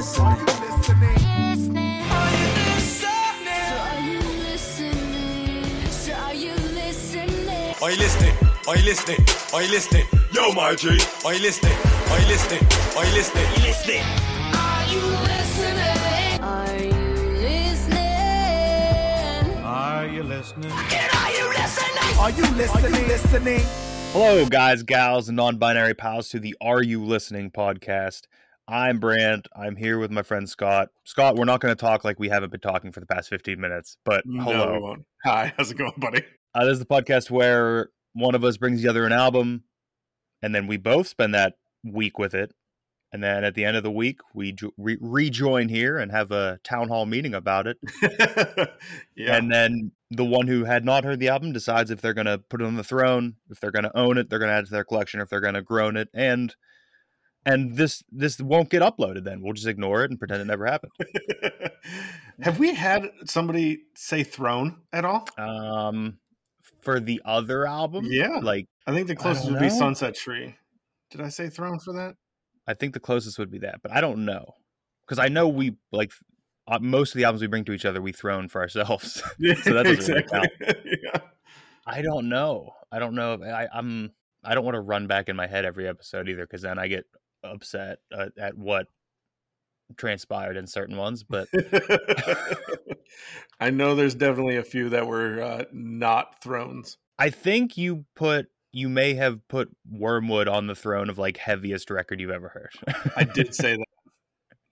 are 0.00 0.38
you 0.38 0.46
listening? 0.46 1.12
Are 1.12 2.30
you 2.32 2.46
listening? 2.48 3.12
Are 7.82 7.90
you 7.90 7.98
listening? 7.98 8.34
Are 8.66 8.76
you 8.76 8.84
listening? 8.86 9.20
Are 9.52 9.62
you 9.62 9.70
listening? 9.70 10.06
Yo, 10.32 10.52
my 10.52 10.74
G. 10.74 10.88
Are 11.26 11.34
you 11.34 11.42
listening? 11.42 11.76
Are 12.08 12.18
you 12.18 12.26
listening? 12.28 12.62
Are 12.96 13.04
you 13.04 13.12
listening? 13.12 13.52
Are 13.52 14.86
you 14.88 15.02
listening? 15.28 15.90
Are 16.40 16.78
you 16.80 17.02
listening? 17.42 18.32
Are 19.62 20.06
you 20.06 20.22
listening? 20.22 20.70
Are 22.18 22.30
you 22.30 22.46
listening? 22.54 22.94
Are 22.94 23.00
you 23.00 23.06
listening? 23.06 23.60
Hello, 24.12 24.46
guys, 24.46 24.82
gals, 24.82 25.28
and 25.28 25.36
non 25.36 25.58
binary 25.58 25.92
pals 25.92 26.30
to 26.30 26.38
the 26.38 26.56
Are 26.62 26.82
You 26.82 27.04
Listening 27.04 27.50
podcast. 27.50 28.22
I'm 28.70 29.00
Brand. 29.00 29.48
I'm 29.56 29.74
here 29.74 29.98
with 29.98 30.12
my 30.12 30.22
friend 30.22 30.48
Scott. 30.48 30.90
Scott, 31.04 31.34
we're 31.34 31.44
not 31.44 31.60
going 31.60 31.74
to 31.74 31.80
talk 31.80 32.04
like 32.04 32.20
we 32.20 32.28
haven't 32.28 32.52
been 32.52 32.60
talking 32.60 32.92
for 32.92 33.00
the 33.00 33.06
past 33.06 33.28
15 33.28 33.60
minutes, 33.60 33.96
but 34.04 34.24
No, 34.24 34.44
hello. 34.44 34.72
we 34.74 34.78
won't. 34.78 35.04
Hi, 35.24 35.52
how's 35.56 35.72
it 35.72 35.76
going, 35.76 35.92
buddy? 35.96 36.22
Uh, 36.54 36.64
this 36.64 36.74
is 36.74 36.78
the 36.78 36.84
podcast 36.86 37.30
where 37.30 37.90
one 38.12 38.36
of 38.36 38.44
us 38.44 38.56
brings 38.58 38.80
the 38.80 38.88
other 38.88 39.04
an 39.04 39.12
album, 39.12 39.64
and 40.40 40.54
then 40.54 40.68
we 40.68 40.76
both 40.76 41.08
spend 41.08 41.34
that 41.34 41.54
week 41.84 42.16
with 42.16 42.32
it. 42.32 42.54
And 43.12 43.24
then 43.24 43.42
at 43.42 43.56
the 43.56 43.64
end 43.64 43.76
of 43.76 43.82
the 43.82 43.90
week, 43.90 44.20
we 44.34 44.52
jo- 44.52 44.70
re- 44.78 44.98
rejoin 45.00 45.68
here 45.68 45.98
and 45.98 46.12
have 46.12 46.30
a 46.30 46.60
town 46.62 46.86
hall 46.86 47.06
meeting 47.06 47.34
about 47.34 47.66
it. 47.66 47.76
yeah. 49.16 49.34
And 49.36 49.50
then 49.50 49.90
the 50.12 50.24
one 50.24 50.46
who 50.46 50.62
had 50.62 50.84
not 50.84 51.02
heard 51.02 51.18
the 51.18 51.28
album 51.28 51.52
decides 51.52 51.90
if 51.90 52.00
they're 52.00 52.14
going 52.14 52.28
to 52.28 52.38
put 52.38 52.62
it 52.62 52.66
on 52.66 52.76
the 52.76 52.84
throne, 52.84 53.34
if 53.50 53.58
they're 53.58 53.72
going 53.72 53.82
to 53.82 53.98
own 53.98 54.16
it, 54.16 54.30
they're 54.30 54.38
going 54.38 54.48
to 54.50 54.54
add 54.54 54.62
it 54.62 54.66
to 54.68 54.72
their 54.72 54.84
collection, 54.84 55.20
if 55.20 55.28
they're 55.28 55.40
going 55.40 55.54
to 55.54 55.62
groan 55.62 55.96
it, 55.96 56.08
and 56.14 56.54
and 57.46 57.74
this 57.76 58.02
this 58.12 58.40
won't 58.40 58.68
get 58.70 58.82
uploaded. 58.82 59.24
Then 59.24 59.40
we'll 59.42 59.52
just 59.54 59.66
ignore 59.66 60.04
it 60.04 60.10
and 60.10 60.18
pretend 60.18 60.40
it 60.42 60.46
never 60.46 60.66
happened. 60.66 60.92
Have 62.40 62.58
we 62.58 62.74
had 62.74 63.10
somebody 63.26 63.82
say 63.94 64.22
throne 64.22 64.76
at 64.92 65.04
all? 65.04 65.26
Um, 65.38 66.18
for 66.80 67.00
the 67.00 67.20
other 67.24 67.66
album, 67.66 68.06
Yeah. 68.08 68.38
like 68.42 68.66
I 68.86 68.92
think 68.92 69.06
the 69.08 69.16
closest 69.16 69.50
would 69.50 69.60
be. 69.60 69.68
Sunset 69.70 70.14
Tree. 70.14 70.54
Did 71.10 71.20
I 71.20 71.28
say 71.28 71.48
throne 71.48 71.78
for 71.80 71.92
that? 71.94 72.14
I 72.66 72.74
think 72.74 72.94
the 72.94 73.00
closest 73.00 73.38
would 73.38 73.50
be 73.50 73.58
that, 73.60 73.80
but 73.82 73.90
I 73.92 74.00
don't 74.00 74.24
know 74.24 74.54
because 75.02 75.18
I 75.18 75.28
know 75.28 75.48
we 75.48 75.76
like 75.92 76.12
uh, 76.68 76.78
most 76.80 77.14
of 77.14 77.18
the 77.18 77.24
albums 77.24 77.42
we 77.42 77.48
bring 77.48 77.64
to 77.64 77.72
each 77.72 77.84
other 77.84 78.00
we 78.00 78.12
throne 78.12 78.48
for 78.48 78.60
ourselves. 78.60 79.22
Yeah, 79.38 79.54
So 79.54 79.72
that 79.74 79.84
doesn't 79.84 80.14
really 80.14 80.26
count. 80.28 80.48
yeah. 80.84 81.20
I 81.86 82.02
don't 82.02 82.28
know. 82.28 82.74
I 82.92 82.98
don't 82.98 83.14
know. 83.14 83.34
If, 83.34 83.42
I, 83.42 83.68
I'm. 83.72 84.12
I 84.44 84.54
don't 84.54 84.64
want 84.64 84.76
to 84.76 84.80
run 84.80 85.06
back 85.06 85.28
in 85.28 85.36
my 85.36 85.46
head 85.46 85.64
every 85.64 85.86
episode 85.88 86.28
either, 86.28 86.42
because 86.46 86.62
then 86.62 86.78
I 86.78 86.86
get 86.88 87.04
upset 87.44 87.98
uh, 88.12 88.26
at 88.38 88.56
what 88.56 88.86
transpired 89.96 90.56
in 90.56 90.66
certain 90.66 90.96
ones. 90.96 91.22
But 91.24 91.48
I 93.60 93.70
know 93.70 93.94
there's 93.94 94.14
definitely 94.14 94.56
a 94.56 94.62
few 94.62 94.88
that 94.90 95.06
were 95.06 95.42
uh, 95.42 95.64
not 95.72 96.42
thrones. 96.42 96.96
I 97.18 97.30
think 97.30 97.76
you 97.76 98.04
put. 98.16 98.46
You 98.72 98.88
may 98.88 99.14
have 99.14 99.46
put 99.48 99.68
Wormwood 99.90 100.46
on 100.46 100.68
the 100.68 100.76
throne 100.76 101.10
of 101.10 101.18
like 101.18 101.36
heaviest 101.36 101.90
record 101.90 102.20
you've 102.20 102.30
ever 102.30 102.48
heard. 102.48 102.70
I 103.16 103.24
did 103.24 103.52
say 103.54 103.76
that. 103.76 103.86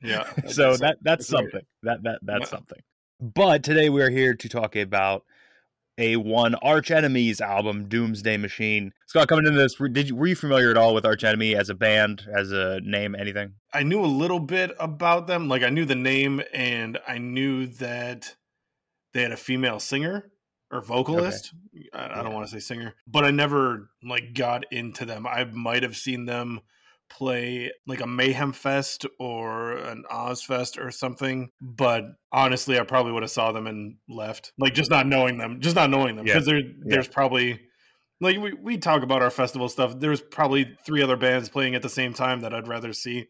Yeah. 0.00 0.25
I 0.45 0.49
so 0.53 0.75
say- 0.75 0.87
that 0.87 0.99
that's 1.03 1.29
that's 1.29 1.33
right. 1.33 1.43
something. 1.50 1.67
That 1.83 2.03
that 2.05 2.19
that's 2.23 2.41
Yeah. 2.43 2.47
something. 2.47 2.79
But 3.21 3.65
today 3.65 3.89
we're 3.89 4.11
here 4.11 4.35
to 4.35 4.49
talk 4.49 4.77
about 4.77 5.25
a 5.99 6.17
one 6.17 6.55
Arch 6.57 6.91
Enemies 6.91 7.41
album, 7.41 7.89
Doomsday 7.89 8.37
Machine. 8.37 8.93
Scott, 9.07 9.29
coming 9.29 9.47
into 9.47 9.59
this, 9.59 9.79
were- 9.79 9.89
did 9.89 10.09
you 10.09 10.17
were 10.17 10.27
you 10.29 10.37
familiar 10.37 10.71
at 10.71 10.77
all 10.77 10.95
with 10.95 11.05
Arch 11.05 11.25
Enemy 11.25 11.55
as 11.57 11.69
a 11.69 11.75
band, 11.75 12.23
as 12.35 12.53
a 12.53 12.81
name, 12.83 13.15
anything? 13.15 13.55
I 13.75 13.83
knew 13.83 14.01
a 14.01 14.07
little 14.07 14.41
bit 14.41 14.71
about 14.79 15.27
them. 15.27 15.49
Like 15.49 15.63
I 15.63 15.71
knew 15.71 15.85
the 15.85 15.95
name 15.95 16.41
and 16.55 16.99
I 17.07 17.19
knew 17.19 17.67
that 17.67 18.35
they 19.13 19.23
had 19.23 19.33
a 19.33 19.37
female 19.37 19.81
singer 19.81 20.31
or 20.71 20.81
vocalist. 20.83 21.53
I, 21.93 21.99
I 21.99 22.07
Yeah. 22.17 22.23
don't 22.23 22.35
want 22.35 22.47
to 22.47 22.53
say 22.53 22.61
singer, 22.61 22.95
but 23.07 23.25
I 23.25 23.31
never 23.31 23.91
like 24.03 24.35
got 24.35 24.65
into 24.73 25.05
them. 25.05 25.27
I 25.27 25.45
might 25.45 25.83
have 25.83 25.97
seen 25.97 26.27
them 26.27 26.61
play 27.11 27.73
like 27.87 28.01
a 28.01 28.07
Mayhem 28.07 28.53
Fest 28.53 29.07
or 29.19 29.73
an 29.73 30.05
Ozzfest 30.11 30.83
or 30.83 30.91
something, 30.91 31.51
but 31.61 32.05
honestly, 32.33 32.79
I 32.79 32.83
probably 32.85 33.13
would 33.13 33.23
have 33.23 33.31
saw 33.31 33.53
them 33.53 33.67
and 33.67 33.97
left. 34.09 34.53
Like 34.59 34.75
just 34.75 34.91
not 34.91 35.07
knowing 35.07 35.39
them, 35.39 35.61
just 35.61 35.77
not 35.77 35.91
knowing 35.91 36.17
them 36.17 36.27
Yeah. 36.27 36.35
because 36.35 36.47
there 36.47 36.61
there's 36.81 37.09
probably 37.09 37.61
like 38.21 38.39
we, 38.39 38.53
we 38.53 38.79
talk 38.79 39.03
about 39.03 39.23
our 39.23 39.31
festival 39.31 39.69
stuff. 39.69 39.99
There's 39.99 40.21
probably 40.21 40.77
three 40.85 41.03
other 41.03 41.17
bands 41.17 41.49
playing 41.49 41.75
at 41.75 41.83
the 41.83 41.89
same 41.89 42.13
time 42.15 42.41
that 42.41 42.53
I'd 42.53 42.69
rather 42.69 42.93
see 42.93 43.27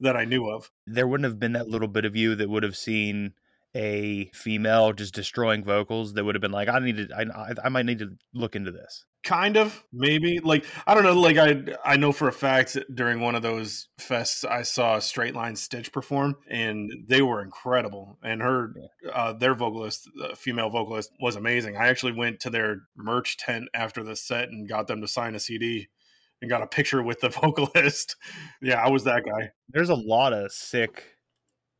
that 0.00 0.16
I 0.16 0.24
knew 0.24 0.48
of. 0.48 0.70
There 0.86 1.06
wouldn't 1.06 1.26
have 1.26 1.38
been 1.38 1.52
that 1.52 1.68
little 1.68 1.88
bit 1.88 2.04
of 2.06 2.16
you 2.16 2.34
that 2.36 2.48
would 2.48 2.62
have 2.62 2.76
seen 2.76 3.34
a 3.76 4.30
female 4.34 4.92
just 4.92 5.14
destroying 5.14 5.62
vocals 5.62 6.14
that 6.14 6.24
would 6.24 6.34
have 6.34 6.40
been 6.42 6.50
like, 6.52 6.68
I 6.68 6.78
need 6.80 6.96
to, 6.96 7.08
I, 7.14 7.22
I- 7.50 7.54
I 7.66 7.68
might 7.68 7.86
need 7.86 7.98
to 8.00 8.16
look 8.34 8.56
into 8.56 8.72
this. 8.72 9.04
Kind 9.22 9.58
of, 9.58 9.84
maybe. 9.92 10.40
Like 10.40 10.64
I 10.86 10.94
don't 10.94 11.04
know. 11.04 11.12
Like 11.12 11.36
I 11.36 11.62
I 11.84 11.96
know 11.96 12.10
for 12.10 12.28
a 12.28 12.32
fact 12.32 12.72
that 12.72 12.94
during 12.94 13.20
one 13.20 13.34
of 13.34 13.42
those 13.42 13.88
fests 13.98 14.48
I 14.48 14.62
saw 14.62 14.98
Straight 14.98 15.34
Line 15.34 15.54
Stitch 15.54 15.92
perform, 15.92 16.36
and 16.48 16.90
they 17.06 17.20
were 17.20 17.42
incredible. 17.42 18.18
And 18.22 18.40
her, 18.40 18.74
uh, 19.12 19.34
their 19.34 19.54
vocalist, 19.54 20.08
uh, 20.22 20.34
female 20.34 20.70
vocalist, 20.70 21.12
was 21.20 21.36
amazing. 21.36 21.76
I 21.76 21.88
actually 21.88 22.12
went 22.12 22.40
to 22.40 22.50
their 22.50 22.82
merch 22.96 23.36
tent 23.36 23.68
after 23.74 24.02
the 24.02 24.16
set 24.16 24.48
and 24.48 24.66
got 24.66 24.86
them 24.86 25.02
to 25.02 25.08
sign 25.08 25.34
a 25.34 25.40
CD 25.40 25.88
and 26.40 26.50
got 26.50 26.62
a 26.62 26.66
picture 26.66 27.02
with 27.02 27.20
the 27.20 27.28
vocalist. 27.42 28.16
yeah, 28.62 28.82
I 28.82 28.88
was 28.88 29.04
that 29.04 29.24
guy. 29.24 29.50
There's 29.68 29.90
a 29.90 29.94
lot 29.94 30.32
of 30.32 30.50
sick 30.50 31.04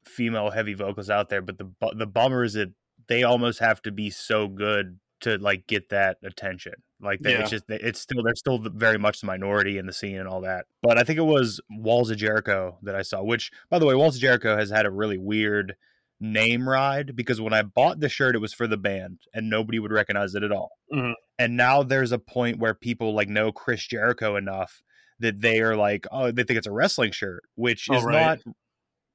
female 0.05 0.51
heavy 0.51 0.75
vocals 0.75 1.11
out 1.11 1.28
there, 1.28 1.43
but 1.43 1.59
the 1.59 1.71
the 1.97 2.07
bummer 2.07 2.45
is 2.45 2.55
that 2.55 2.72
they 3.09 3.22
almost 3.22 3.61
have 3.61 3.81
to 3.83 3.93
be 3.93 4.11
so 4.11 4.47
good 4.47 4.99
to 5.21 5.39
like 5.39 5.67
get 5.67 5.89
that 5.91 6.19
attention. 6.22 6.75
Like 7.03 7.21
they, 7.21 7.33
Yeah. 7.33 7.41
it's 7.41 7.50
just 7.50 7.65
it's 7.69 8.00
still 8.00 8.22
they're 8.22 8.34
still 8.34 8.59
very 8.59 8.99
much 8.99 9.21
the 9.21 9.27
minority 9.27 9.78
in 9.78 9.87
the 9.87 9.93
scene 9.93 10.19
and 10.19 10.28
all 10.28 10.43
that. 10.43 10.66
But 10.83 10.99
I 10.99 11.03
think 11.03 11.19
it 11.19 11.22
was 11.22 11.61
Walls 11.71 12.11
of 12.11 12.19
Jericho 12.19 12.78
that 12.83 12.94
I 12.94 13.03
saw. 13.03 13.22
Which, 13.22 13.51
by 13.71 13.78
the 13.78 13.86
way, 13.86 13.95
Walls 13.95 14.16
of 14.16 14.21
Jericho 14.21 14.57
has 14.57 14.71
had 14.71 14.86
a 14.86 14.91
really 14.91 15.19
weird 15.19 15.77
name 16.22 16.69
ride 16.69 17.16
because 17.16 17.41
when 17.41 17.54
I 17.54 17.63
bought 17.63 18.01
the 18.01 18.09
shirt, 18.10 18.34
it 18.34 18.41
was 18.41 18.53
for 18.53 18.66
the 18.66 18.77
band 18.77 19.21
and 19.33 19.48
nobody 19.48 19.78
would 19.78 19.92
recognize 19.92 20.34
it 20.34 20.42
at 20.42 20.53
all. 20.53 20.72
Mhm. 20.92 21.15
And 21.39 21.57
now 21.57 21.83
there's 21.83 22.13
a 22.13 22.19
point 22.19 22.59
where 22.59 22.74
people 22.74 23.15
like 23.15 23.28
know 23.28 23.51
Chris 23.53 23.86
Jericho 23.86 24.36
enough 24.36 24.83
that 25.21 25.41
they 25.41 25.60
are 25.63 25.77
like, 25.77 26.07
oh, 26.13 26.30
they 26.30 26.42
think 26.42 26.59
it's 26.59 26.66
a 26.66 26.72
wrestling 26.72 27.13
shirt, 27.13 27.42
which 27.54 27.89
Oh, 27.91 27.97
is 27.97 28.04
right. 28.04 28.27
not. 28.27 28.39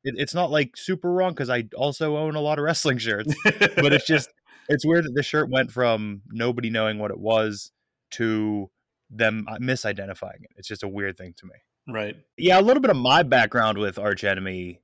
It, 0.04 0.16
it's 0.18 0.34
not 0.34 0.50
like 0.50 0.76
super 0.78 1.12
wrong 1.12 1.34
because 1.34 1.50
I 1.50 1.66
also 1.76 2.18
own 2.18 2.36
a 2.36 2.42
lot 2.42 2.58
of 2.58 2.64
wrestling 2.66 2.98
shirts, 2.98 3.34
but 3.44 3.94
it's 3.94 4.08
just 4.08 4.30
it's 4.68 4.84
weird 4.86 5.04
that 5.06 5.14
the 5.14 5.22
shirt 5.24 5.50
went 5.52 5.72
from 5.72 6.24
nobody 6.32 6.72
knowing 6.72 6.98
what 6.98 7.12
it 7.12 7.20
was 7.20 7.72
to 8.18 8.70
them 9.10 9.46
uh, 9.48 9.58
misidentifying 9.58 10.44
it. 10.44 10.52
It's 10.58 10.68
just 10.68 10.84
a 10.84 10.88
weird 10.88 11.18
thing 11.18 11.34
to 11.38 11.46
me. 11.46 11.94
right. 11.94 12.16
Yeah, 12.38 12.60
a 12.60 12.62
little 12.62 12.82
bit 12.82 12.92
of 12.92 12.98
my 12.98 13.24
background 13.24 13.78
with 13.78 14.00
Arch 14.00 14.24
Enemy. 14.24 14.82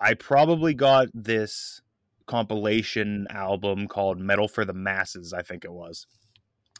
I 0.00 0.14
probably 0.14 0.74
got 0.74 1.08
this 1.12 1.82
compilation 2.26 3.26
album 3.30 3.88
called 3.88 4.18
Metal 4.20 4.46
for 4.46 4.64
the 4.64 4.72
Masses, 4.74 5.32
I 5.32 5.42
think 5.42 5.64
it 5.64 5.72
was. 5.72 6.06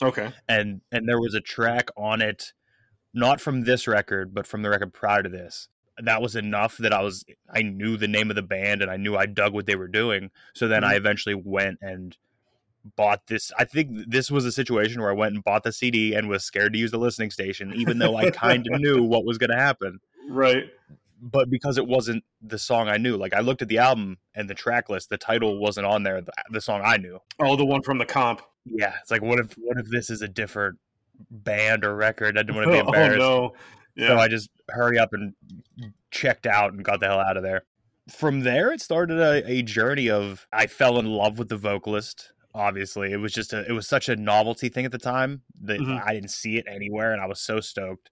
Okay. 0.00 0.30
And 0.48 0.80
and 0.92 1.08
there 1.08 1.20
was 1.20 1.34
a 1.34 1.40
track 1.40 1.88
on 1.96 2.22
it 2.22 2.52
not 3.12 3.40
from 3.40 3.62
this 3.64 3.88
record, 3.88 4.32
but 4.34 4.46
from 4.46 4.62
the 4.62 4.70
record 4.70 4.92
prior 4.92 5.22
to 5.22 5.28
this. 5.28 5.68
that 6.00 6.22
was 6.22 6.36
enough 6.36 6.76
that 6.78 6.92
I 6.92 7.02
was 7.02 7.24
I 7.52 7.62
knew 7.62 7.96
the 7.96 8.06
name 8.06 8.30
of 8.30 8.36
the 8.36 8.42
band 8.42 8.82
and 8.82 8.90
I 8.90 8.96
knew 8.96 9.16
I 9.16 9.26
dug 9.26 9.52
what 9.52 9.66
they 9.66 9.74
were 9.74 9.88
doing. 9.88 10.30
So 10.54 10.68
then 10.68 10.84
I 10.84 10.94
eventually 10.94 11.34
went 11.34 11.78
and 11.80 12.16
bought 12.96 13.26
this. 13.26 13.52
I 13.58 13.64
think 13.64 13.90
this 14.08 14.30
was 14.30 14.44
a 14.44 14.52
situation 14.52 15.00
where 15.00 15.10
I 15.10 15.14
went 15.14 15.34
and 15.34 15.44
bought 15.44 15.62
the 15.62 15.72
CD 15.72 16.14
and 16.14 16.28
was 16.28 16.44
scared 16.44 16.72
to 16.72 16.78
use 16.78 16.90
the 16.90 16.98
listening 16.98 17.30
station, 17.30 17.72
even 17.74 17.98
though 17.98 18.16
I 18.16 18.30
kind 18.30 18.66
of 18.72 18.80
knew 18.80 19.02
what 19.02 19.24
was 19.24 19.38
going 19.38 19.50
to 19.50 19.56
happen. 19.56 20.00
Right. 20.28 20.64
But 21.20 21.50
because 21.50 21.78
it 21.78 21.86
wasn't 21.86 22.22
the 22.40 22.58
song 22.58 22.88
I 22.88 22.96
knew, 22.96 23.16
like 23.16 23.34
I 23.34 23.40
looked 23.40 23.62
at 23.62 23.68
the 23.68 23.78
album 23.78 24.18
and 24.34 24.48
the 24.48 24.54
track 24.54 24.88
list, 24.88 25.10
the 25.10 25.18
title 25.18 25.58
wasn't 25.58 25.86
on 25.86 26.04
there. 26.04 26.20
The, 26.20 26.32
the 26.50 26.60
song 26.60 26.82
I 26.84 26.96
knew. 26.96 27.18
Oh, 27.40 27.56
the 27.56 27.64
one 27.64 27.82
from 27.82 27.98
the 27.98 28.06
comp. 28.06 28.42
Yeah, 28.64 28.94
it's 29.00 29.10
like 29.10 29.22
what 29.22 29.40
if 29.40 29.52
what 29.54 29.78
if 29.78 29.88
this 29.88 30.10
is 30.10 30.22
a 30.22 30.28
different 30.28 30.78
band 31.30 31.84
or 31.84 31.96
record? 31.96 32.38
I 32.38 32.42
didn't 32.42 32.54
want 32.54 32.68
to 32.68 32.72
be 32.72 32.78
embarrassed. 32.78 33.20
oh 33.20 33.46
embarrassed. 33.46 33.54
no. 33.96 34.04
Yeah. 34.04 34.08
So 34.08 34.18
I 34.18 34.28
just 34.28 34.50
hurry 34.68 34.98
up 34.98 35.12
and 35.12 35.34
checked 36.10 36.46
out 36.46 36.72
and 36.72 36.84
got 36.84 37.00
the 37.00 37.06
hell 37.06 37.18
out 37.18 37.36
of 37.36 37.42
there. 37.42 37.64
From 38.08 38.40
there, 38.40 38.72
it 38.72 38.80
started 38.80 39.18
a, 39.18 39.50
a 39.50 39.62
journey 39.62 40.08
of 40.08 40.46
I 40.52 40.66
fell 40.66 40.98
in 40.98 41.06
love 41.06 41.38
with 41.38 41.48
the 41.48 41.56
vocalist. 41.56 42.32
Obviously, 42.54 43.12
it 43.12 43.16
was 43.18 43.32
just 43.32 43.52
a 43.52 43.64
it 43.68 43.72
was 43.72 43.86
such 43.86 44.08
a 44.08 44.16
novelty 44.16 44.68
thing 44.68 44.84
at 44.84 44.92
the 44.92 44.98
time 44.98 45.42
that 45.62 45.80
Mhm. 45.80 46.02
I 46.04 46.14
didn't 46.14 46.30
see 46.30 46.56
it 46.56 46.66
anywhere, 46.68 47.12
and 47.12 47.20
I 47.20 47.26
was 47.26 47.40
so 47.40 47.60
stoked. 47.60 48.10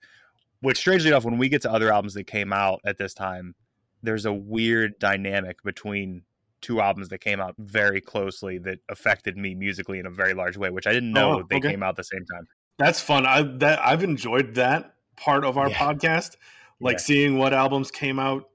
Which, 0.61 0.79
strangely 0.79 1.09
enough, 1.11 1.25
when 1.25 1.39
we 1.39 1.49
get 1.49 1.63
to 1.63 1.73
other 1.73 1.93
albums 1.93 2.15
that 2.15 2.25
came 2.25 2.53
out 2.53 2.81
at 2.85 2.97
this 2.99 3.13
time, 3.15 3.55
there's 4.03 4.25
a 4.25 4.33
weird 4.33 4.99
dynamic 4.99 5.63
between 5.63 6.23
two 6.63 6.81
albums 6.81 7.09
that 7.11 7.19
came 7.19 7.41
out 7.41 7.55
very 7.59 8.01
closely 8.01 8.59
that 8.59 8.79
affected 8.89 9.37
me 9.37 9.55
musically 9.55 9.99
in 9.99 10.07
a 10.07 10.11
very 10.11 10.33
large 10.35 10.57
way, 10.57 10.71
which 10.71 10.87
I 10.87 10.93
didn't 10.93 11.13
know 11.13 11.41
Oh, 11.41 11.43
they 11.49 11.57
Okay. 11.57 11.71
came 11.71 11.83
out 11.83 11.91
at 11.91 11.97
the 11.97 12.05
same 12.05 12.25
time. 12.27 12.47
That's 12.79 13.01
fun. 13.01 13.27
I 13.27 13.43
that 13.43 13.79
I've 13.85 14.03
enjoyed 14.03 14.55
that 14.55 14.95
part 15.17 15.45
of 15.45 15.57
our 15.59 15.69
Yeah. 15.69 15.79
podcast. 15.79 16.37
Like 16.81 16.95
Yeah. 16.95 16.99
seeing 16.99 17.39
what 17.39 17.53
albums 17.53 17.91
came 17.91 18.19
out 18.19 18.49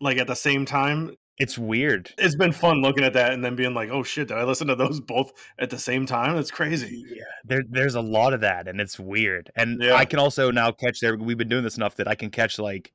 like 0.00 0.18
at 0.18 0.26
the 0.26 0.36
same 0.36 0.64
time. 0.66 1.14
It's 1.38 1.58
weird. 1.58 2.12
It's 2.16 2.36
been 2.36 2.52
fun 2.52 2.80
looking 2.80 3.02
at 3.04 3.12
that 3.14 3.32
and 3.32 3.44
then 3.44 3.56
being 3.56 3.74
like, 3.74 3.90
"Oh 3.90 4.02
shit, 4.04 4.28
did 4.28 4.36
I 4.36 4.44
listen 4.44 4.68
to 4.68 4.76
those 4.76 5.00
both 5.14 5.32
at 5.58 5.68
the 5.70 5.78
same 5.78 6.06
time?" 6.06 6.36
That's 6.36 6.50
crazy. 6.50 7.04
Yeah, 7.08 7.22
there, 7.44 7.62
there's 7.68 7.96
a 7.96 8.00
lot 8.00 8.34
of 8.34 8.40
that, 8.42 8.68
and 8.68 8.80
it's 8.80 8.98
weird. 9.00 9.50
And 9.56 9.82
Yeah. 9.82 9.94
I 9.94 10.04
can 10.04 10.18
also 10.20 10.50
now 10.50 10.70
catch 10.70 11.00
there. 11.00 11.16
We've 11.16 11.36
been 11.38 11.48
doing 11.48 11.64
this 11.64 11.76
enough 11.76 11.96
that 11.96 12.06
I 12.06 12.14
can 12.14 12.30
catch 12.30 12.58
like, 12.60 12.92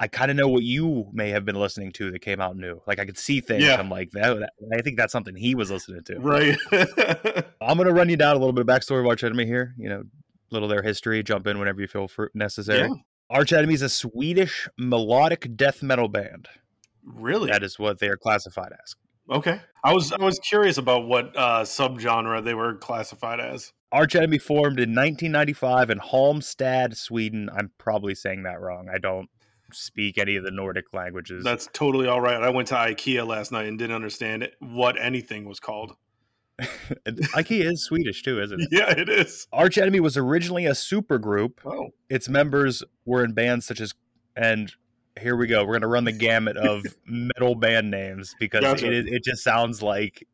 I 0.00 0.08
kind 0.08 0.30
of 0.32 0.36
know 0.36 0.48
what 0.48 0.62
you 0.64 1.08
may 1.12 1.30
have 1.30 1.44
been 1.44 1.54
listening 1.54 1.92
to 1.92 2.10
that 2.10 2.18
came 2.22 2.40
out 2.40 2.56
new. 2.56 2.82
Like 2.88 2.98
I 2.98 3.04
could 3.06 3.16
see 3.18 3.40
things. 3.40 3.62
Yeah. 3.62 3.76
I'm 3.78 3.88
like, 3.88 4.10
that, 4.12 4.34
that- 4.40 4.52
I 4.76 4.82
think 4.82 4.96
that's 4.98 5.12
something 5.12 5.36
he 5.36 5.54
was 5.54 5.70
listening 5.70 6.02
to. 6.04 6.18
Right. 6.18 6.58
I'm 7.60 7.78
gonna 7.78 7.92
run 7.92 8.08
you 8.08 8.16
down 8.16 8.34
a 8.36 8.38
little 8.38 8.52
bit 8.52 8.62
of 8.62 8.66
backstory 8.66 9.00
of 9.00 9.06
Arch 9.06 9.22
Enemy 9.24 9.46
here. 9.46 9.74
You 9.78 9.88
know, 9.88 10.02
little 10.50 10.68
their 10.68 10.82
history. 10.82 11.22
Jump 11.22 11.46
in 11.46 11.58
whenever 11.60 11.80
you 11.80 11.86
feel 11.86 12.08
necessary. 12.34 12.88
Yeah. 12.88 12.94
Arch 13.30 13.52
Enemy 13.52 13.74
is 13.74 13.82
a 13.82 13.88
Swedish 13.88 14.68
melodic 14.78 15.56
death 15.56 15.82
metal 15.82 16.08
band. 16.08 16.48
Really? 17.06 17.50
That 17.50 17.62
is 17.62 17.78
what 17.78 17.98
they 17.98 18.08
are 18.08 18.16
classified 18.16 18.72
as. 18.82 18.94
Okay. 19.30 19.60
I 19.82 19.92
was 19.92 20.12
I 20.12 20.22
was 20.22 20.38
curious 20.38 20.78
about 20.78 21.06
what 21.06 21.36
uh 21.36 21.62
subgenre 21.62 22.44
they 22.44 22.54
were 22.54 22.74
classified 22.74 23.40
as. 23.40 23.72
Arch 23.92 24.14
Enemy 24.14 24.38
formed 24.38 24.78
in 24.78 24.90
1995 24.90 25.90
in 25.90 25.98
Halmstad, 25.98 26.96
Sweden. 26.96 27.48
I'm 27.56 27.70
probably 27.78 28.14
saying 28.14 28.42
that 28.42 28.60
wrong. 28.60 28.88
I 28.92 28.98
don't 28.98 29.28
speak 29.72 30.18
any 30.18 30.36
of 30.36 30.44
the 30.44 30.50
Nordic 30.50 30.92
languages. 30.92 31.44
That's 31.44 31.68
totally 31.72 32.08
all 32.08 32.20
right. 32.20 32.42
I 32.42 32.50
went 32.50 32.68
to 32.68 32.74
IKEA 32.74 33.26
last 33.26 33.52
night 33.52 33.66
and 33.66 33.78
didn't 33.78 33.94
understand 33.94 34.42
it, 34.42 34.54
what 34.60 35.00
anything 35.00 35.48
was 35.48 35.60
called. 35.60 35.96
IKEA 36.60 37.72
is 37.72 37.84
Swedish 37.84 38.22
too, 38.22 38.40
isn't 38.40 38.60
it? 38.60 38.68
Yeah, 38.70 38.90
it 38.90 39.08
is. 39.08 39.46
Arch 39.52 39.78
Enemy 39.78 40.00
was 40.00 40.16
originally 40.16 40.66
a 40.66 40.72
supergroup. 40.72 41.52
Oh. 41.64 41.90
Its 42.08 42.28
members 42.28 42.82
were 43.04 43.24
in 43.24 43.34
bands 43.34 43.66
such 43.66 43.80
as, 43.80 43.92
and 44.34 44.72
here 45.20 45.36
we 45.36 45.46
go. 45.46 45.62
We're 45.64 45.72
going 45.72 45.80
to 45.82 45.86
run 45.88 46.04
the 46.04 46.12
gamut 46.26 46.56
of 46.56 46.82
metal 47.06 47.54
band 47.54 47.90
names 47.90 48.34
because 48.38 48.60
Gotcha. 48.62 48.90
it, 48.92 49.06
it 49.08 49.24
just 49.24 49.42
sounds 49.42 49.82
like 49.82 50.26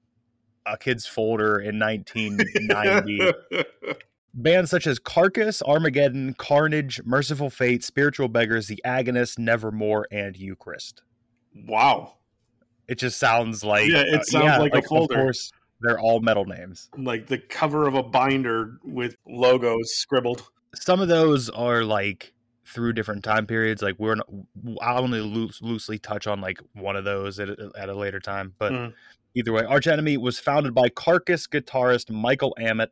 a 0.67 0.77
kid's 0.77 1.07
folder 1.07 1.59
in 1.61 1.79
1990. 1.79 3.33
Bands 4.35 4.71
such 4.71 4.87
as 4.87 4.99
Carcass, 4.99 5.61
Armageddon, 5.63 6.35
Carnage, 6.39 7.03
Mercyful 7.05 7.51
Fate, 7.51 7.85
Spiritual 7.85 8.29
Beggars, 8.29 8.67
The 8.67 8.81
Agonist, 8.87 9.39
Nevermore, 9.39 10.07
and 10.11 10.37
Eucharist. 10.37 11.03
wow. 11.69 12.15
It 12.89 12.97
just 12.99 13.19
sounds 13.19 13.63
like 13.63 13.89
Yeah, 13.89 14.03
it 14.07 14.21
uh, 14.21 14.25
sounds 14.25 14.59
like 14.61 14.75
a 14.75 14.83
folder. 14.83 15.15
of 15.15 15.21
course, 15.21 15.53
they're 15.81 16.01
all 16.01 16.21
metal 16.21 16.45
names. 16.45 16.91
Like 16.99 17.27
the 17.27 17.39
cover 17.39 17.87
of 17.87 17.95
a 17.95 18.03
binder 18.03 18.79
with 18.85 19.17
logos 19.27 19.95
scribbled. 19.95 20.43
Some 20.75 21.01
of 21.01 21.09
those 21.09 21.49
are 21.51 21.85
like 21.85 22.33
through 22.73 22.95
different 22.95 23.23
time 23.23 23.47
periods. 23.47 23.83
Like 23.83 23.97
we're 23.99 24.15
not, 24.17 24.29
I'll 24.81 25.03
only 25.03 25.21
loose, 25.21 25.61
loosely 25.63 25.99
touch 25.99 26.27
on 26.27 26.41
like 26.41 26.59
one 26.75 26.97
of 26.97 27.05
those 27.05 27.39
at, 27.39 27.49
a- 27.51 27.71
at 27.77 27.89
a 27.89 27.95
later 27.95 28.19
time. 28.21 28.55
But 28.59 28.73
Mhm. 28.73 28.95
either 29.35 29.53
way, 29.53 29.65
Arch 29.65 29.87
Enemy 29.87 30.17
was 30.17 30.39
founded 30.39 30.75
by 30.75 30.89
Carcass 30.89 31.47
guitarist 31.47 32.11
Michael 32.11 32.57
Amott, 32.59 32.89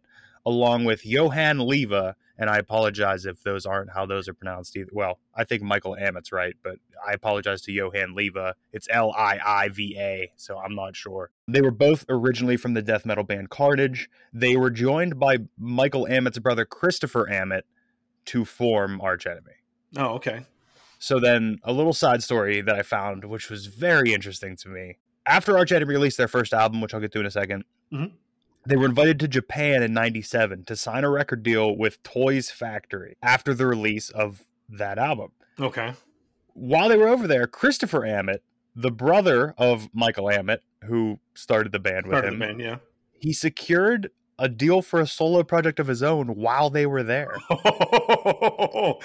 along 0.47 0.85
with 0.85 1.05
Johan 1.05 1.59
Liiva. 1.59 2.15
And 2.39 2.49
I 2.49 2.57
apologize 2.57 3.27
if 3.27 3.43
those 3.43 3.67
aren't 3.67 3.91
how 3.91 4.07
those 4.07 4.27
are 4.27 4.33
pronounced 4.33 4.75
either. 4.75 4.89
Well, 4.95 5.19
I 5.35 5.45
think 5.45 5.63
Michael 5.63 5.95
Amott's 6.01 6.33
right, 6.33 6.55
but 6.63 6.77
I 7.07 7.13
apologize 7.13 7.61
to 7.63 7.73
Johan 7.73 8.15
Liiva. 8.17 8.55
It's 8.73 8.89
L 8.91 9.13
I 9.15 9.39
I 9.45 9.69
V 9.69 9.95
A, 9.99 10.33
so 10.37 10.59
I'm 10.59 10.75
not 10.75 10.97
sure. 10.97 11.31
They 11.47 11.61
were 11.61 11.71
both 11.71 12.07
originally 12.09 12.57
from 12.57 12.73
the 12.73 12.81
death 12.81 13.05
metal 13.05 13.25
band 13.25 13.51
Carnage. 13.51 14.09
They 14.33 14.57
were 14.57 14.71
joined 14.71 15.19
by 15.19 15.39
Michael 15.59 16.07
Amott's 16.07 16.39
brother 16.39 16.65
Christopher 16.65 17.27
Amott 17.31 17.63
to 18.27 18.47
form 18.47 19.03
Arch 19.03 19.27
Enemy. 19.27 19.53
Oh, 19.97 20.15
okay. 20.15 20.43
So 20.99 21.19
then 21.19 21.59
a 21.65 21.73
little 21.73 21.93
side 21.93 22.23
story 22.23 22.61
that 22.61 22.75
I 22.77 22.83
found, 22.83 23.25
which 23.25 23.49
was 23.51 23.67
very 23.67 24.13
interesting 24.13 24.57
to 24.57 24.69
me. 24.69 24.99
After 25.27 25.57
Arch 25.57 25.73
Enemy 25.73 25.95
released 25.95 26.19
their 26.19 26.29
first 26.29 26.53
album, 26.53 26.81
which 26.81 26.93
I'll 26.95 27.01
get 27.01 27.13
to 27.13 27.21
in 27.21 27.27
a 27.27 27.31
2nd 27.31 27.63
Mhm. 27.93 28.13
they 28.67 28.77
were 28.77 28.85
invited 28.85 29.19
to 29.21 29.29
Japan 29.29 29.83
in 29.83 29.93
97 29.95 30.65
to 30.65 30.77
sign 30.77 31.03
a 31.05 31.11
record 31.11 31.43
deal 31.43 31.75
with 31.77 32.03
Toys 32.03 32.51
Factory 32.51 33.17
after 33.23 33.55
the 33.55 33.67
release 33.67 34.11
of 34.11 34.45
that 34.69 34.99
album. 34.99 35.33
Okay. 35.59 35.95
While 36.53 36.89
they 36.91 36.97
were 36.99 37.09
over 37.09 37.27
there, 37.27 37.47
Christopher 37.47 38.01
Amott, 38.01 38.41
the 38.77 38.91
brother 38.91 39.55
of 39.57 39.89
Michael 39.95 40.27
Amott, 40.27 40.61
who 40.85 41.19
started 41.35 41.73
the 41.73 41.79
band 41.79 42.07
with 42.07 42.13
Part 42.13 42.25
him, 42.27 42.39
band, 42.39 42.61
yeah. 42.61 42.77
he 43.19 43.33
secured 43.33 44.11
a 44.41 44.49
deal 44.49 44.83
for 44.83 44.99
a 45.01 45.07
solo 45.07 45.45
project 45.45 45.79
of 45.79 45.87
his 45.87 46.03
own 46.03 46.35
while 46.35 46.71
they 46.71 46.87
were 46.87 47.05
there. 47.05 47.37
oh 47.51 48.99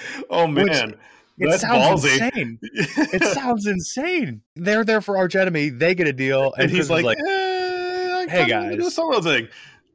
man. 0.48 0.96
It 1.38 1.50
That's 1.50 1.60
sounds 1.60 2.02
ballsy. 2.02 2.14
insane. 2.14 2.58
It 2.62 3.22
sounds 3.34 3.66
insane. 3.66 4.40
They're 4.54 4.84
there 4.84 5.02
for 5.02 5.18
Arch 5.18 5.36
Enemy. 5.36 5.68
They 5.68 5.94
get 5.94 6.06
a 6.06 6.12
deal, 6.14 6.54
and, 6.54 6.62
and 6.62 6.70
he's 6.70 6.86
is 6.86 6.90
like, 6.90 7.18
eh, 7.18 8.26
"Hey, 8.26 8.46
kinda 8.46 8.70
do 8.70 8.76
guys." 8.78 8.86
a 8.86 8.90
solo 8.90 9.20
thing. 9.20 9.48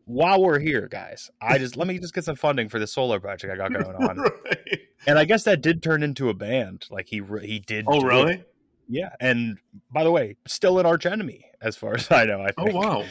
while 0.05 0.39
we're 0.41 0.59
here, 0.59 0.87
guys, 0.87 1.31
I 1.41 1.57
just 1.57 1.77
let 1.77 1.87
me 1.87 1.97
just 1.97 2.13
get 2.13 2.25
some 2.25 2.35
funding 2.35 2.69
for 2.69 2.77
this 2.77 2.93
solo 2.93 3.17
project 3.19 3.51
I 3.51 3.57
got 3.57 3.73
going 3.73 3.95
on. 3.95 4.17
right. 4.19 4.79
and 5.07 5.17
I 5.17 5.25
guess 5.25 5.43
that 5.45 5.61
did 5.61 5.81
turn 5.81 6.03
into 6.03 6.29
a 6.29 6.35
band. 6.35 6.85
Like 6.91 7.07
he 7.09 7.21
re- 7.21 7.47
he 7.47 7.57
did. 7.57 7.85
Oh 7.87 7.99
do 7.99 8.05
it. 8.05 8.09
really? 8.09 8.43
Yeah. 8.87 9.09
And 9.19 9.57
by 9.91 10.03
the 10.03 10.11
way, 10.11 10.35
still 10.45 10.77
an 10.77 10.85
Arch 10.85 11.07
Enemy, 11.07 11.43
as 11.59 11.75
far 11.75 11.95
as 11.95 12.11
I 12.11 12.25
know. 12.25 12.39
I 12.41 12.51
Oh 12.59 12.71
wow. 12.71 13.03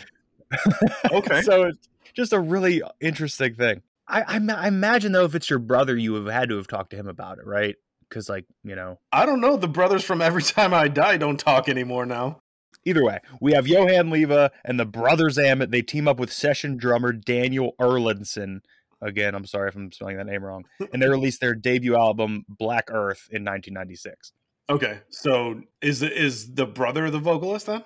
Okay. 1.10 1.42
so 1.42 1.64
it's 1.64 1.88
just 2.14 2.32
a 2.32 2.40
really 2.40 2.82
interesting 3.00 3.54
thing. 3.54 3.82
I, 4.06 4.22
I 4.22 4.40
I 4.54 4.68
imagine 4.68 5.12
though, 5.12 5.24
if 5.24 5.34
it's 5.34 5.48
your 5.48 5.58
brother, 5.58 5.96
you 5.96 6.14
have 6.14 6.26
had 6.26 6.48
to 6.48 6.56
have 6.56 6.66
talked 6.66 6.90
to 6.90 6.96
him 6.96 7.08
about 7.08 7.38
it, 7.38 7.46
right? 7.46 7.76
Because 8.08 8.28
like 8.28 8.44
you 8.64 8.74
know, 8.74 8.98
I 9.12 9.26
don't 9.26 9.40
know. 9.40 9.56
The 9.56 9.68
brothers 9.68 10.04
from 10.04 10.20
Every 10.20 10.42
Time 10.42 10.74
I 10.74 10.88
Die 10.88 11.16
don't 11.16 11.38
talk 11.38 11.68
anymore 11.68 12.06
now. 12.06 12.40
Either 12.84 13.04
way, 13.04 13.18
we 13.40 13.52
have 13.52 13.68
Johan 13.68 14.08
Liiva 14.10 14.50
and 14.64 14.80
the 14.80 14.86
brothers 14.86 15.36
Amott. 15.36 15.70
They 15.70 15.82
team 15.82 16.08
up 16.08 16.18
with 16.18 16.32
session 16.32 16.76
drummer 16.76 17.12
Daniel 17.12 17.74
Erlandsson. 17.78 18.60
Again, 19.02 19.34
I'm 19.34 19.46
sorry 19.46 19.68
if 19.68 19.76
I'm 19.76 19.92
spelling 19.92 20.16
that 20.16 20.26
name 20.26 20.44
wrong. 20.44 20.64
And 20.92 21.02
they 21.02 21.08
released 21.08 21.40
their 21.40 21.54
debut 21.54 21.94
album 21.94 22.44
Black 22.48 22.90
Earth 22.90 23.28
in 23.30 23.44
1996. 23.44 24.32
Okay, 24.68 25.00
so 25.10 25.60
is 25.82 26.00
the, 26.00 26.12
is 26.12 26.54
the 26.54 26.66
brother 26.66 27.10
the 27.10 27.18
vocalist 27.18 27.66
then? 27.66 27.84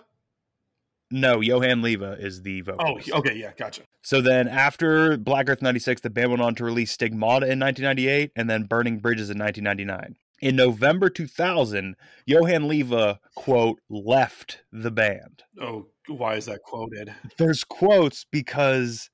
No, 1.16 1.40
Johan 1.40 1.80
Liiva 1.80 2.21
is 2.21 2.42
the 2.42 2.62
vocalist. 2.62 3.11
Oh, 3.12 3.18
okay, 3.18 3.37
yeah, 3.37 3.52
gotcha. 3.56 3.83
So 4.02 4.21
then 4.21 4.49
after 4.49 5.16
Black 5.16 5.49
Earth 5.49 5.62
96, 5.62 6.00
the 6.00 6.11
band 6.11 6.30
went 6.30 6.42
on 6.42 6.54
to 6.56 6.64
release 6.64 6.90
Stigmata 6.90 7.47
in 7.50 7.61
1998 7.61 8.33
and 8.35 8.50
then 8.50 8.64
Burning 8.64 8.99
Bridges 8.99 9.30
in 9.30 9.38
1999. 9.38 10.16
In 10.40 10.56
November 10.56 11.09
2000, 11.09 11.94
Johan 12.26 12.62
Liiva, 12.64 13.18
quote, 13.37 13.78
left 13.88 14.64
the 14.73 14.90
band. 14.90 15.44
Oh, 15.61 15.87
why 16.09 16.35
is 16.35 16.47
that 16.47 16.62
quoted? 16.64 17.14
there's 17.38 17.62
quotes 17.62 18.26
because 18.30 19.09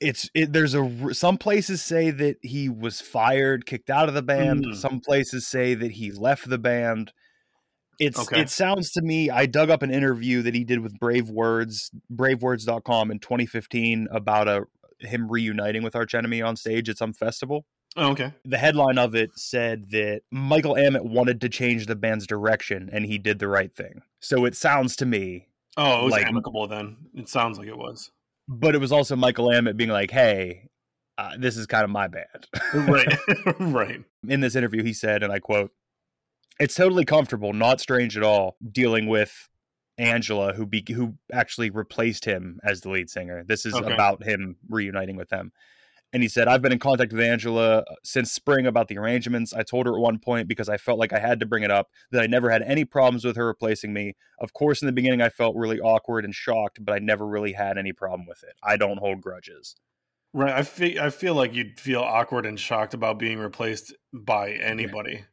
it's 0.00 0.28
it, 0.34 0.52
there's 0.52 0.74
a 0.74 1.14
some 1.14 1.38
places 1.38 1.82
say 1.82 2.10
that 2.10 2.36
he 2.42 2.68
was 2.68 3.00
fired 3.00 3.64
kicked 3.64 3.88
out 3.88 4.08
of 4.08 4.14
the 4.14 4.20
band 4.22 4.66
Mm. 4.66 4.74
some 4.76 5.00
places 5.00 5.46
say 5.46 5.72
that 5.74 5.92
he 5.92 6.10
left 6.10 6.50
the 6.50 6.58
band 6.58 7.12
it's 7.98 8.18
Okay. 8.18 8.40
it 8.40 8.50
sounds 8.50 8.90
to 8.92 9.02
me 9.02 9.30
i 9.30 9.46
dug 9.46 9.70
up 9.70 9.82
an 9.82 9.90
interview 9.90 10.42
that 10.42 10.54
he 10.54 10.64
did 10.64 10.80
with 10.80 10.98
brave 10.98 11.28
words 11.30 11.90
bravewords.com 12.12 13.10
in 13.10 13.18
2015 13.18 14.08
about 14.10 14.48
a 14.48 14.64
him 15.00 15.30
reuniting 15.30 15.82
with 15.82 15.94
arch 15.96 16.14
enemy 16.14 16.40
on 16.42 16.56
stage 16.56 16.88
at 16.88 16.98
some 16.98 17.12
festival 17.12 17.64
Oh, 17.98 18.10
okay. 18.10 18.34
The 18.44 18.58
headline 18.58 18.98
of 18.98 19.14
it 19.14 19.30
said 19.38 19.90
that 19.92 20.20
Michael 20.30 20.74
Amott 20.74 21.06
wanted 21.08 21.40
to 21.40 21.48
change 21.48 21.86
the 21.86 21.96
band's 21.96 22.26
direction 22.26 22.90
and 22.92 23.06
he 23.06 23.16
did 23.16 23.38
the 23.38 23.48
right 23.48 23.74
thing. 23.74 24.02
So 24.20 24.44
it 24.44 24.54
sounds 24.54 24.96
to 24.96 25.06
me, 25.06 25.46
Oh, 25.78 26.00
it 26.02 26.04
was 26.04 26.12
Like- 26.12 26.26
amicable 26.26 26.66
then. 26.66 26.98
It 27.14 27.30
sounds 27.30 27.58
like 27.58 27.68
it 27.68 27.78
was. 27.78 28.10
but 28.48 28.74
it 28.74 28.82
was 28.82 28.92
also 28.92 29.16
Michael 29.16 29.48
Amott 29.48 29.78
being 29.78 29.88
like, 29.88 30.10
hey, 30.10 30.68
uh, 31.16 31.38
this 31.38 31.56
is 31.56 31.64
kind 31.66 31.84
of 31.84 31.90
my 31.90 32.06
band. 32.06 32.46
Right. 32.74 33.16
right. 33.60 34.04
in 34.28 34.40
this 34.40 34.56
interview, 34.56 34.82
he 34.82 34.92
said, 34.92 35.22
and 35.22 35.32
I 35.32 35.38
quote, 35.38 35.70
"It's 36.58 36.74
totally 36.74 37.04
comfortable, 37.04 37.52
not 37.52 37.80
strange 37.80 38.16
at 38.16 38.22
all, 38.22 38.56
dealing 38.72 39.06
with 39.06 39.48
Angela, 39.98 40.52
who 40.52 40.66
be, 40.66 40.84
who 40.92 41.16
actually 41.32 41.70
replaced 41.70 42.24
him 42.24 42.60
as 42.64 42.80
the 42.82 42.90
lead 42.90 43.08
singer. 43.10 43.44
This 43.44 43.64
is 43.66 43.74
Okay. 43.74 43.92
about 43.92 44.24
him 44.24 44.56
reuniting 44.68 45.16
with 45.16 45.28
them." 45.28 45.52
And 46.12 46.22
he 46.22 46.28
said, 46.28 46.48
"I've 46.48 46.62
been 46.62 46.72
in 46.72 46.78
contact 46.78 47.12
with 47.12 47.20
Angela 47.20 47.78
uh, 47.80 47.94
since 48.04 48.32
spring 48.32 48.66
about 48.66 48.88
the 48.88 48.96
arrangements. 48.96 49.52
I 49.52 49.62
told 49.64 49.86
her 49.86 49.94
at 49.94 50.00
one 50.00 50.18
point 50.18 50.48
because 50.48 50.68
I 50.68 50.76
felt 50.78 50.98
like 50.98 51.12
I 51.12 51.18
had 51.18 51.40
to 51.40 51.46
bring 51.46 51.62
it 51.64 51.70
up 51.70 51.90
that 52.10 52.22
I 52.22 52.26
never 52.26 52.48
had 52.48 52.62
any 52.62 52.84
problems 52.84 53.24
with 53.24 53.36
her 53.36 53.46
replacing 53.46 53.92
me. 53.92 54.14
Of 54.38 54.52
course, 54.52 54.80
in 54.80 54.86
the 54.86 54.92
beginning, 54.92 55.20
I 55.20 55.28
felt 55.28 55.56
really 55.56 55.80
awkward 55.80 56.24
and 56.24 56.34
shocked, 56.34 56.78
but 56.84 56.92
I 56.94 57.00
never 57.00 57.26
really 57.26 57.52
had 57.52 57.76
any 57.76 57.92
problem 57.92 58.26
with 58.26 58.42
it. 58.44 58.54
I 58.62 58.76
don't 58.76 58.98
hold 58.98 59.20
grudges." 59.20 59.76
Right. 60.32 60.52
I 60.54 60.62
feel 60.62 61.00
I 61.00 61.10
feel 61.10 61.34
like 61.34 61.54
you'd 61.54 61.80
feel 61.80 62.02
awkward 62.02 62.46
and 62.46 62.58
shocked 62.58 62.94
about 62.94 63.18
being 63.18 63.38
replaced 63.38 63.94
by 64.12 64.52
anybody. 64.52 65.24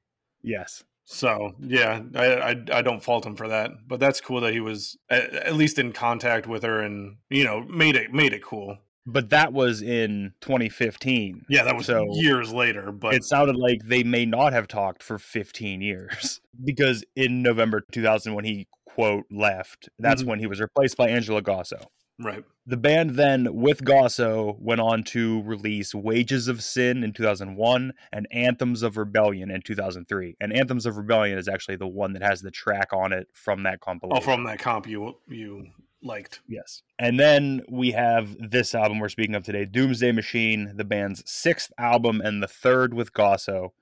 Yes. 0.42 0.84
So 1.06 1.54
yeah, 1.60 2.02
I, 2.16 2.26
I 2.26 2.50
I 2.72 2.82
don't 2.82 3.04
fault 3.04 3.26
him 3.26 3.36
for 3.36 3.48
that. 3.50 3.72
But 3.88 4.00
that's 4.00 4.22
cool 4.22 4.42
that 4.42 4.54
he 4.54 4.60
was 4.62 4.98
at, 5.10 5.34
at 5.34 5.56
least 5.56 5.78
in 5.80 5.92
contact 5.92 6.48
with 6.48 6.64
her 6.64 6.80
and 6.80 7.18
you 7.30 7.44
know 7.44 7.62
made 7.64 7.96
it 7.96 8.14
made 8.14 8.34
it 8.34 8.44
cool. 8.44 8.78
But 9.06 9.32
that 9.32 9.52
was 9.52 9.82
in 9.82 10.32
2015. 10.40 11.46
Yeah, 11.50 11.64
that 11.66 11.76
was 11.76 11.88
So- 11.88 12.06
years 12.14 12.54
later. 12.54 12.94
But 12.94 13.16
it 13.16 13.26
sounded 13.26 13.58
like 13.58 13.80
they 13.84 14.04
may 14.04 14.26
not 14.26 14.54
have 14.54 14.68
talked 14.70 15.04
for 15.04 15.18
15 15.20 15.82
years 15.82 16.40
because 16.64 17.04
in 17.16 17.42
November 17.42 17.84
2000 17.92 18.34
when 18.34 18.46
he 18.46 18.68
quote 18.86 19.26
left 19.32 19.90
that's 20.00 20.24
Mhm. 20.24 20.28
when 20.28 20.40
he 20.40 20.48
was 20.48 20.62
replaced 20.62 20.96
by 20.96 21.10
Angela 21.10 21.42
Gossow. 21.42 21.82
Right. 22.20 22.43
The 22.65 22.77
band 22.77 23.12
then 23.12 23.48
with 23.51 23.84
Gossow 23.84 24.55
went 24.60 24.79
on 24.79 25.03
to 25.05 25.41
release 25.43 25.93
Wages 25.93 26.48
of 26.48 26.63
Sin 26.63 27.03
in 27.03 27.12
2001 27.12 27.93
and 28.12 28.27
Anthems 28.32 28.84
of 28.84 28.98
Rebellion 28.98 29.51
in 29.51 29.62
2003. 29.62 30.38
And 30.39 30.53
Anthems 30.53 30.86
of 30.86 30.98
Rebellion 30.98 31.38
is 31.38 31.48
actually 31.48 31.75
the 31.75 31.88
one 31.88 32.13
that 32.13 32.22
has 32.22 32.41
the 32.41 32.51
track 32.51 32.93
on 32.93 33.12
it 33.12 33.27
from 33.34 33.63
that 33.63 33.79
oh, 33.82 33.86
compilation. 33.86 34.24
Oh, 34.24 34.25
from 34.25 34.43
that 34.46 34.60
comp 34.60 34.88
you 34.88 35.15
you 35.27 35.67
liked. 36.01 36.41
Yes. 36.48 36.84
And 37.00 37.20
then 37.20 37.62
we 37.70 37.91
have 37.91 38.36
this 38.39 38.75
album 38.75 39.00
we're 39.00 39.10
speaking 39.10 39.36
of 39.36 39.43
today, 39.43 39.65
Doomsday 39.65 40.12
Machine, 40.12 40.74
the 40.75 40.84
band's 40.84 41.24
sixth 41.29 41.72
album 41.77 42.22
and 42.22 42.43
the 42.43 42.48
third 42.48 42.93
with 42.93 43.13
Gossow. 43.13 43.74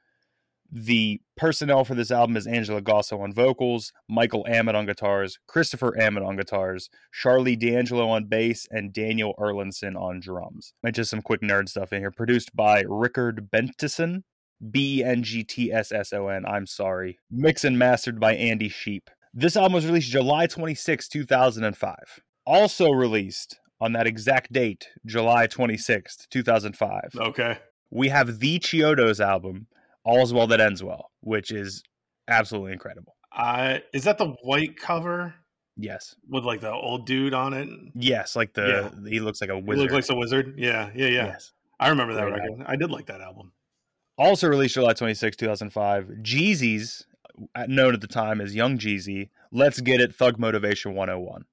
The 0.71 1.19
personnel 1.35 1.83
for 1.83 1.95
this 1.95 2.11
album 2.11 2.37
is 2.37 2.47
Angela 2.47 2.81
Gossow 2.81 3.21
on 3.21 3.33
vocals, 3.33 3.91
Michael 4.07 4.45
Amott 4.49 4.73
on 4.73 4.85
guitars, 4.85 5.37
Christopher 5.47 5.91
Amott 5.99 6.25
on 6.25 6.37
guitars, 6.37 6.89
Sharlee 7.13 7.59
D'Angelo 7.59 8.07
on 8.07 8.25
bass, 8.25 8.67
and 8.71 8.93
Daniel 8.93 9.33
Erlinson 9.37 9.99
on 9.99 10.21
drums. 10.21 10.73
And 10.81 10.95
just 10.95 11.09
some 11.09 11.21
quick 11.21 11.41
nerd 11.41 11.67
stuff 11.67 11.91
in 11.91 11.99
here. 12.01 12.11
Produced 12.11 12.55
by 12.55 12.85
Rickard 12.87 13.49
Bengtsson, 13.53 14.23
B 14.69 14.99
E 14.99 15.03
N 15.03 15.23
G 15.23 15.43
T 15.43 15.73
S 15.73 15.91
S 15.91 16.13
O 16.13 16.27
N. 16.29 16.45
I'm 16.45 16.65
sorry. 16.65 17.19
Mixed 17.29 17.65
and 17.65 17.77
mastered 17.77 18.19
by 18.19 18.35
Andy 18.35 18.69
Sneap. 18.69 19.09
This 19.33 19.57
album 19.57 19.73
was 19.73 19.85
released 19.85 20.11
July 20.11 20.47
26, 20.47 21.07
2005. 21.07 21.95
Also 22.45 22.91
released 22.91 23.59
on 23.81 23.93
that 23.93 24.07
exact 24.07 24.53
date, 24.53 24.89
July 25.05 25.47
26th, 25.47 26.29
2005. 26.29 27.01
Okay. 27.17 27.57
We 27.89 28.09
have 28.09 28.39
the 28.39 28.59
Chiodos 28.59 29.19
album, 29.19 29.67
All's 30.03 30.33
Well 30.33 30.47
That 30.47 30.61
Ends 30.61 30.83
Well, 30.83 31.11
which 31.21 31.51
is 31.51 31.83
absolutely 32.27 32.73
incredible. 32.73 33.15
I 33.33 33.83
is 33.93 34.03
that 34.05 34.17
the 34.17 34.29
white 34.43 34.77
cover 34.77 35.33
Yes. 35.77 36.15
with 36.29 36.43
like 36.43 36.61
the 36.61 36.71
old 36.71 37.05
dude 37.05 37.33
on 37.33 37.53
it? 37.53 37.69
Yes, 37.95 38.35
like 38.35 38.53
the 38.53 38.91
he 39.09 39.19
looks 39.19 39.41
like 39.41 39.49
a 39.49 39.55
He 39.55 39.61
wizard. 39.61 39.91
looks 39.91 40.09
like 40.09 40.15
a 40.15 40.19
wizard. 40.19 40.55
Yeah, 40.57 40.89
yeah, 40.95 41.07
yeah. 41.07 41.25
Yes. 41.27 41.53
I 41.79 41.89
remember 41.89 42.13
that 42.13 42.23
Great 42.27 42.41
record. 42.41 42.65
I 42.67 42.75
did 42.75 42.91
like 42.91 43.05
that 43.07 43.21
album. 43.21 43.53
Also 44.17 44.47
released 44.47 44.75
July 44.75 44.93
26, 44.93 45.35
2005, 45.37 46.05
Jeezy's, 46.21 47.07
uh, 47.55 47.65
known 47.67 47.93
at 47.95 48.01
the 48.01 48.07
time 48.07 48.39
as 48.41 48.53
Young 48.53 48.77
Jeezy, 48.77 49.29
Let's 49.51 49.81
Get 49.81 49.99
It 50.01 50.13
Thug 50.13 50.37
Motivation 50.37 50.93
101. 50.93 51.45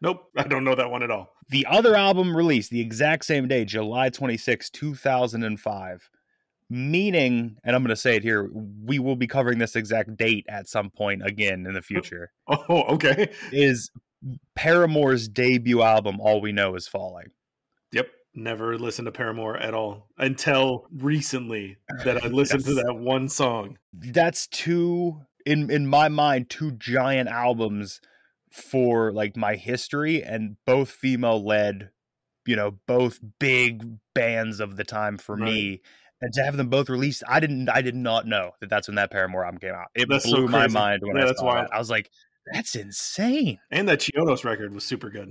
Nope, 0.00 0.30
I 0.36 0.44
don't 0.44 0.62
know 0.62 0.76
that 0.76 0.90
one 0.92 1.02
at 1.02 1.10
all. 1.10 1.32
The 1.48 1.66
other 1.66 1.96
album 1.96 2.36
released 2.36 2.70
the 2.70 2.80
exact 2.80 3.24
same 3.24 3.48
day, 3.48 3.64
July 3.64 4.10
26, 4.10 4.70
2005. 4.70 6.10
Meaning, 6.70 7.56
and 7.64 7.74
I'm 7.74 7.82
going 7.82 7.90
to 7.90 7.96
say 7.96 8.16
it 8.16 8.22
here, 8.22 8.50
we 8.52 8.98
will 8.98 9.16
be 9.16 9.26
covering 9.26 9.58
this 9.58 9.74
exact 9.74 10.16
date 10.16 10.44
at 10.48 10.68
some 10.68 10.90
point 10.90 11.24
again 11.24 11.66
in 11.66 11.72
the 11.72 11.78
oh, 11.78 11.82
future, 11.82 12.32
Oh, 12.46 12.82
okay. 12.94 13.30
is 13.52 13.90
Paramore's 14.54 15.28
debut 15.28 15.82
album, 15.82 16.20
All 16.20 16.40
We 16.40 16.52
Know 16.52 16.74
Is 16.74 16.88
Falling. 16.88 17.30
Yep. 17.92 18.08
Never 18.34 18.78
listened 18.78 19.06
to 19.06 19.12
Paramore 19.12 19.56
at 19.56 19.74
all 19.74 20.08
until 20.18 20.86
recently 20.92 21.78
that 22.04 22.22
I 22.22 22.28
listened 22.28 22.64
to 22.66 22.74
that 22.74 22.94
one 22.94 23.28
song. 23.28 23.78
That's 23.92 24.46
two, 24.48 25.22
in, 25.46 25.70
in 25.70 25.86
my 25.86 26.08
mind, 26.08 26.50
two 26.50 26.72
giant 26.72 27.28
albums 27.28 28.00
for 28.50 29.12
like 29.12 29.36
my 29.36 29.56
history 29.56 30.22
and 30.22 30.56
both 30.66 30.90
female 30.90 31.44
led, 31.44 31.90
you 32.46 32.56
know, 32.56 32.78
both 32.86 33.20
big 33.38 33.98
bands 34.14 34.60
of 34.60 34.76
the 34.76 34.84
time 34.84 35.18
for 35.18 35.36
me. 35.36 35.80
And 36.20 36.32
to 36.34 36.42
have 36.42 36.56
them 36.56 36.68
both 36.68 36.88
released, 36.88 37.22
I 37.28 37.38
didn't, 37.40 37.68
I 37.68 37.80
did 37.82 37.94
not 37.94 38.26
know 38.26 38.50
that 38.60 38.68
that's 38.70 38.88
when 38.88 38.96
that 38.96 39.10
Paramore 39.10 39.44
album 39.44 39.60
came 39.60 39.74
out. 39.74 39.86
It 39.94 40.08
That's 40.08 40.24
so 40.24 40.36
blew 40.36 40.48
my 40.48 40.66
mind 40.66 41.02
when 41.02 41.16
Yeah, 41.16 41.22
I 41.22 41.26
that's 41.26 41.42
wild. 41.42 41.68
I 41.72 41.78
was 41.78 41.90
like, 41.90 42.10
that's 42.52 42.74
insane. 42.74 43.58
And 43.70 43.88
that 43.88 44.00
Chiodos 44.00 44.44
record 44.44 44.74
was 44.74 44.84
super 44.84 45.10
good. 45.10 45.28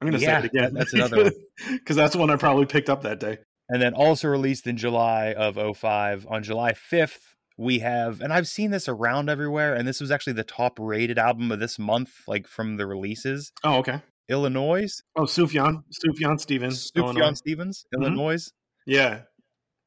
I'm 0.00 0.08
going 0.08 0.12
to 0.14 0.18
Yeah, 0.24 0.40
say 0.40 0.46
it 0.46 0.50
again. 0.54 0.72
that's 0.74 0.94
another. 0.94 1.32
Because 1.70 1.96
that's 1.96 2.16
one 2.16 2.30
I 2.30 2.36
probably 2.36 2.66
picked 2.66 2.88
up 2.88 3.02
that 3.02 3.20
day. 3.20 3.38
And 3.68 3.80
then 3.82 3.94
also 3.94 4.28
released 4.28 4.66
in 4.66 4.76
July 4.76 5.32
of 5.32 5.56
05. 5.76 6.26
On 6.28 6.42
July 6.42 6.72
5th, 6.72 7.18
we 7.56 7.78
have, 7.80 8.20
and 8.20 8.32
I've 8.32 8.48
seen 8.48 8.70
this 8.70 8.88
around 8.88 9.28
everywhere, 9.30 9.74
and 9.74 9.86
this 9.86 10.00
was 10.00 10.10
actually 10.10 10.34
the 10.34 10.44
top 10.44 10.78
rated 10.80 11.18
album 11.18 11.52
of 11.52 11.60
this 11.60 11.78
month, 11.78 12.12
like 12.26 12.46
from 12.46 12.76
the 12.76 12.86
releases. 12.86 13.52
Oh, 13.62 13.76
okay. 13.78 14.00
Illinois, 14.28 14.90
Oh, 15.16 15.22
Sufjan. 15.22 15.84
Sufjan 16.04 16.40
Stevens. 16.40 16.90
Illinois. 16.96 17.20
Sufjan 17.20 17.36
Stevens, 17.36 17.84
Mhm. 17.94 18.00
Illinois. 18.02 18.50
Yeah. 18.86 19.20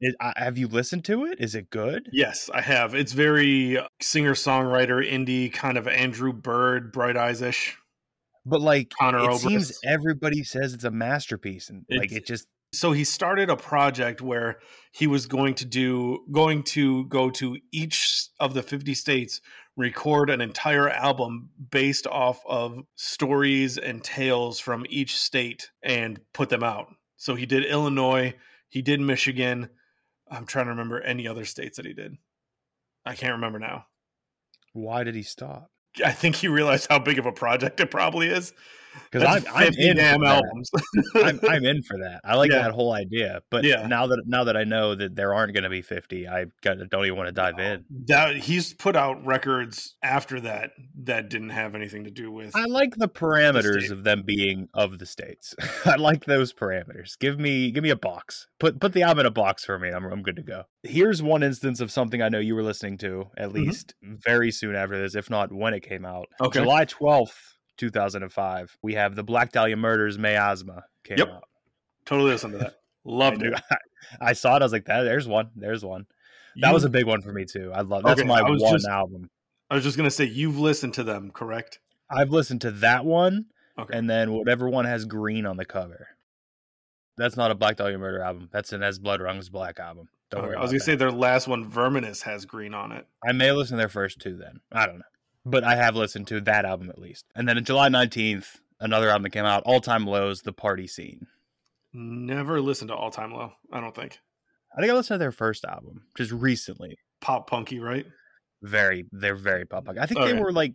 It, 0.00 0.14
I, 0.20 0.28
uh, 0.28 0.32
have 0.36 0.58
you 0.58 0.68
listened 0.68 1.04
to 1.06 1.24
it? 1.24 1.40
Is 1.40 1.54
it 1.54 1.70
good? 1.70 2.08
Yes, 2.12 2.48
I 2.52 2.60
have. 2.60 2.94
It's 2.94 3.12
very 3.12 3.78
uh, 3.78 3.88
singer 4.00 4.34
songwriter, 4.34 5.04
indie, 5.04 5.52
kind 5.52 5.76
of 5.76 5.88
Andrew 5.88 6.32
Bird, 6.32 6.92
Bright 6.92 7.16
Eyes 7.16 7.42
ish. 7.42 7.76
But 8.46 8.60
like, 8.60 8.90
Conor 8.98 9.30
it 9.30 9.38
seems 9.38 9.78
everybody 9.84 10.44
says 10.44 10.72
it's 10.72 10.84
a 10.84 10.90
masterpiece, 10.90 11.68
and 11.68 11.84
like 11.90 12.12
it 12.12 12.26
just 12.26 12.46
So 12.72 12.92
he 12.92 13.04
started 13.04 13.50
a 13.50 13.56
project 13.56 14.22
where 14.22 14.60
he 14.92 15.06
was 15.06 15.26
going 15.26 15.54
to 15.56 15.64
do, 15.64 16.20
going 16.30 16.62
to 16.64 17.04
go 17.06 17.28
to 17.30 17.58
each 17.72 18.28
of 18.40 18.54
the 18.54 18.62
50 18.62 18.94
states, 18.94 19.40
record 19.76 20.30
an 20.30 20.40
entire 20.40 20.88
album 20.88 21.50
based 21.70 22.06
off 22.06 22.40
of 22.46 22.78
stories 22.94 23.78
and 23.78 24.02
tales 24.02 24.58
from 24.58 24.86
each 24.88 25.16
state 25.16 25.70
and 25.82 26.20
put 26.32 26.48
them 26.48 26.62
out. 26.62 26.88
So 27.16 27.34
he 27.34 27.46
did 27.46 27.64
Illinois, 27.64 28.34
he 28.68 28.80
did 28.80 29.00
Michigan. 29.00 29.68
I'm 30.30 30.46
trying 30.46 30.66
to 30.66 30.70
remember 30.70 31.00
any 31.00 31.26
other 31.26 31.44
states 31.44 31.76
that 31.76 31.86
he 31.86 31.92
did. 31.94 32.16
I 33.04 33.14
can't 33.14 33.34
remember 33.34 33.58
now. 33.58 33.86
why 34.72 35.04
did 35.04 35.14
he 35.14 35.22
stop? 35.22 35.70
I 36.04 36.12
think 36.12 36.36
he 36.36 36.48
realized 36.48 36.86
how 36.90 36.98
big 36.98 37.18
of 37.18 37.26
a 37.26 37.32
project 37.32 37.80
it 37.80 37.90
probably 37.90 38.28
is. 38.28 38.52
Because 39.10 39.22
I'm, 39.24 39.44
I'm 39.54 39.72
in 39.74 39.96
damn 39.96 40.20
for 40.20 40.24
that. 40.26 40.44
albums. 40.44 40.70
I'm, 41.14 41.40
I'm 41.48 41.64
in 41.64 41.82
for 41.82 41.98
that. 41.98 42.20
I 42.24 42.36
like 42.36 42.50
Yeah. 42.50 42.62
that 42.62 42.72
whole 42.72 42.92
idea. 42.92 43.40
But 43.50 43.64
Yeah. 43.64 43.86
now 43.86 44.06
that 44.06 44.22
now 44.26 44.44
that 44.44 44.56
I 44.56 44.64
know 44.64 44.94
that 44.94 45.14
there 45.16 45.34
aren't 45.34 45.52
going 45.54 45.64
to 45.64 45.70
be 45.70 45.82
50, 45.82 46.28
I 46.28 46.46
don't 46.62 47.04
even 47.06 47.16
want 47.16 47.28
to 47.28 47.32
dive 47.32 47.58
in. 47.58 47.84
that 48.06 48.36
he's 48.36 48.74
put 48.74 48.96
out 48.96 49.24
records 49.24 49.96
after 50.02 50.40
that 50.40 50.70
that 51.04 51.28
didn't 51.30 51.50
have 51.50 51.74
anything 51.74 52.04
to 52.04 52.10
do 52.10 52.30
with 52.30 52.54
I 52.56 52.64
like 52.64 52.94
the 52.96 53.08
parameters 53.08 53.84
state. 53.86 53.90
of 53.92 54.04
them 54.04 54.22
being 54.26 54.68
of 54.74 54.98
the 54.98 55.06
states. 55.06 55.54
I 55.84 55.96
like 55.96 56.24
those 56.24 56.52
parameters. 56.52 57.18
Give 57.18 57.38
me 57.38 57.70
give 57.70 57.82
me 57.82 57.90
a 57.90 57.96
box. 57.96 58.46
Put 58.60 58.80
put 58.80 58.92
the 58.92 59.02
album 59.02 59.20
in 59.20 59.26
a 59.26 59.30
box 59.30 59.64
for 59.64 59.78
me. 59.78 59.90
I'm 59.90 60.04
I'm 60.06 60.22
good 60.22 60.36
to 60.36 60.42
go. 60.42 60.64
Here's 60.82 61.22
one 61.22 61.42
instance 61.42 61.80
of 61.80 61.90
something 61.90 62.22
I 62.22 62.28
know 62.28 62.38
you 62.38 62.54
were 62.54 62.62
listening 62.62 62.98
to 62.98 63.26
at 63.36 63.50
Mhm. 63.50 63.54
least 63.54 63.94
very 64.02 64.50
soon 64.50 64.74
after 64.74 65.00
this, 65.00 65.14
if 65.14 65.28
not 65.30 65.52
when 65.52 65.74
it 65.74 65.80
came 65.80 66.04
out. 66.04 66.26
Okay. 66.40 66.60
July 66.60 66.84
12th, 66.84 67.34
2005. 67.78 68.76
We 68.82 68.94
have 68.94 69.14
the 69.16 69.22
Black 69.24 69.52
Dahlia 69.52 69.76
Murders 69.76 70.18
Miasma 70.18 70.84
came 71.04 71.18
Yep. 71.18 71.28
out. 71.28 71.44
totally 72.04 72.30
listen 72.30 72.52
to 72.52 72.58
that. 72.58 72.66
I, 73.06 73.10
Loved 73.10 73.40
knew- 73.40 73.52
it. 73.54 73.60
I 74.20 74.34
saw 74.34 74.56
it. 74.56 74.62
I 74.62 74.64
was 74.64 74.72
like, 74.72 74.84
that. 74.86 75.02
There's 75.04 75.26
one. 75.26 75.50
There's 75.56 75.84
one. 75.84 76.06
That 76.56 76.68
You- 76.68 76.74
was 76.74 76.84
a 76.84 76.90
big 76.90 77.06
one 77.06 77.22
for 77.22 77.32
me 77.32 77.44
too. 77.46 77.72
I 77.74 77.80
love. 77.80 78.02
That's 78.04 78.20
Okay, 78.20 78.28
my 78.28 78.42
one 78.42 78.58
just- 78.58 78.86
album. 78.86 79.30
I 79.70 79.74
was 79.74 79.84
just 79.84 79.96
gonna 79.98 80.10
say 80.10 80.24
you've 80.24 80.58
listened 80.58 80.94
to 80.94 81.02
them, 81.04 81.30
correct? 81.30 81.78
I've 82.10 82.30
listened 82.30 82.62
to 82.62 82.70
that 82.70 83.04
one, 83.04 83.46
Okay. 83.78 83.96
and 83.98 84.08
then 84.08 84.32
whatever 84.32 84.66
one 84.68 84.86
has 84.86 85.04
green 85.04 85.44
on 85.44 85.58
the 85.58 85.66
cover. 85.66 86.08
That's 87.18 87.36
not 87.36 87.50
a 87.50 87.54
Black 87.54 87.76
Dahlia 87.76 87.98
Murder 87.98 88.22
album. 88.22 88.48
That's 88.50 88.72
an 88.72 88.82
As 88.82 88.98
Blood 88.98 89.20
Runs 89.20 89.48
Black 89.50 89.78
album. 89.78 90.08
Don't 90.30 90.42
worry. 90.42 90.56
I 90.56 90.62
was 90.62 90.70
gonna 90.70 90.80
say 90.80 90.94
their 90.94 91.10
last 91.10 91.48
one, 91.48 91.68
Verminous, 91.70 92.22
has 92.22 92.44
green 92.46 92.72
on 92.74 92.92
it. 92.92 93.06
I 93.26 93.32
may 93.32 93.52
listen 93.52 93.76
to 93.76 93.78
their 93.80 93.88
first 93.90 94.20
two 94.20 94.36
then. 94.36 94.60
I 94.72 94.86
don't 94.86 94.98
know. 94.98 95.04
But 95.50 95.64
I 95.64 95.76
have 95.76 95.96
listened 95.96 96.26
to 96.28 96.40
that 96.42 96.64
album 96.64 96.90
at 96.90 96.98
least. 96.98 97.24
And 97.34 97.48
then 97.48 97.56
on 97.56 97.64
July 97.64 97.88
19th, 97.88 98.58
another 98.80 99.08
album 99.08 99.22
that 99.24 99.30
came 99.30 99.44
out, 99.44 99.62
All 99.64 99.80
Time 99.80 100.06
Lows, 100.06 100.42
The 100.42 100.52
Party 100.52 100.86
Scene. 100.86 101.26
Never 101.92 102.60
listened 102.60 102.88
to 102.88 102.94
All 102.94 103.10
Time 103.10 103.32
Low. 103.32 103.52
I 103.72 103.80
don't 103.80 103.94
think 103.94 104.18
I 104.76 104.80
think 104.80 104.92
I 104.92 104.94
listened 104.94 105.16
to 105.16 105.18
their 105.18 105.32
first 105.32 105.64
album 105.64 106.02
just 106.16 106.30
recently. 106.30 106.98
pop 107.20 107.48
punky, 107.48 107.80
right? 107.80 108.06
Very, 108.62 109.06
they're 109.12 109.34
very 109.34 109.64
pop 109.64 109.86
punk. 109.86 109.98
I 109.98 110.06
think 110.06 110.20
Okay. 110.20 110.32
they 110.32 110.40
were 110.40 110.52
like 110.52 110.74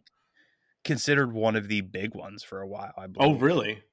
considered 0.83 1.31
one 1.31 1.55
of 1.55 1.67
the 1.67 1.81
big 1.81 2.15
ones 2.15 2.43
for 2.43 2.61
a 2.61 2.67
while. 2.67 2.91
I 2.97 3.05
oh, 3.05 3.07
believe. 3.07 3.35
Oh, 3.37 3.39
really? 3.39 3.83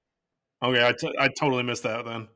Okay, 0.62 0.87
I, 0.87 0.92
t- 0.92 1.14
I 1.18 1.28
totally 1.28 1.62
missed 1.62 1.82
that 1.84 2.04
then. 2.04 2.28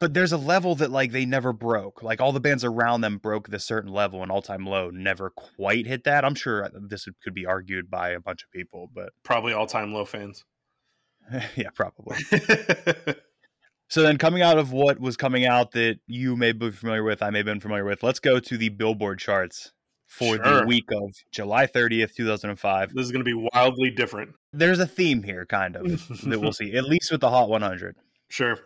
But 0.00 0.14
there's 0.14 0.32
a 0.32 0.38
level 0.38 0.76
that 0.76 0.90
like 0.90 1.12
they 1.12 1.26
never 1.26 1.52
broke. 1.52 2.02
Like 2.02 2.20
all 2.20 2.32
the 2.32 2.40
bands 2.40 2.64
around 2.64 3.00
them 3.00 3.18
broke 3.18 3.48
this 3.48 3.64
certain 3.64 3.92
level, 3.92 4.22
and 4.22 4.30
All 4.30 4.42
Time 4.42 4.64
Low 4.64 4.90
never 4.90 5.30
quite 5.30 5.86
hit 5.86 6.04
that. 6.04 6.24
I'm 6.24 6.36
sure 6.36 6.64
uh, 6.64 6.68
this 6.74 7.08
could 7.22 7.34
be 7.34 7.46
argued 7.46 7.90
by 7.90 8.10
a 8.10 8.20
bunch 8.20 8.44
of 8.44 8.50
people, 8.50 8.88
but 8.94 9.10
Probably 9.24 9.52
All 9.52 9.66
Time 9.66 9.92
Low 9.92 10.04
fans. 10.04 10.44
yeah, 11.56 11.70
probably. 11.74 12.16
So 13.90 14.02
then, 14.02 14.18
coming 14.18 14.42
out 14.42 14.58
of 14.58 14.70
what 14.70 15.00
was 15.00 15.16
coming 15.16 15.46
out 15.46 15.72
that 15.72 15.98
you 16.06 16.36
may 16.36 16.52
be 16.52 16.70
familiar 16.70 17.02
with, 17.02 17.22
I 17.22 17.30
may 17.30 17.38
have 17.38 17.46
been 17.46 17.60
familiar 17.60 17.86
with, 17.86 18.02
let's 18.02 18.20
go 18.20 18.38
to 18.38 18.56
the 18.58 18.68
Billboard 18.68 19.18
charts 19.18 19.72
for 20.06 20.36
the 20.36 20.64
week 20.66 20.84
of 20.92 21.14
July 21.32 21.66
30th, 21.66 22.14
2005. 22.14 22.94
this 22.94 23.04
is 23.04 23.12
going 23.12 23.24
to 23.24 23.24
be 23.24 23.48
wildly 23.54 23.90
different. 23.90 24.34
There's 24.52 24.78
a 24.78 24.86
theme 24.86 25.22
here, 25.22 25.46
kind 25.46 25.74
of, 25.74 25.84
that 26.24 26.38
we'll 26.38 26.52
see, 26.52 26.76
at 26.76 26.84
least 26.84 27.10
with 27.10 27.22
the 27.22 27.30
Hot 27.30 27.48
100. 27.48 27.96
Sure. 28.28 28.58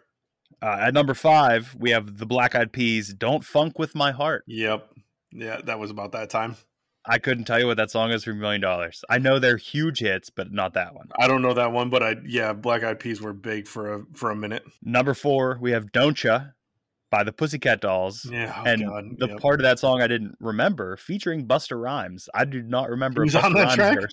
Uh, 0.62 0.76
at 0.80 0.94
number 0.94 1.14
five, 1.14 1.74
we 1.78 1.90
have 1.90 2.18
the 2.18 2.26
Black 2.26 2.54
Eyed 2.54 2.72
Peas, 2.72 3.12
Don't 3.12 3.44
Phunk 3.44 3.78
With 3.78 3.94
My 3.94 4.12
Heart. 4.12 4.44
Yep. 4.46 4.88
Yeah, 5.32 5.60
that 5.64 5.78
was 5.78 5.90
about 5.90 6.12
that 6.12 6.30
time. 6.30 6.56
I 7.04 7.18
couldn't 7.18 7.44
tell 7.44 7.58
you 7.58 7.66
what 7.66 7.78
that 7.78 7.90
song 7.90 8.12
is 8.12 8.22
for 8.22 8.30
a 8.30 8.34
million 8.34 8.60
dollars. 8.60 9.04
I 9.10 9.18
know 9.18 9.40
they're 9.40 9.56
huge 9.56 9.98
hits, 9.98 10.30
but 10.30 10.52
not 10.52 10.74
that 10.74 10.94
one. 10.94 11.08
I 11.18 11.26
don't 11.26 11.42
know 11.42 11.54
that 11.54 11.72
one, 11.72 11.90
but 11.90 12.02
I 12.02 12.16
yeah, 12.24 12.52
Black 12.52 12.84
Eyed 12.84 13.00
Peas 13.00 13.20
were 13.20 13.32
big 13.32 13.66
for 13.66 13.94
a 13.94 14.04
for 14.14 14.30
a 14.30 14.36
minute. 14.36 14.62
Number 14.82 15.14
four, 15.14 15.58
we 15.60 15.72
have 15.72 15.90
Don't 15.90 16.22
Ya 16.22 16.42
by 17.10 17.24
the 17.24 17.32
Pussycat 17.32 17.80
Dolls. 17.80 18.24
Yeah, 18.30 18.54
oh 18.56 18.70
and 18.70 18.86
God, 18.86 19.04
the 19.18 19.28
yep. 19.28 19.40
part 19.40 19.58
of 19.58 19.64
that 19.64 19.80
song 19.80 20.00
I 20.00 20.06
didn't 20.06 20.36
remember 20.38 20.96
featuring 20.96 21.46
Busta 21.46 21.80
Rhymes. 21.80 22.28
I 22.34 22.44
do 22.44 22.62
not 22.62 22.88
remember. 22.88 23.24
a 23.24 23.28
He 23.28 23.36
on 23.36 23.52
that 23.54 23.64
Rhymes 23.64 23.74
track? 23.74 24.00
verse. 24.00 24.12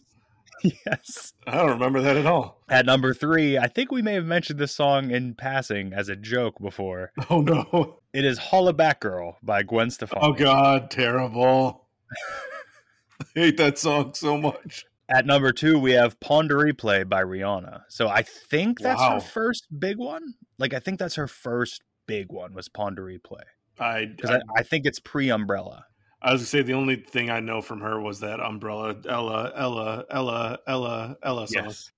yes. 0.85 1.33
I 1.47 1.57
don't 1.57 1.69
remember 1.71 2.01
that 2.01 2.17
at 2.17 2.25
all. 2.25 2.61
At 2.69 2.85
number 2.85 3.13
three, 3.13 3.57
I 3.57 3.67
think 3.67 3.91
we 3.91 4.01
may 4.01 4.13
have 4.13 4.25
mentioned 4.25 4.59
this 4.59 4.73
song 4.75 5.11
in 5.11 5.33
passing 5.35 5.93
as 5.93 6.09
a 6.09 6.15
joke 6.15 6.59
before. 6.61 7.11
Oh 7.29 7.41
no. 7.41 7.99
It 8.13 8.25
is 8.25 8.37
"Holla 8.39 8.73
Back 8.73 9.01
Girl" 9.01 9.37
by 9.43 9.61
Gwen 9.63 9.89
Stefani. 9.91 10.21
Oh 10.25 10.33
God, 10.33 10.89
terrible. 10.89 11.85
I 13.21 13.25
hate 13.35 13.57
that 13.57 13.77
song 13.77 14.13
so 14.15 14.37
much. 14.37 14.85
At 15.07 15.25
number 15.25 15.51
two, 15.51 15.77
we 15.79 15.91
have 15.91 16.19
"Pon 16.19 16.47
de 16.47 16.53
Replay" 16.55 17.07
by 17.07 17.23
Rihanna. 17.23 17.81
So 17.89 18.07
I 18.07 18.21
think 18.23 18.79
that's 18.79 18.99
Wow. 18.99 19.15
her 19.15 19.19
first 19.19 19.67
big 19.77 19.97
one. 19.97 20.33
Like 20.57 20.73
I 20.73 20.79
think 20.79 20.99
that's 20.99 21.15
her 21.15 21.27
first 21.27 21.81
big 22.07 22.31
one 22.31 22.53
was 22.53 22.67
"Pon 22.69 22.95
de 22.95 23.01
Replay" 23.01 23.43
I 23.79 23.85
I, 24.27 24.33
I, 24.35 24.39
I 24.57 24.63
think 24.63 24.85
it's 24.85 24.99
pre-Umbrella. 24.99 25.85
I 26.21 26.33
was 26.33 26.41
gonna 26.41 26.47
say 26.47 26.61
the 26.63 26.73
only 26.73 26.97
thing 26.97 27.29
I 27.29 27.39
know 27.39 27.61
from 27.61 27.79
her 27.81 27.99
was 28.01 28.19
that 28.21 28.39
Umbrella 28.39 28.95
Ella 29.07 29.51
Ella 29.55 30.05
Ella 30.11 30.59
Ella 30.67 31.17
Ella 31.23 31.47
song. 31.47 31.63
Yes. 31.65 31.91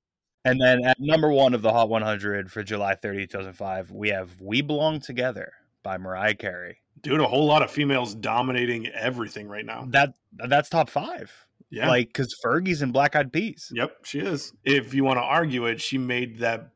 And 0.46 0.60
then 0.60 0.84
at 0.86 1.00
number 1.00 1.32
one 1.32 1.54
of 1.54 1.62
the 1.62 1.72
Hot 1.72 1.88
100 1.90 2.52
for 2.52 2.64
July 2.64 2.96
30, 2.96 3.28
2005, 3.28 3.92
we 3.92 4.10
have 4.10 4.40
"We 4.42 4.62
Belong 4.62 5.00
Together" 5.00 5.52
by 5.84 5.98
Mariah 5.98 6.34
Carey. 6.36 6.78
Dude, 7.02 7.20
a 7.20 7.28
whole 7.28 7.46
lot 7.46 7.62
of 7.64 7.72
females 7.72 8.14
dominating 8.16 8.88
everything 8.88 9.48
right 9.48 9.66
now. 9.66 9.86
That 9.90 10.14
that's 10.34 10.70
top 10.70 10.90
five. 10.90 11.32
Yeah. 11.72 11.88
Like 11.88 12.08
because 12.10 12.36
Fergie's 12.44 12.82
in 12.82 12.92
Black 12.92 13.16
Eyed 13.16 13.32
Peas. 13.32 13.72
Yep, 13.74 14.06
she 14.06 14.20
is. 14.20 14.54
If 14.66 14.94
you 14.94 15.04
want 15.04 15.18
to 15.18 15.24
argue 15.24 15.66
it, 15.68 15.80
she 15.82 15.98
made 15.98 16.40
that 16.40 16.70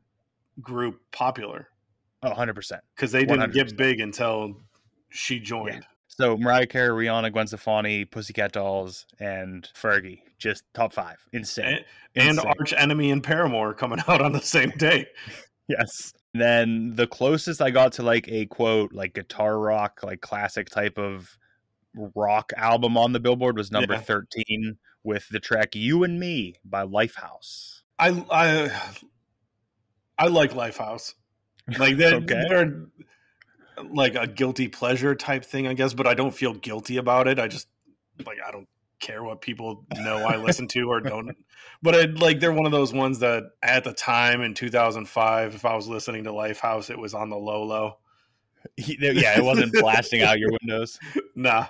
group 0.60 1.00
popular 1.12 1.68
Oh, 2.22 2.28
100 2.28 2.54
percent. 2.54 2.82
because 2.96 3.12
they 3.12 3.24
didn't 3.26 3.50
100%. 3.50 3.52
get 3.52 3.76
big 3.76 4.00
until 4.00 4.56
she 5.10 5.38
joined. 5.38 5.84
So 6.18 6.36
Mariah 6.38 6.66
Carey, 6.66 7.06
Rihanna, 7.06 7.30
Gwen 7.30 7.46
Stefani, 7.46 8.06
Pussycat 8.06 8.52
Dolls, 8.52 9.04
and 9.20 9.68
Fergie, 9.74 10.20
just 10.38 10.64
top 10.72 10.94
five. 10.94 11.18
Insane. 11.34 11.80
And, 12.14 12.38
and. 12.38 12.40
Arch 12.58 12.72
Enemy 12.74 13.10
and 13.10 13.22
Paramore 13.22 13.74
coming 13.74 13.98
out 14.08 14.22
on 14.22 14.32
the 14.32 14.40
same 14.40 14.70
day. 14.78 15.06
Yes. 15.68 16.14
Then 16.32 16.94
the 16.94 17.06
closest 17.06 17.60
I 17.60 17.70
got 17.70 17.92
to 17.92 18.02
like 18.02 18.28
a 18.28 18.46
quote, 18.46 18.92
like 18.94 19.14
guitar 19.14 19.58
rock, 19.58 20.00
like 20.02 20.22
classic 20.22 20.70
type 20.70 20.98
of 20.98 21.36
rock 22.14 22.52
album 22.56 22.96
on 22.96 23.12
the 23.12 23.20
Billboard 23.20 23.56
was 23.56 23.70
number 23.70 23.94
Yeah. 23.94 24.00
13 24.00 24.76
with 25.02 25.28
the 25.30 25.40
track 25.40 25.74
You 25.74 26.04
and 26.04 26.18
Me 26.18 26.54
by 26.64 26.84
Lifehouse. 26.84 27.80
I 27.98 28.24
I 28.30 28.70
I 30.18 30.28
like 30.28 30.52
Lifehouse. 30.52 31.12
Like 31.78 31.96
they're, 31.98 32.14
Okay. 32.22 32.42
they're 32.48 32.86
like 33.90 34.14
a 34.14 34.26
guilty 34.26 34.68
pleasure 34.68 35.14
type 35.14 35.44
thing, 35.44 35.66
I 35.66 35.74
guess, 35.74 35.94
but 35.94 36.06
I 36.06 36.14
don't 36.14 36.34
feel 36.34 36.54
guilty 36.54 36.96
about 36.96 37.28
it. 37.28 37.38
I 37.38 37.48
just 37.48 37.68
like 38.24 38.38
I 38.46 38.50
don't 38.50 38.68
care 38.98 39.22
what 39.22 39.40
people 39.42 39.84
know 39.98 40.18
I 40.18 40.36
listen 40.36 40.66
to 40.68 40.90
or 40.90 41.00
don't. 41.02 41.36
But 41.82 41.94
I 41.94 42.04
like 42.04 42.40
they're 42.40 42.52
one 42.52 42.66
of 42.66 42.72
those 42.72 42.92
ones 42.92 43.18
that 43.20 43.44
at 43.62 43.84
the 43.84 43.92
time 43.92 44.40
in 44.42 44.54
2005, 44.54 45.54
if 45.54 45.64
I 45.64 45.76
was 45.76 45.88
listening 45.88 46.24
to 46.24 46.30
Lifehouse, 46.30 46.90
it 46.90 46.98
was 46.98 47.14
on 47.14 47.28
the 47.28 47.36
low 47.36 47.62
low. 47.64 47.98
Yeah, 48.76 49.38
it 49.38 49.44
wasn't 49.44 49.72
blasting 49.72 50.22
out 50.22 50.38
your 50.38 50.50
windows. 50.60 50.98
Nah, 51.38 51.66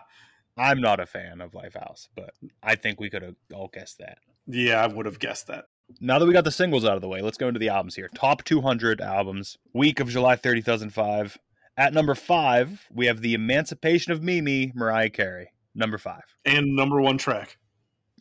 I'm 0.56 0.80
not 0.80 1.00
a 1.00 1.06
fan 1.06 1.40
of 1.40 1.50
Lifehouse, 1.52 2.08
but 2.14 2.30
I 2.62 2.76
think 2.76 3.00
we 3.00 3.10
could 3.10 3.22
have 3.22 3.34
all 3.52 3.66
guessed 3.66 3.98
that. 3.98 4.18
yeah, 4.46 4.80
I 4.82 4.86
would 4.86 5.04
have 5.06 5.18
guessed 5.18 5.48
that. 5.48 5.64
Now 6.00 6.20
that 6.20 6.26
we 6.26 6.32
got 6.32 6.44
the 6.44 6.52
singles 6.52 6.84
out 6.84 6.94
of 6.94 7.00
the 7.00 7.08
way, 7.08 7.20
let's 7.20 7.36
go 7.36 7.48
into 7.48 7.58
the 7.58 7.68
albums 7.68 7.96
here. 7.96 8.08
Top 8.14 8.44
200 8.44 9.00
albums, 9.00 9.58
week 9.72 9.98
of 9.98 10.08
July 10.08 10.36
30, 10.36 10.60
2005. 10.62 11.38
At 11.76 11.92
number 11.92 12.14
five, 12.14 12.86
we 12.92 13.06
have 13.06 13.20
The 13.20 13.34
Emancipation 13.34 14.12
of 14.12 14.22
Mimi, 14.22 14.72
Mariah 14.74 15.10
Carey. 15.10 15.52
Number 15.74 15.98
five. 15.98 16.22
And 16.44 16.74
number 16.74 17.00
one 17.00 17.18
track. 17.18 17.58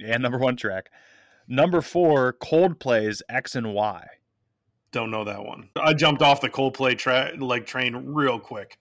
And 0.06 0.22
number 0.22 0.38
one 0.38 0.58
track. 0.58 0.90
Number 1.48 1.80
four, 1.82 2.34
Coldplay's 2.34 3.22
X 3.30 3.56
and 3.56 3.74
Y. 3.74 4.08
Don't 4.92 5.12
know 5.12 5.24
that 5.24 5.44
one. 5.44 5.70
I 5.76 5.94
jumped 5.94 6.22
off 6.22 6.42
the 6.42 6.50
Coldplay 6.50 6.98
tra- 6.98 7.32
like 7.38 7.66
train 7.66 7.96
real 7.96 8.40
quick. 8.40 8.78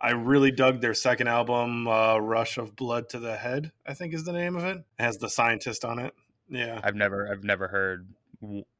I 0.00 0.10
really 0.10 0.50
dug 0.50 0.80
their 0.80 0.94
second 0.94 1.28
album, 1.28 1.88
uh, 1.88 2.18
"Rush 2.18 2.56
of 2.56 2.76
Blood 2.76 3.08
to 3.10 3.18
the 3.18 3.36
Head." 3.36 3.72
I 3.86 3.94
think 3.94 4.14
is 4.14 4.24
the 4.24 4.32
name 4.32 4.56
of 4.56 4.64
it. 4.64 4.76
It 4.76 5.02
has 5.02 5.18
the 5.18 5.28
scientist 5.28 5.84
on 5.84 5.98
it. 5.98 6.14
Yeah, 6.48 6.80
I've 6.82 6.94
never, 6.94 7.30
I've 7.30 7.42
never 7.44 7.68
heard, 7.68 8.08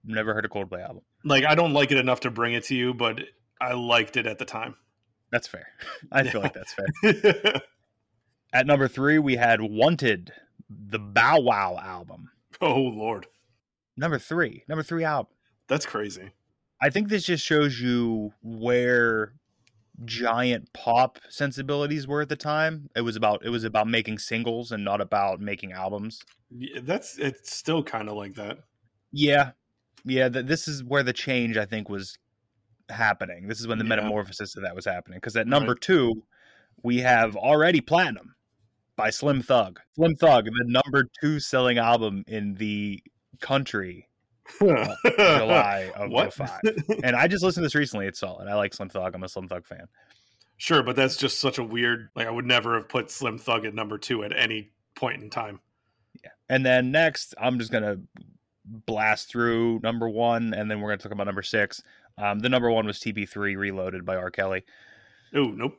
never 0.05 0.33
heard 0.33 0.45
a 0.45 0.49
Coldplay 0.49 0.83
album. 0.83 1.03
like 1.25 1.45
I 1.45 1.55
don't 1.55 1.73
like 1.73 1.91
it 1.93 1.99
enough 1.99 2.21
to 2.21 2.31
bring 2.31 2.55
it 2.55 2.65
to 2.65 2.75
you, 2.75 2.95
but 2.95 3.21
I 3.61 3.73
liked 3.75 4.17
it 4.17 4.27
at 4.27 4.39
the 4.39 4.45
time. 4.45 4.77
That's 5.31 5.47
fair. 5.47 5.69
I 6.13 6.25
feel 6.25 6.41
like 6.41 6.55
that's 6.55 6.75
fair. 6.75 7.61
At 8.53 8.67
number 8.67 8.89
three, 8.89 9.19
we 9.19 9.37
had 9.37 9.61
Wanted, 9.61 10.33
the 10.71 10.99
Bow 10.99 11.41
Wow 11.41 11.79
album. 11.83 12.31
oh 12.61 12.75
Lord, 12.81 13.27
Number 13.97 14.19
three, 14.19 14.65
number 14.69 14.83
three 14.83 15.05
album. 15.05 15.33
that's 15.69 15.85
crazy. 15.87 16.31
I 16.81 16.89
think 16.91 17.09
this 17.09 17.25
just 17.25 17.45
shows 17.45 17.81
you 17.81 18.33
where 18.43 19.33
giant 20.05 20.73
pop 20.73 21.19
sensibilities 21.29 22.07
were 22.07 22.21
at 22.23 22.29
the 22.29 22.37
time. 22.37 22.89
It 22.95 23.01
was 23.01 23.17
about 23.17 23.45
it 23.45 23.51
was 23.51 23.65
about 23.65 23.89
making 23.89 24.19
singles 24.19 24.71
and 24.73 24.85
not 24.85 25.01
about 25.01 25.41
making 25.41 25.73
albums. 25.73 26.23
Yeah, 26.51 26.81
that's 26.85 27.19
it's 27.19 27.53
still 27.55 27.83
kind 27.83 28.09
of 28.09 28.17
like 28.17 28.35
that. 28.37 28.59
Yeah. 29.13 29.51
Yeah, 30.05 30.29
th- 30.29 30.47
this 30.47 30.69
is 30.69 30.85
where 30.85 31.03
the 31.03 31.13
change 31.13 31.57
I 31.57 31.65
think 31.67 31.89
was 31.89 32.17
happening. 32.91 33.47
This 33.49 33.61
is 33.61 33.67
when 33.67 33.79
the 33.79 33.85
Yeah. 33.85 33.89
metamorphosis 33.91 34.57
of 34.57 34.63
that 34.63 34.75
was 34.75 34.85
happening 34.85 35.19
because 35.19 35.37
at 35.37 35.47
number 35.47 35.73
Right. 35.73 35.81
2 35.81 36.23
we 36.83 36.99
have 36.99 37.35
already 37.37 37.81
platinum 37.81 38.35
by 38.97 39.11
Slim 39.11 39.43
Thug. 39.43 39.81
Slim 39.97 40.15
Thug, 40.17 40.45
the 40.47 40.65
number 40.67 41.09
2 41.21 41.41
selling 41.41 41.79
album 41.79 42.25
in 42.27 42.55
the 42.55 43.03
country 43.41 44.09
July 44.61 45.91
of 45.97 46.11
What? 46.11 46.33
05. 46.33 46.61
And 47.05 47.15
I 47.17 47.29
just 47.29 47.45
listened 47.45 47.63
to 47.63 47.67
this 47.67 47.75
recently. 47.75 48.07
It's 48.07 48.19
solid. 48.19 48.49
I 48.49 48.55
like 48.55 48.73
Slim 48.75 48.89
Thug. 48.89 49.15
I'm 49.15 49.23
a 49.25 49.29
Slim 49.29 49.49
Thug 49.49 49.67
fan. 49.67 49.87
Sure, 50.57 50.83
but 50.83 50.97
that's 50.97 51.17
just 51.17 51.41
such 51.41 51.59
a 51.59 51.65
weird. 51.65 52.09
Like 52.17 52.27
I 52.27 52.31
would 52.31 52.47
never 52.47 52.75
have 52.75 52.89
put 52.89 53.11
Slim 53.11 53.39
Thug 53.39 53.65
at 53.65 53.75
number 53.75 53.99
two 53.99 54.25
at 54.25 54.37
any 54.37 54.71
point 54.95 55.23
in 55.23 55.31
time. 55.31 55.61
Yeah. 56.25 56.31
And 56.49 56.65
then 56.67 56.91
next, 56.91 57.35
I'm 57.41 57.59
just 57.59 57.71
gonna 57.71 57.99
blast 58.65 59.29
through 59.31 59.81
number 59.83 60.09
one, 60.09 60.53
and 60.55 60.71
then 60.71 60.81
we're 60.81 60.89
gonna 60.91 60.99
talk 60.99 61.13
about 61.13 61.27
number 61.27 61.43
six. 61.43 61.83
Um, 62.19 62.39
the 62.41 62.49
number 62.49 62.71
one 62.71 62.87
was 62.87 62.99
TP3 62.99 63.57
Reloaded 63.57 64.05
by 64.05 64.17
R. 64.17 64.31
Kelly. 64.31 64.65
Oh 65.35 65.45
nope. 65.45 65.79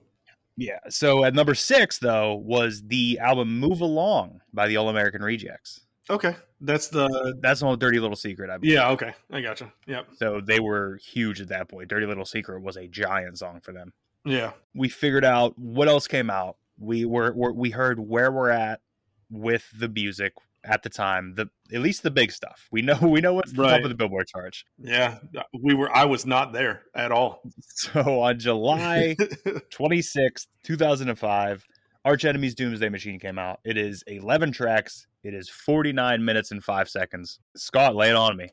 Yeah. 0.57 0.79
So 0.89 1.23
at 1.23 1.33
number 1.33 1.55
six, 1.55 1.99
though, 1.99 2.35
was 2.35 2.81
the 2.83 3.19
album 3.19 3.59
"Move 3.59 3.81
Along" 3.81 4.41
by 4.53 4.67
the 4.67 4.77
All 4.77 4.89
American 4.89 5.21
Rejects. 5.21 5.81
Okay, 6.09 6.35
that's 6.61 6.87
the 6.87 7.35
That's 7.39 7.61
no 7.61 7.75
dirty 7.75 7.99
little 7.99 8.15
secret. 8.15 8.49
I 8.49 8.57
believe. 8.57 8.73
yeah. 8.73 8.89
Okay, 8.89 9.13
I 9.31 9.41
gotcha. 9.41 9.71
Yep. 9.87 10.07
So 10.15 10.41
they 10.41 10.59
were 10.59 10.99
huge 11.03 11.39
at 11.39 11.49
that 11.49 11.69
point. 11.69 11.87
Dirty 11.87 12.07
Little 12.07 12.25
Secret 12.25 12.63
was 12.63 12.77
a 12.77 12.87
giant 12.87 13.37
song 13.37 13.59
for 13.61 13.73
them. 13.73 13.93
Yeah. 14.25 14.51
We 14.73 14.89
figured 14.89 15.23
out 15.23 15.57
what 15.57 15.87
else 15.87 16.07
came 16.07 16.29
out 16.31 16.57
We 16.79 17.05
were, 17.05 17.31
were 17.33 17.53
we 17.53 17.69
heard 17.69 17.99
where 17.99 18.31
we're 18.31 18.49
at 18.49 18.81
with 19.29 19.69
the 19.77 19.87
music 19.87 20.33
at 20.63 20.83
the 20.83 20.89
time. 20.89 21.33
The 21.35 21.49
at 21.73 21.81
least 21.81 22.03
the 22.03 22.11
big 22.11 22.31
stuff. 22.31 22.67
We 22.71 22.81
know 22.81 22.97
we 23.01 23.21
know 23.21 23.33
what's 23.33 23.51
the 23.51 23.63
top 23.63 23.83
of 23.83 23.89
the 23.89 23.95
Billboard 23.95 24.27
charts. 24.27 24.63
Yeah, 24.77 25.19
uh, 25.37 25.43
we 25.61 25.73
were. 25.73 25.95
I 25.95 26.05
was 26.05 26.25
not 26.25 26.53
there 26.53 26.83
at 26.95 27.11
all. 27.11 27.41
So 27.61 28.21
on 28.21 28.39
July 28.39 29.15
26th, 29.19 30.47
2005, 30.63 31.65
Arch 32.03 32.25
Enemy's 32.25 32.53
Doomsday 32.53 32.89
Machine 32.89 33.19
came 33.19 33.39
out. 33.39 33.59
It 33.63 33.77
is 33.77 34.03
11 34.05 34.51
tracks. 34.51 35.07
It 35.23 35.33
is 35.33 35.49
49 35.49 36.23
minutes 36.23 36.51
and 36.51 36.61
5 36.61 36.89
seconds. 36.89 37.39
Scott, 37.55 37.95
lay 37.95 38.09
it 38.09 38.15
on 38.15 38.35
me. 38.35 38.49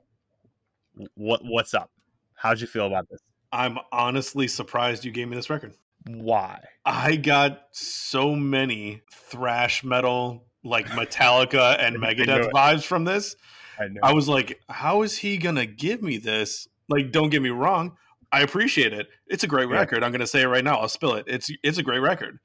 What 1.15 1.41
what's 1.45 1.75
up? 1.75 1.91
How'd 2.35 2.61
you 2.61 2.67
feel 2.67 2.87
about 2.87 3.09
this? 3.11 3.21
I'm 3.53 3.79
honestly 3.93 4.49
surprised 4.49 5.05
you 5.05 5.11
gave 5.11 5.29
me 5.29 5.37
this 5.37 5.51
record. 5.51 5.75
Why? 6.07 6.63
I 6.85 7.17
got 7.17 7.63
so 7.73 8.37
many 8.37 9.03
thrash 9.13 9.83
metal, 9.83 10.46
like 10.67 10.87
Metallica 10.89 11.77
and 11.79 11.97
Megadeth 12.03 12.51
vibes 12.53 12.85
from 12.85 13.05
this. 13.05 13.37
I 13.79 13.89
know. 13.89 14.01
I 14.03 14.13
was 14.13 14.29
like, 14.29 14.61
how 14.69 15.03
is 15.03 15.17
he 15.19 15.37
gonna 15.39 15.67
give 15.67 16.03
me 16.03 16.19
this? 16.19 16.69
Like, 16.89 17.13
don't 17.13 17.31
get 17.31 17.43
me 17.43 17.51
wrong, 17.51 17.97
I 18.33 18.43
appreciate 18.43 18.93
it. 18.93 19.09
It's 19.27 19.45
a 19.45 19.47
great 19.47 19.69
Yeah. 19.69 19.77
record. 19.77 20.03
I'm 20.05 20.13
gonna 20.13 20.27
say 20.27 20.43
it 20.43 20.47
right 20.49 20.65
now. 20.65 20.77
I'll 20.77 20.89
spill 20.89 21.15
it. 21.15 21.25
It's 21.29 21.51
it's 21.63 21.79
a 21.79 21.83
great 21.83 22.01
record. 22.01 22.39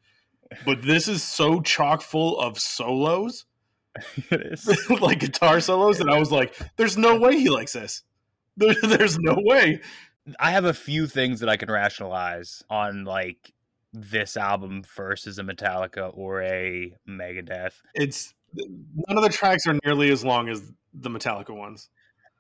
But 0.65 0.81
this 0.81 1.07
is 1.07 1.23
so 1.23 1.61
chock 1.61 2.01
full 2.01 2.37
of 2.39 2.59
solos, 2.59 3.45
like 4.99 5.19
guitar 5.19 5.59
solos, 5.61 5.97
that 5.99 6.09
I 6.09 6.19
was 6.19 6.31
like, 6.31 6.57
there's 6.77 6.97
no 6.97 7.17
way 7.17 7.37
he 7.39 7.49
likes 7.49 7.73
this. 7.73 8.03
There, 8.57 8.75
there's 8.83 9.17
no 9.19 9.35
way. 9.37 9.79
I 10.39 10.51
have 10.51 10.65
a 10.65 10.73
few 10.73 11.07
things 11.07 11.39
that 11.39 11.49
I 11.49 11.55
can 11.57 11.71
rationalize 11.71 12.63
on 12.69 13.05
like 13.05 13.53
this 13.93 14.37
album 14.37 14.83
versus 14.95 15.37
a 15.39 15.43
Metallica 15.43 16.11
or 16.15 16.41
a 16.43 16.93
Megadeth. 17.07 17.73
It's 17.93 18.33
none 18.55 19.17
of 19.17 19.23
the 19.23 19.29
tracks 19.29 19.65
are 19.67 19.77
nearly 19.85 20.11
as 20.11 20.23
long 20.25 20.49
as 20.49 20.71
the 20.93 21.09
Metallica 21.09 21.55
ones. 21.55 21.89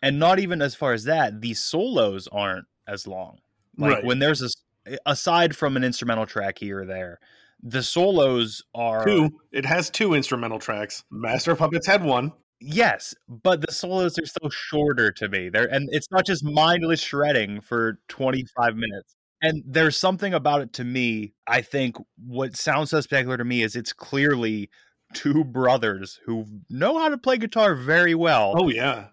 And 0.03 0.17
not 0.19 0.39
even 0.39 0.61
as 0.61 0.75
far 0.75 0.93
as 0.93 1.03
that, 1.05 1.41
the 1.41 1.53
solos 1.53 2.27
aren't 2.31 2.65
as 2.87 3.05
long. 3.07 3.39
Like 3.77 3.95
Right. 3.95 4.05
when 4.05 4.19
there's 4.19 4.41
a 4.41 4.97
aside 5.05 5.55
from 5.55 5.77
an 5.77 5.83
instrumental 5.83 6.25
track 6.25 6.57
here 6.57 6.81
or 6.81 6.85
there, 6.85 7.19
the 7.61 7.83
solos 7.83 8.63
are 8.73 9.05
Two, 9.05 9.29
it 9.51 9.65
has 9.65 9.89
two 9.89 10.13
instrumental 10.15 10.57
tracks. 10.59 11.03
Master 11.11 11.51
of 11.51 11.59
Puppets 11.59 11.85
had 11.85 12.03
one. 12.03 12.31
yes, 12.59 13.13
but 13.27 13.61
the 13.61 13.71
solos 13.71 14.17
are 14.19 14.25
so 14.25 14.49
shorter 14.49 15.11
to 15.11 15.29
me. 15.29 15.49
They're 15.49 15.71
and 15.71 15.87
it's 15.91 16.09
not 16.11 16.25
just 16.25 16.43
mindless 16.43 16.99
shredding 17.01 17.61
for 17.61 17.99
25 18.07 18.75
minutes. 18.75 19.15
And 19.41 19.63
there's 19.65 19.97
something 19.97 20.33
about 20.33 20.61
it 20.61 20.73
to 20.73 20.83
me. 20.83 21.33
I 21.47 21.61
think 21.61 21.95
what 22.25 22.55
sounds 22.55 22.91
so 22.91 23.01
spectacular 23.01 23.37
to 23.37 23.45
me 23.45 23.63
is 23.63 23.75
it's 23.75 23.93
clearly 23.93 24.69
two 25.13 25.43
brothers 25.43 26.19
who 26.25 26.45
know 26.69 26.99
how 26.99 27.09
to 27.09 27.17
play 27.17 27.37
guitar 27.37 27.75
very 27.75 28.15
well, 28.15 28.53
Oh 28.55 28.69
yeah, 28.69 29.07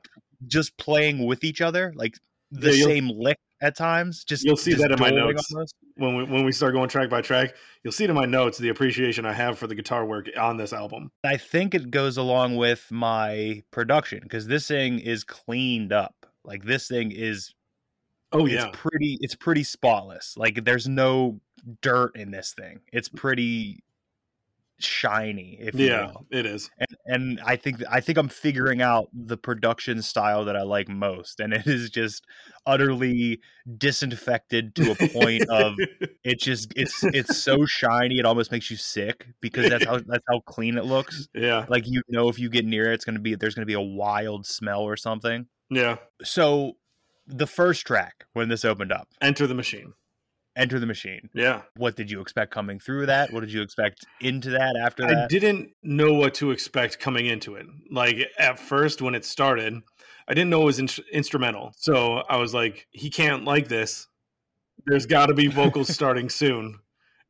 just 0.47 0.77
playing 0.77 1.27
with 1.27 1.45
each 1.45 1.61
other, 1.61 1.93
like 1.97 2.19
the 2.51 2.75
Yeah, 2.77 2.85
same 2.87 3.09
lick 3.09 3.39
at 3.61 3.77
times. 3.77 4.25
Just 4.25 4.45
You'll 4.45 4.57
see 4.57 4.73
just 4.73 4.83
that 4.83 4.93
in 4.93 5.01
my 5.01 5.11
notes. 5.11 5.53
when 5.97 6.15
we 6.17 6.25
when 6.25 6.45
we 6.45 6.53
start 6.53 6.75
going 6.75 6.89
track 6.89 7.11
by 7.11 7.21
track, 7.21 7.55
you'll 7.83 7.93
see 7.93 8.05
it 8.05 8.11
in 8.11 8.17
my 8.17 8.27
notes 8.27 8.59
the 8.59 8.69
appreciation 8.69 9.27
I 9.27 9.33
have 9.33 9.59
for 9.59 9.67
the 9.67 9.75
guitar 9.75 10.05
work 10.07 10.29
on 10.39 10.57
this 10.57 10.73
album. 10.73 11.11
I 11.25 11.37
think 11.37 11.75
it 11.75 11.91
goes 11.91 12.17
along 12.17 12.57
with 12.57 12.87
my 12.91 13.63
production 13.71 14.21
because 14.23 14.47
this 14.47 14.69
thing 14.69 14.99
is 15.01 15.25
cleaned 15.25 15.93
up. 15.93 16.15
Like 16.45 16.65
this 16.65 16.87
thing 16.87 17.11
is 17.13 17.53
Oh 18.33 18.45
it's 18.47 18.55
yeah, 18.55 18.71
pretty 18.73 19.19
it's 19.21 19.35
pretty 19.35 19.65
spotless. 19.65 20.37
Like 20.37 20.65
there's 20.65 20.89
no 20.89 21.41
dirt 21.83 22.17
in 22.17 22.31
this 22.31 22.53
thing. 22.53 22.81
It's 22.93 23.09
pretty 23.09 23.83
shiny, 24.81 25.57
if 25.61 25.75
you 25.75 25.87
yeah, 25.87 26.07
will. 26.07 26.27
it 26.31 26.47
is. 26.47 26.71
And 26.79 26.89
and 27.07 27.41
I 27.45 27.57
think 27.57 27.83
I 27.91 28.01
think 28.01 28.19
I'm 28.19 28.29
figuring 28.29 28.81
out 28.83 29.09
the 29.13 29.37
production 29.37 30.03
style 30.03 30.45
that 30.45 30.57
I 30.57 30.63
like 30.63 30.89
most. 30.89 31.41
And 31.41 31.53
it 31.53 31.67
is 31.67 31.91
just 31.91 32.25
utterly 32.67 33.41
disinfected 33.77 34.75
to 34.77 34.93
a 34.93 35.09
point 35.09 35.49
of 35.49 35.75
it 36.25 36.39
just 36.39 36.73
it's 36.77 37.03
it's 37.05 37.39
so 37.39 37.65
shiny 37.65 38.19
it 38.19 38.27
almost 38.27 38.53
makes 38.53 38.71
you 38.71 38.77
sick 38.77 39.27
because 39.41 39.69
that's 39.71 39.85
how 39.85 39.99
that's 40.07 40.25
how 40.29 40.41
clean 40.41 40.77
it 40.79 40.85
looks. 40.85 41.29
yeah, 41.35 41.65
Like 41.69 41.85
you 41.87 42.03
know 42.09 42.29
if 42.29 42.39
you 42.39 42.49
get 42.51 42.65
near 42.65 42.91
it, 42.91 42.95
it's 42.95 43.05
gonna 43.05 43.19
be 43.21 43.35
there's 43.35 43.55
gonna 43.55 43.67
be 43.67 43.73
a 43.75 43.81
wild 43.81 44.47
smell 44.47 44.83
or 44.83 44.97
something. 44.97 45.47
yeah. 45.71 45.97
So 46.23 46.75
the 47.29 47.47
first 47.47 47.87
track 47.87 48.25
when 48.33 48.49
this 48.49 48.65
opened 48.65 48.93
up, 48.93 49.09
Enter 49.21 49.47
the 49.47 49.55
machine. 49.55 49.93
Enter 50.57 50.81
the 50.81 50.87
Machine. 50.87 51.31
Yeah, 51.35 51.63
What 51.77 51.95
did 51.95 52.11
you 52.11 52.21
expect 52.21 52.51
coming 52.53 52.81
through 52.81 53.07
that? 53.07 53.33
What 53.33 53.41
did 53.41 53.53
you 53.53 53.63
expect 53.63 54.05
into 54.21 54.51
that 54.51 54.75
after 54.77 55.07
that? 55.07 55.17
I 55.17 55.27
didn't 55.29 55.71
know 55.85 56.15
what 56.15 56.35
to 56.35 56.51
expect 56.51 56.99
coming 56.99 57.27
into 57.27 57.55
it. 57.55 57.67
Like 57.93 58.17
at 58.41 58.59
first 58.59 59.01
when 59.01 59.15
it 59.15 59.25
started, 59.25 59.75
I 60.27 60.35
didn't 60.35 60.51
know 60.51 60.63
it 60.63 60.65
was 60.65 60.81
in- 60.81 61.05
instrumental. 61.13 61.73
So 61.77 62.25
I 62.29 62.39
was 62.39 62.55
like, 62.55 62.89
he 62.91 63.09
can't 63.09 63.45
like 63.45 63.69
this. 63.69 64.09
There's 64.87 65.07
got 65.07 65.27
to 65.27 65.35
be 65.35 65.47
vocals 65.47 65.89
starting 65.95 66.29
soon, 66.29 66.81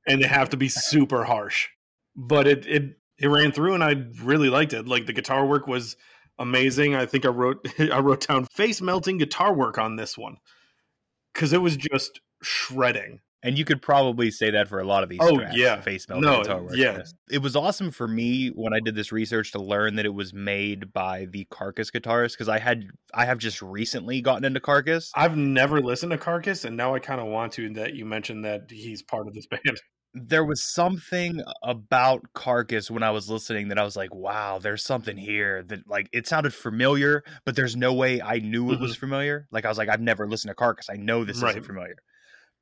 and 0.07 0.23
they 0.23 0.27
have 0.27 0.49
to 0.51 0.57
be 0.57 0.71
super 0.71 1.23
harsh. 1.25 1.69
But 2.17 2.47
it 2.47 2.67
it 2.67 2.99
it 3.19 3.29
ran 3.29 3.53
through, 3.53 3.75
and 3.75 3.85
I 3.85 4.07
really 4.23 4.49
liked 4.49 4.73
it. 4.73 4.89
Like 4.89 5.05
the 5.05 5.13
guitar 5.13 5.45
work 5.45 5.67
was 5.67 5.97
amazing. 6.39 6.95
I 6.95 7.07
think 7.07 7.25
I 7.25 7.29
wrote 7.29 7.67
I 7.79 7.99
wrote 8.01 8.27
down 8.27 8.45
face 8.47 8.81
melting 8.81 9.19
guitar 9.19 9.53
work 9.55 9.79
on 9.79 9.97
this 9.97 10.17
one 10.19 10.37
because 11.35 11.53
it 11.53 11.63
was 11.63 11.77
just 11.77 12.21
shredding. 12.43 13.21
And 13.45 13.57
you 13.57 13.65
could 13.65 13.81
probably 13.81 14.33
say 14.33 14.51
that 14.51 14.67
for 14.67 14.81
a 14.81 14.85
lot 14.85 15.05
of 15.05 15.09
these 15.09 15.21
Oh, 15.23 15.37
tracks, 15.39 15.55
yeah. 15.57 15.81
face 15.81 16.09
melting 16.09 16.29
No, 16.29 16.43
guitar 16.43 16.61
work. 16.61 16.73
yeah. 16.75 17.03
It 17.31 17.39
was 17.39 17.55
awesome 17.55 17.93
for 17.93 18.09
me 18.09 18.49
when 18.49 18.73
I 18.75 18.81
did 18.81 18.97
this 18.97 19.13
research 19.13 19.53
to 19.53 19.61
learn 19.63 19.95
that 19.95 20.05
it 20.05 20.13
was 20.13 20.35
made 20.35 20.93
by 20.93 21.27
the 21.31 21.47
Carcass 21.49 21.93
guitarist 21.93 22.33
because 22.33 22.49
I 22.49 22.59
had 22.59 22.89
I 23.15 23.27
have 23.27 23.39
just 23.39 23.63
recently 23.63 24.21
gotten 24.21 24.45
into 24.45 24.59
Carcass. 24.59 25.13
I've 25.15 25.37
never 25.37 25.81
listened 25.81 26.11
to 26.11 26.19
Carcass, 26.19 26.65
and 26.65 26.77
now 26.77 26.95
I 26.97 26.99
kind 26.99 27.21
of 27.21 27.29
want 27.29 27.53
to. 27.53 27.73
That 27.75 27.95
you 27.95 28.05
mentioned 28.05 28.45
that 28.45 28.71
he's 28.73 29.03
part 29.05 29.29
of 29.29 29.35
this 29.35 29.47
band. 29.51 29.81
There 30.15 30.45
was 30.45 30.65
something 30.65 31.43
about 31.63 32.25
Carcass 32.35 32.91
when 32.91 33.03
I 33.03 33.11
was 33.11 33.29
listening 33.31 33.69
that 33.69 33.79
I 33.79 33.85
was 33.85 33.95
like, 33.95 34.15
wow, 34.15 34.59
there's 34.59 34.83
something 34.83 35.17
here 35.17 35.63
that 35.65 35.87
like 35.87 36.09
it 36.13 36.27
sounded 36.27 36.55
familiar, 36.55 37.23
but 37.45 37.55
there's 37.57 37.77
no 37.77 37.93
way 37.93 38.21
I 38.23 38.39
knew 38.39 38.73
it 38.73 38.81
was 38.81 38.97
familiar. 38.97 39.47
Like 39.53 39.65
I 39.65 39.69
was 39.69 39.79
like, 39.79 39.89
I've 39.91 40.01
never 40.01 40.27
listened 40.27 40.51
to 40.51 40.55
Carcass. 40.55 40.89
I 40.91 40.97
know 40.97 41.25
this 41.25 41.37
Mm-hmm. 41.37 41.45
Right. 41.45 41.51
isn't 41.51 41.65
familiar. 41.67 41.97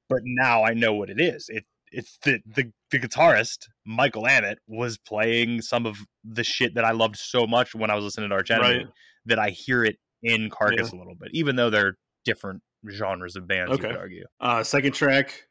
But 0.09 0.21
now 0.25 0.65
I 0.65 0.75
know 0.75 0.93
what 0.95 1.09
it 1.11 1.21
is. 1.21 1.49
It 1.49 1.65
it's 1.93 2.19
the, 2.25 2.41
the 2.47 2.73
the 2.91 2.99
guitarist, 2.99 3.59
Michael 3.85 4.25
Amott, 4.25 4.57
was 4.67 4.99
playing 4.99 5.63
some 5.63 5.87
of 5.87 5.99
the 6.25 6.43
shit 6.45 6.75
that 6.75 6.85
I 6.85 6.91
loved 6.91 7.17
so 7.17 7.47
much 7.47 7.75
when 7.75 7.91
I 7.91 7.95
was 7.95 8.05
listening 8.05 8.29
to 8.31 8.35
Arch 8.35 8.51
Enemy 8.51 8.77
Right. 8.79 8.87
that 9.27 9.39
I 9.39 9.51
hear 9.51 9.85
it 9.85 9.97
in 10.23 10.51
Carcass 10.51 10.93
a 10.93 10.97
little 10.97 11.15
bit, 11.15 11.31
even 11.33 11.55
though 11.57 11.71
they're 11.71 11.95
different 12.25 12.63
genres 12.91 13.37
of 13.37 13.47
bands, 13.47 13.71
you 13.71 13.79
Okay. 13.79 13.89
could 13.89 13.97
argue. 14.01 14.25
Uh, 14.41 14.63
second 14.65 14.93
track, 14.93 15.45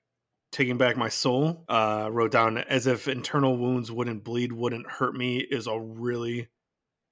"Taking 0.56 0.78
Back 0.78 0.96
My 0.96 1.10
Soul." 1.10 1.65
Uh, 1.68 2.10
wrote 2.12 2.32
down 2.32 2.58
as 2.58 2.88
if 2.88 3.08
internal 3.10 3.58
wounds 3.58 3.91
wouldn't 3.91 4.24
bleed, 4.24 4.54
wouldn't 4.54 4.89
hurt 4.89 5.13
me 5.15 5.39
is 5.39 5.68
a 5.68 5.78
really 5.78 6.48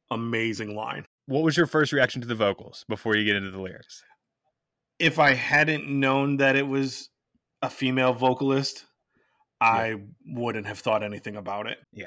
amazing 0.09 0.75
line. 0.75 1.05
What 1.25 1.43
was 1.43 1.57
your 1.57 1.65
first 1.65 1.91
reaction 1.91 2.21
to 2.21 2.27
the 2.27 2.35
vocals 2.35 2.85
before 2.87 3.17
you 3.17 3.25
get 3.25 3.35
into 3.35 3.51
the 3.51 3.59
lyrics? 3.59 4.01
If 4.97 5.19
I 5.19 5.33
hadn't 5.33 5.87
known 5.89 6.37
that 6.37 6.55
it 6.55 6.67
was 6.67 7.09
a 7.61 7.69
female 7.69 8.13
vocalist, 8.13 8.85
I 9.59 9.95
wouldn't 10.25 10.65
have 10.67 10.79
thought 10.79 11.03
anything 11.03 11.35
about 11.35 11.67
it. 11.67 11.79
Yeah. 11.91 12.05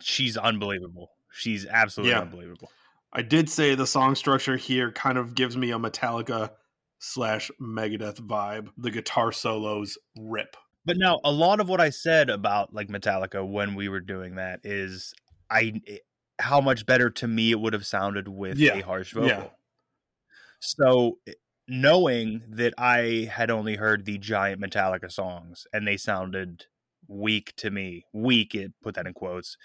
She's 0.00 0.36
unbelievable. 0.36 1.10
She's 1.32 1.64
absolutely 1.66 2.12
Yeah. 2.12 2.22
unbelievable. 2.22 2.70
I 3.12 3.22
did 3.22 3.48
say 3.50 3.74
the 3.74 3.86
song 3.86 4.14
structure 4.14 4.56
here 4.56 4.90
kind 4.90 5.18
of 5.18 5.34
gives 5.34 5.56
me 5.56 5.70
a 5.70 5.78
Metallica 5.78 6.50
slash 6.98 7.50
Megadeth 7.60 8.20
vibe. 8.20 8.68
The 8.78 8.90
guitar 8.90 9.32
solos 9.32 9.98
rip. 10.18 10.56
But 10.84 10.96
now 10.96 11.20
a 11.24 11.30
lot 11.30 11.60
of 11.60 11.68
what 11.68 11.80
I 11.80 11.90
said 11.90 12.28
about 12.30 12.74
like 12.74 12.88
Metallica 12.88 13.46
when 13.46 13.74
we 13.74 13.88
were 13.88 14.00
doing 14.00 14.34
that 14.36 14.60
is 14.64 15.12
I 15.50 15.80
it- 15.84 16.02
how 16.38 16.60
much 16.60 16.86
better 16.86 17.08
to 17.08 17.28
me 17.28 17.52
it 17.52 17.60
would 17.60 17.72
have 17.72 17.86
sounded 17.86 18.26
with 18.26 18.58
Yeah. 18.58 18.74
a 18.74 18.80
harsh 18.80 19.12
vocal. 19.12 19.28
Yeah. 19.28 19.48
So 20.60 21.18
eh, 21.28 21.32
knowing 21.68 22.42
that 22.48 22.74
I 22.78 23.28
had 23.32 23.50
only 23.50 23.76
heard 23.76 24.04
the 24.04 24.18
giant 24.18 24.60
Metallica 24.60 25.10
songs 25.12 25.66
and 25.72 25.86
they 25.86 25.96
sounded 25.96 26.66
weak 27.06 27.54
to 27.56 27.70
me, 27.70 28.04
weak 28.12 28.54
it 28.54 28.72
put 28.82 28.94
that 28.96 29.06
in 29.06 29.12
quotes 29.14 29.56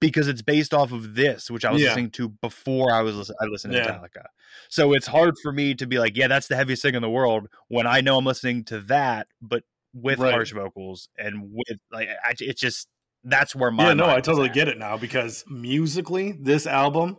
because 0.00 0.28
it's 0.28 0.42
based 0.42 0.72
off 0.74 0.92
of 0.92 1.14
this, 1.14 1.50
which 1.50 1.64
I 1.64 1.72
was 1.72 1.80
Yeah. 1.82 1.88
listening 1.88 2.10
to 2.12 2.28
before 2.28 2.92
I 2.92 3.02
was 3.02 3.30
I 3.40 3.44
listened 3.46 3.72
to 3.72 3.78
Yeah. 3.80 3.86
Metallica. 3.98 4.26
So 4.68 4.92
it's 4.92 5.06
hard 5.06 5.34
for 5.42 5.52
me 5.52 5.74
to 5.74 5.86
be 5.86 5.98
like, 5.98 6.16
yeah, 6.16 6.28
that's 6.28 6.48
the 6.48 6.56
heaviest 6.56 6.82
thing 6.82 6.94
in 6.94 7.02
the 7.02 7.10
world 7.10 7.48
when 7.68 7.86
I 7.86 8.00
know 8.00 8.18
I'm 8.18 8.24
listening 8.26 8.64
to 8.66 8.80
that, 8.82 9.28
but 9.40 9.64
with 9.94 10.18
Right. 10.18 10.32
harsh 10.32 10.52
vocals 10.52 11.08
and 11.16 11.50
with 11.52 11.78
like, 11.92 12.08
I, 12.22 12.34
it's 12.38 12.60
just 12.60 12.88
that's 13.22 13.54
where 13.54 13.70
my 13.70 13.88
yeah, 13.88 13.94
no, 13.94 14.06
I 14.06 14.20
totally 14.20 14.48
at. 14.50 14.54
get 14.54 14.68
it 14.68 14.76
now 14.78 14.96
because 14.98 15.44
musically, 15.48 16.32
this 16.32 16.66
album 16.66 17.16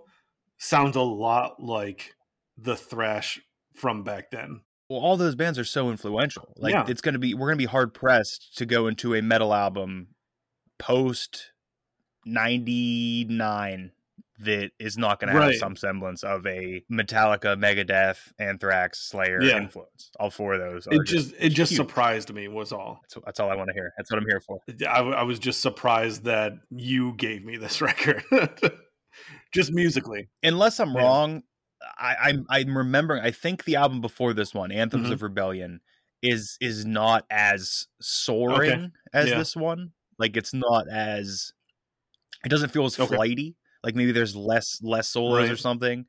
sounds 0.59 0.95
a 0.95 1.01
lot 1.01 1.61
like 1.63 2.13
the 2.57 2.75
thrash 2.75 3.39
from 3.73 4.03
back 4.03 4.29
then. 4.31 4.61
Well, 4.89 4.99
all 4.99 5.17
those 5.17 5.35
bands 5.35 5.57
are 5.57 5.63
so 5.65 5.89
influential. 5.89 6.53
Like 6.57 6.73
Yeah. 6.73 6.85
it's 6.87 7.01
gonna 7.01 7.17
be 7.19 7.33
we're 7.33 7.47
gonna 7.47 7.57
be 7.57 7.65
hard 7.65 7.93
pressed 7.93 8.55
to 8.57 8.65
go 8.67 8.87
into 8.87 9.15
a 9.15 9.21
metal 9.21 9.53
album 9.53 10.09
post 10.77 11.51
99 12.25 13.91
that 14.39 14.71
is 14.79 14.97
not 14.97 15.19
going 15.19 15.33
to 15.33 15.41
have 15.41 15.55
some 15.55 15.75
semblance 15.77 16.23
of 16.23 16.45
a 16.45 16.83
Metallica, 16.91 17.55
Megadeth, 17.57 18.17
Anthrax, 18.37 18.99
Slayer 18.99 19.41
Yeah. 19.41 19.57
influence. 19.57 20.11
All 20.19 20.29
four 20.29 20.53
of 20.55 20.59
those. 20.59 20.87
It 20.91 21.05
just 21.05 21.33
it 21.39 21.49
just 21.49 21.71
huge. 21.71 21.77
surprised 21.77 22.33
me 22.33 22.47
was 22.49 22.71
all. 22.73 22.99
That's, 23.03 23.25
that's 23.25 23.39
all 23.39 23.49
I 23.49 23.55
want 23.55 23.69
to 23.69 23.73
hear. 23.73 23.93
That's 23.97 24.11
what 24.11 24.17
I'm 24.19 24.27
here 24.27 24.41
for. 24.41 24.59
I, 24.89 24.99
I 25.01 25.23
was 25.23 25.39
just 25.39 25.61
surprised 25.61 26.25
that 26.25 26.53
you 26.69 27.13
gave 27.13 27.45
me 27.45 27.55
this 27.57 27.81
record, 27.81 28.23
just 29.53 29.71
musically. 29.71 30.27
Unless 30.43 30.79
I'm 30.79 30.93
Yeah. 30.93 31.01
wrong, 31.01 31.43
I, 31.97 32.15
I'm 32.23 32.45
I'm 32.49 32.77
remembering. 32.77 33.23
I 33.23 33.31
think 33.31 33.63
the 33.63 33.77
album 33.77 34.01
before 34.01 34.33
this 34.33 34.53
one, 34.53 34.71
Anthems 34.71 35.09
Mhm. 35.09 35.13
of 35.13 35.21
Rebellion, 35.21 35.79
is 36.21 36.57
is 36.59 36.85
not 36.85 37.25
as 37.29 37.87
soaring 38.01 38.91
as 39.13 39.29
Yeah. 39.29 39.37
this 39.37 39.55
one. 39.55 39.91
Like 40.19 40.35
it's 40.35 40.53
not 40.53 40.89
as. 40.89 41.53
It 42.43 42.49
doesn't 42.49 42.69
feel 42.69 42.85
as 42.85 42.99
Okay. 42.99 43.15
flighty. 43.15 43.55
Like 43.85 43.95
maybe 43.95 44.11
there's 44.11 44.35
less 44.35 44.81
less 44.81 45.07
solos 45.07 45.49
or 45.49 45.55
something. 45.55 46.05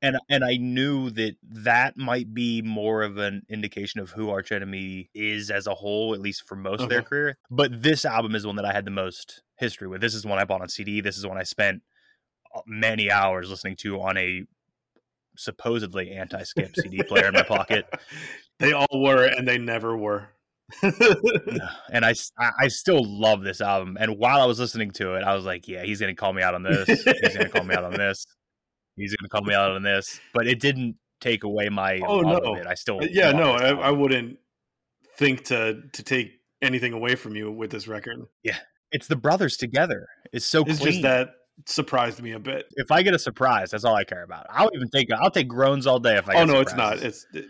And 0.00 0.16
and 0.30 0.44
I 0.44 0.56
knew 0.56 1.10
that 1.10 1.34
that 1.42 1.96
might 1.96 2.32
be 2.32 2.62
more 2.62 3.02
of 3.02 3.18
an 3.18 3.42
indication 3.48 4.00
of 4.00 4.10
who 4.10 4.30
Arch 4.30 4.52
Enemy 4.52 5.10
is 5.12 5.50
as 5.50 5.66
a 5.66 5.74
whole, 5.74 6.14
at 6.14 6.20
least 6.20 6.46
for 6.46 6.54
most 6.54 6.80
of 6.80 6.88
their 6.88 7.02
career. 7.02 7.36
But 7.50 7.82
this 7.82 8.04
album 8.04 8.36
is 8.36 8.46
one 8.46 8.54
that 8.56 8.64
I 8.64 8.72
had 8.72 8.84
the 8.84 8.92
most 8.92 9.42
history 9.56 9.88
with. 9.88 10.00
This 10.00 10.14
is 10.14 10.24
one 10.24 10.38
I 10.38 10.44
bought 10.44 10.62
on 10.62 10.68
CD. 10.68 11.00
This 11.00 11.18
is 11.18 11.26
one 11.26 11.36
I 11.36 11.42
spent 11.42 11.82
uh, 12.54 12.60
many 12.64 13.10
hours 13.10 13.50
listening 13.50 13.74
to 13.78 14.00
on 14.00 14.16
a 14.16 14.44
supposedly 15.36 16.12
anti-skip 16.12 16.76
CD 16.76 17.02
player 17.02 17.26
in 17.26 17.34
my 17.34 17.42
pocket. 17.42 17.86
They 18.60 18.72
all 18.72 18.88
were, 18.92 19.24
and 19.24 19.46
they 19.46 19.56
never 19.56 19.96
were. 19.96 20.30
And 20.82 22.04
I, 22.04 22.14
I 22.60 22.68
still 22.68 23.02
love 23.04 23.42
this 23.42 23.60
album. 23.60 23.96
And 24.00 24.18
while 24.18 24.40
I 24.40 24.44
was 24.46 24.58
listening 24.60 24.90
to 24.92 25.14
it, 25.14 25.22
I 25.24 25.34
was 25.34 25.44
like, 25.44 25.66
yeah, 25.68 25.82
he's 25.84 26.00
going 26.00 26.14
to 26.14 26.18
call 26.18 26.32
me 26.32 26.42
out 26.42 26.54
on 26.54 26.62
this. 26.62 26.86
He's 26.86 27.04
going 27.04 27.46
to 27.46 27.48
call 27.48 27.64
me 27.64 27.74
out 27.74 27.84
on 27.84 27.92
this. 27.96 28.26
He's 28.96 29.14
going 29.14 29.24
to 29.24 29.28
call 29.30 29.42
me 29.42 29.54
out 29.54 29.70
on 29.72 29.82
this. 29.82 30.20
But 30.34 30.46
it 30.46 30.60
didn't 30.60 30.96
take 31.20 31.44
away 31.44 31.68
my 31.68 32.00
Oh, 32.06 32.20
no. 32.20 32.62
I 32.68 32.74
still 32.74 32.98
Uh, 33.02 33.06
yeah, 33.10 33.32
no, 33.32 33.52
I. 33.52 33.88
I 33.88 33.90
wouldn't 33.90 34.38
think 35.16 35.44
to 35.46 35.82
to 35.92 36.02
take 36.02 36.32
anything 36.62 36.92
away 36.92 37.14
from 37.14 37.34
you 37.34 37.50
with 37.50 37.70
this 37.70 37.88
record. 37.88 38.18
Yeah, 38.44 38.56
it's 38.92 39.06
the 39.08 39.16
brothers 39.16 39.56
together. 39.56 40.06
It's 40.32 40.46
so 40.46 40.62
It's 40.66 40.78
clean. 40.78 40.92
just 40.92 41.02
that 41.02 41.30
surprised 41.66 42.22
me 42.22 42.32
a 42.32 42.38
bit. 42.38 42.66
if 42.76 42.90
I 42.92 43.02
get 43.02 43.14
a 43.14 43.18
surprise, 43.18 43.70
that's 43.72 43.84
all 43.84 43.96
I 43.96 44.04
care 44.04 44.22
about. 44.22 44.46
I'll 44.50 44.70
even 44.74 44.88
take 44.90 45.08
I'll 45.12 45.30
take 45.30 45.48
groans 45.48 45.86
all 45.86 45.98
day 45.98 46.16
if 46.16 46.28
I. 46.28 46.34
Get 46.34 46.42
oh 46.42 46.44
no, 46.44 46.60
it's 46.60 46.74
not. 46.74 46.98
It's 46.98 47.26
it- 47.32 47.46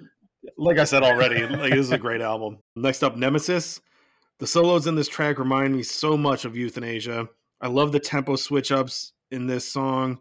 like 0.56 0.78
I 0.78 0.84
said 0.84 1.02
already. 1.02 1.46
like 1.46 1.70
this 1.72 1.86
is 1.86 1.92
a 1.92 1.98
great 1.98 2.20
album. 2.20 2.58
Next 2.76 3.02
up, 3.02 3.16
Nemesis. 3.16 3.80
The 4.38 4.46
solos 4.46 4.86
in 4.86 4.94
this 4.94 5.08
track 5.08 5.38
remind 5.38 5.74
me 5.76 5.82
so 5.82 6.16
much 6.16 6.44
of 6.44 6.56
Euthanasia. 6.56 7.28
I 7.60 7.66
love 7.68 7.90
the 7.92 7.98
tempo 8.00 8.36
switch 8.36 8.70
ups 8.70 9.12
in 9.32 9.46
this 9.46 9.66
song. 9.70 10.18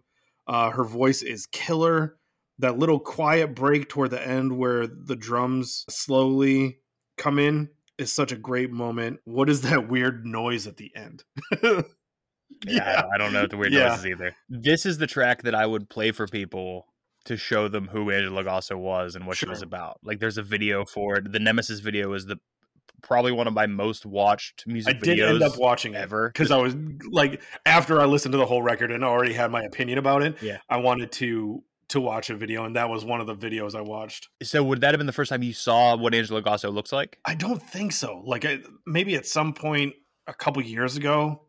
Uh, 0.48 0.72
her 0.72 0.84
voice 0.84 1.22
is 1.22 1.46
killer. 1.48 2.18
That 2.60 2.80
little 2.80 3.00
quiet 3.00 3.54
break 3.54 3.88
toward 3.90 4.10
the 4.10 4.28
end 4.28 4.58
where 4.58 4.88
the 4.88 5.16
drums 5.16 5.86
slowly 5.90 6.80
come 7.18 7.38
in 7.38 7.70
is 8.00 8.12
such 8.12 8.32
a 8.32 8.36
great 8.38 8.72
moment. 8.72 9.20
What 9.26 9.50
is 9.50 9.62
that 9.62 9.88
weird 9.88 10.26
noise 10.26 10.66
at 10.68 10.78
the 10.78 10.92
end? 10.96 11.24
Yeah, 12.66 13.04
I 13.14 13.18
don't 13.18 13.34
know 13.34 13.42
what 13.42 13.50
the 13.52 13.58
weird 13.58 13.74
Yeah. 13.74 13.94
is 13.96 14.06
either. 14.06 14.34
This 14.50 14.86
is 14.86 14.98
the 14.98 15.06
track 15.06 15.44
that 15.44 15.54
I 15.54 15.66
would 15.66 15.90
play 15.90 16.12
for 16.12 16.28
people 16.28 16.88
to 17.28 17.38
show 17.38 17.68
them 17.68 17.88
who 17.88 18.10
Angela 18.12 18.42
Lagosso 18.44 18.78
was 18.78 19.16
and 19.16 19.26
what 19.28 19.38
she 19.38 19.48
was 19.48 19.62
about. 19.62 20.00
Like, 20.04 20.20
there's 20.20 20.38
a 20.38 20.44
video 20.44 20.84
for 20.86 21.16
it. 21.18 21.32
The 21.32 21.40
Nemesis 21.40 21.80
video 21.80 22.14
is 22.14 22.26
the 22.26 22.38
probably 23.04 23.32
one 23.32 23.48
of 23.48 23.54
my 23.54 23.68
most 23.68 24.06
watched 24.06 24.66
music 24.66 24.96
I 24.96 25.00
music 25.00 25.18
did 25.18 25.20
videos 25.20 25.34
end 25.36 25.44
up 25.44 25.58
watching 25.60 25.96
ever. 25.96 26.30
because 26.30 26.50
I 26.52 26.58
was 26.58 26.76
like, 27.12 27.42
after 27.66 28.02
I 28.02 28.06
listened 28.06 28.32
to 28.32 28.38
the 28.38 28.46
whole 28.46 28.64
record 28.64 28.92
and 28.92 29.04
already 29.04 29.34
had 29.34 29.52
my 29.52 29.62
opinion 29.64 30.00
about 30.00 30.24
it, 30.24 30.42
Yeah. 30.42 30.58
I 30.68 30.78
wanted 30.78 31.12
to 31.14 31.64
to 31.90 32.02
watch 32.02 32.30
a 32.30 32.36
video, 32.36 32.66
and 32.66 32.76
that 32.76 32.90
was 32.90 33.06
one 33.06 33.22
of 33.22 33.28
the 33.28 33.36
videos 33.36 33.74
I 33.74 33.80
watched. 33.80 34.28
So 34.44 34.62
would 34.62 34.82
that 34.82 34.94
have 34.94 34.98
been 34.98 35.08
the 35.08 35.14
first 35.14 35.30
time 35.30 35.42
you 35.42 35.54
saw 35.54 35.96
what 35.96 36.14
Angela 36.14 36.42
Lagosso 36.42 36.70
looks 36.70 36.92
like? 36.92 37.18
I 37.24 37.34
don't 37.34 37.64
think 37.64 37.94
so. 37.94 38.22
Like, 38.26 38.44
I, 38.44 38.60
maybe 38.86 39.16
at 39.16 39.26
some 39.26 39.54
point 39.54 39.94
a 40.28 40.34
couple 40.34 40.62
years 40.64 40.98
ago, 40.98 41.44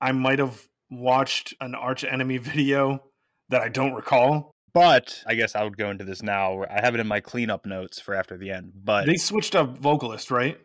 I 0.00 0.12
might 0.12 0.38
have 0.38 0.68
watched 0.92 1.54
an 1.60 1.74
Arch 1.74 2.04
Enemy 2.04 2.38
video 2.38 3.02
that 3.48 3.62
I 3.62 3.68
don't 3.68 3.94
recall. 3.94 4.51
But 4.74 5.22
I 5.26 5.34
guess 5.34 5.54
I 5.54 5.64
would 5.64 5.76
go 5.76 5.90
into 5.90 6.04
this 6.04 6.22
now. 6.22 6.64
I 6.64 6.80
have 6.82 6.94
it 6.94 7.00
in 7.00 7.06
my 7.06 7.20
cleanup 7.20 7.66
notes 7.66 8.00
for 8.00 8.14
after 8.14 8.38
the 8.38 8.50
end. 8.50 8.72
But 8.82 9.06
They 9.06 9.16
switched 9.16 9.54
up 9.54 9.78
vocalist, 9.78 10.30
right? 10.30 10.58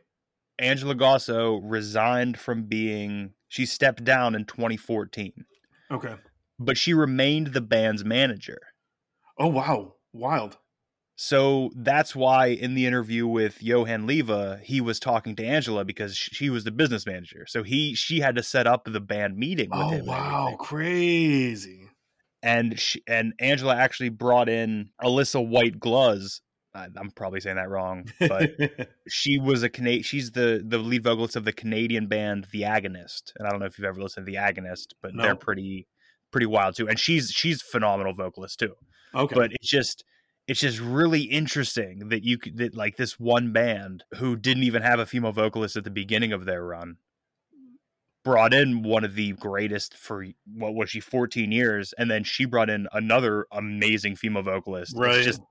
Angela 0.60 0.94
Lagosso 0.96 1.60
resigned 1.64 2.40
from 2.40 2.64
being. 2.64 3.34
She 3.50 3.66
stepped 3.66 4.04
down 4.04 4.34
in 4.36 4.46
2014, 4.46 5.46
Okay. 5.92 6.16
but 6.60 6.78
she 6.78 6.94
remained 6.94 7.48
the 7.48 7.62
band's 7.62 8.04
manager. 8.04 8.60
Oh 9.40 9.48
wow, 9.48 9.96
wild. 10.14 10.58
So 11.16 11.72
that's 11.76 12.16
why 12.16 12.48
in 12.48 12.76
the 12.76 12.86
interview 12.86 13.26
with 13.26 13.62
Johan 13.64 14.08
Liiva, 14.08 14.62
he 14.62 14.82
was 14.82 15.00
talking 15.00 15.36
to 15.38 15.46
Angela 15.46 15.84
because 15.86 16.16
she 16.16 16.50
was 16.50 16.64
the 16.64 16.72
business 16.72 17.06
manager. 17.06 17.46
So 17.48 17.64
he 17.64 17.94
she 17.96 18.20
had 18.20 18.36
to 18.36 18.44
set 18.44 18.68
up 18.68 18.86
the 18.86 19.00
band 19.00 19.38
meeting 19.38 19.70
with 19.70 19.80
Oh 19.80 19.90
him. 19.90 20.06
wow, 20.06 20.56
crazy. 20.60 21.87
And 22.48 22.80
she, 22.80 23.02
and 23.08 23.34
Angela 23.40 23.76
actually 23.76 24.10
brought 24.10 24.48
in 24.50 24.90
Alissa 25.04 25.46
White 25.46 25.80
Gluz. 25.80 26.42
I'm 26.74 27.10
probably 27.16 27.40
saying 27.40 27.56
that 27.56 27.70
wrong, 27.70 28.06
but 28.20 28.52
she 29.08 29.40
was 29.40 29.64
a 29.64 29.70
Cana- 29.70 30.04
She's 30.04 30.32
the 30.32 30.64
the 30.66 30.78
lead 30.78 31.04
vocalist 31.04 31.36
of 31.36 31.44
the 31.44 31.52
Canadian 31.52 32.06
band 32.08 32.46
The 32.52 32.62
Agonist, 32.62 33.32
and 33.38 33.48
I 33.48 33.50
don't 33.52 33.60
know 33.60 33.66
if 33.66 33.80
you've 33.80 33.86
ever 33.88 34.00
listened 34.00 34.28
to 34.28 34.32
The 34.32 34.38
Agonist, 34.38 34.94
but 35.02 35.16
No. 35.16 35.24
they're 35.24 35.36
pretty 35.36 35.88
pretty 36.32 36.46
wild 36.46 36.76
too. 36.76 36.88
And 36.88 37.00
she's 37.00 37.32
she's 37.32 37.62
phenomenal 37.64 38.14
vocalist 38.14 38.60
too. 38.60 38.76
okay. 39.16 39.34
But 39.36 39.54
it's 39.54 39.68
just 39.70 40.04
it's 40.48 40.60
just 40.60 40.80
really 40.80 41.24
interesting 41.24 42.10
that 42.10 42.24
you 42.24 42.38
could 42.38 42.58
that 42.58 42.76
like 42.76 42.96
this 42.98 43.20
one 43.20 43.52
band 43.52 44.04
who 44.18 44.36
didn't 44.36 44.64
even 44.64 44.84
have 44.84 45.00
a 45.00 45.06
female 45.08 45.32
vocalist 45.32 45.76
at 45.78 45.84
the 45.84 45.90
beginning 45.90 46.32
of 46.32 46.46
their 46.46 46.64
run 46.64 46.98
brought 48.24 48.54
in 48.54 48.84
one 48.84 49.04
of 49.04 49.16
the 49.16 49.34
greatest 49.34 49.96
for 49.96 50.26
what 50.54 50.76
was 50.76 50.90
she 50.90 51.00
14 51.00 51.52
years 51.52 51.94
and 51.98 52.10
then 52.12 52.24
she 52.24 52.46
brought 52.46 52.70
in 52.70 52.88
another 52.94 53.48
amazing 53.52 54.16
female 54.16 54.44
vocalist 54.44 54.94
Right. 54.96 55.16
it's 55.16 55.26
just 55.26 55.42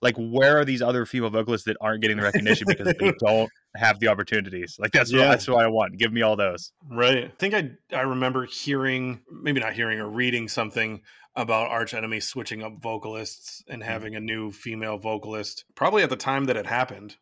like 0.00 0.16
where 0.16 0.58
are 0.58 0.64
these 0.64 0.82
other 0.82 1.04
female 1.04 1.30
vocalists 1.30 1.66
that 1.66 1.76
aren't 1.80 2.00
getting 2.00 2.16
the 2.16 2.22
recognition 2.22 2.66
because 2.66 2.94
they 2.98 3.12
don't 3.20 3.50
have 3.76 4.00
the 4.00 4.08
opportunities 4.08 4.76
like 4.78 4.92
that's 4.92 5.12
what 5.12 5.18
that's 5.18 5.46
what 5.48 5.62
i 5.62 5.66
want 5.68 5.98
give 5.98 6.12
me 6.12 6.22
all 6.22 6.36
those 6.36 6.72
Right. 6.90 7.24
I 7.24 7.32
think 7.38 7.54
I 7.54 7.70
I 7.94 8.02
remember 8.02 8.44
hearing 8.44 9.20
maybe 9.30 9.60
not 9.60 9.72
hearing 9.72 9.98
or 9.98 10.08
reading 10.08 10.48
something 10.48 11.02
about 11.34 11.70
Arch 11.70 11.94
Enemy 11.94 12.20
switching 12.20 12.62
up 12.62 12.74
vocalists 12.82 13.62
and 13.68 13.82
mm. 13.82 13.86
having 13.86 14.14
a 14.14 14.20
new 14.20 14.50
female 14.50 14.98
vocalist. 14.98 15.64
Probably 15.74 16.02
at 16.02 16.10
the 16.10 16.16
time 16.16 16.44
that 16.44 16.56
it 16.56 16.66
happened, 16.66 17.16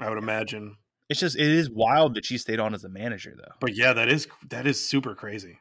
I 0.00 0.08
would 0.08 0.18
imagine. 0.18 0.76
It's 1.08 1.20
just 1.20 1.36
it 1.36 1.46
is 1.46 1.68
wild 1.70 2.14
that 2.14 2.24
she 2.24 2.38
stayed 2.38 2.60
on 2.60 2.74
as 2.74 2.84
a 2.84 2.88
manager 2.88 3.34
though 3.36 3.52
But 3.60 3.74
yeah, 3.76 3.92
that 3.92 4.08
is 4.08 4.26
that 4.48 4.66
is 4.66 4.84
super 4.84 5.14
crazy. 5.14 5.58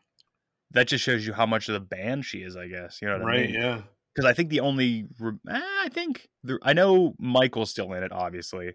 that 0.72 0.88
just 0.88 1.04
shows 1.04 1.26
you 1.28 1.34
how 1.34 1.46
much 1.46 1.68
of 1.70 1.74
the 1.74 1.80
band 1.82 2.24
she 2.26 2.40
is 2.40 2.56
i 2.56 2.68
guess 2.68 3.00
you 3.02 3.08
know 3.10 3.18
what 3.20 3.24
i 3.24 3.38
right, 3.38 3.50
yeah. 3.50 3.82
because 4.16 4.26
I 4.30 4.34
think 4.34 4.50
the 4.50 4.62
only 4.62 5.06
eh, 5.50 5.60
I 5.84 5.90
think 5.92 6.30
the, 6.44 6.58
I 6.64 6.74
know 6.74 7.16
Michael's 7.20 7.70
still 7.72 7.92
in 7.94 8.04
it, 8.04 8.12
obviously, 8.12 8.74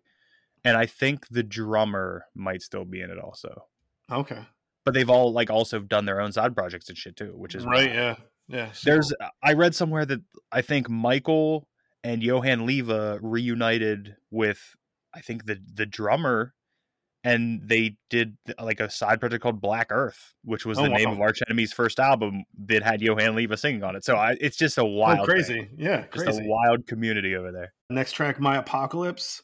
and 0.65 0.77
I 0.77 0.87
think 0.87 1.27
the 1.29 1.43
drummer 1.43 2.25
might 2.35 2.61
still 2.63 2.85
be 2.85 3.01
in 3.01 3.11
it 3.11 3.19
also. 3.19 3.67
Okay. 4.11 4.41
But 4.85 4.95
they've 4.95 5.09
all 5.11 5.33
like 5.33 5.51
also 5.51 5.79
done 5.81 6.05
their 6.05 6.21
own 6.21 6.33
side 6.33 6.55
projects 6.55 6.89
and 6.89 6.99
shit 6.99 7.17
too, 7.17 7.33
which 7.37 7.55
is 7.55 7.65
Right, 7.65 7.87
wild. 7.89 7.95
yeah. 7.95 8.15
Yeah. 8.49 8.69
There's 8.85 9.13
I 9.43 9.53
read 9.55 9.75
somewhere 9.75 10.05
that 10.07 10.21
I 10.53 10.63
think 10.63 10.89
Michael 10.89 11.69
and 12.05 12.23
Johan 12.23 12.67
Liiva 12.67 13.19
reunited 13.23 14.17
with 14.31 14.77
I 15.17 15.21
think 15.21 15.47
the 15.47 15.59
the 15.75 15.87
drummer. 15.87 16.53
And 17.25 17.61
they 17.69 17.97
did 18.09 18.37
like 18.61 18.79
a 18.79 18.89
side 18.89 19.19
project 19.19 19.43
called 19.43 19.61
Black 19.61 19.89
Earth, 19.91 20.33
which 20.45 20.65
was 20.65 20.79
Oh, 20.79 20.83
the 20.83 20.91
name 20.91 21.09
of 21.09 21.21
Arch 21.21 21.41
Enemy's 21.49 21.73
first 21.73 21.99
album 21.99 22.45
that 22.67 22.85
had 22.85 23.03
Johan 23.03 23.35
Liiva 23.35 23.59
singing 23.59 23.83
on 23.83 23.97
it. 23.97 24.05
So 24.05 24.15
I, 24.15 24.37
it's 24.41 24.57
just 24.57 24.79
a 24.79 24.83
oh, 24.83 24.85
wild, 24.85 25.19
oh, 25.19 25.27
thing. 25.27 25.35
crazy. 25.35 25.69
Yeah, 25.77 26.05
just 26.13 26.25
crazy. 26.25 26.45
a 26.45 26.47
wild 26.47 26.87
community 26.87 27.35
over 27.35 27.51
there. 27.51 27.73
Next 27.91 28.13
track, 28.13 28.39
My 28.39 28.59
Apocalypse. 28.59 29.43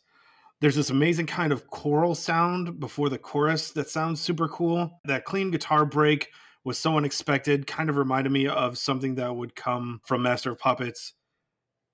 There's 0.60 0.76
this 0.76 0.90
amazing 0.90 1.26
kind 1.26 1.52
of 1.52 1.66
choral 1.70 2.14
sound 2.14 2.78
before 2.78 3.08
the 3.08 3.18
chorus 3.18 3.72
that 3.72 3.90
sounds 3.90 4.20
super 4.20 4.46
cool. 4.46 5.00
That 5.06 5.24
clean 5.24 5.50
guitar 5.50 5.84
break 5.84 6.28
was 6.62 6.78
so 6.78 6.96
unexpected, 6.96 7.66
kind 7.66 7.90
of 7.90 7.96
reminded 7.96 8.30
me 8.30 8.46
of 8.46 8.78
something 8.78 9.16
that 9.16 9.34
would 9.34 9.56
come 9.56 10.00
from 10.04 10.22
Master 10.22 10.52
of 10.52 10.58
Puppets. 10.60 11.14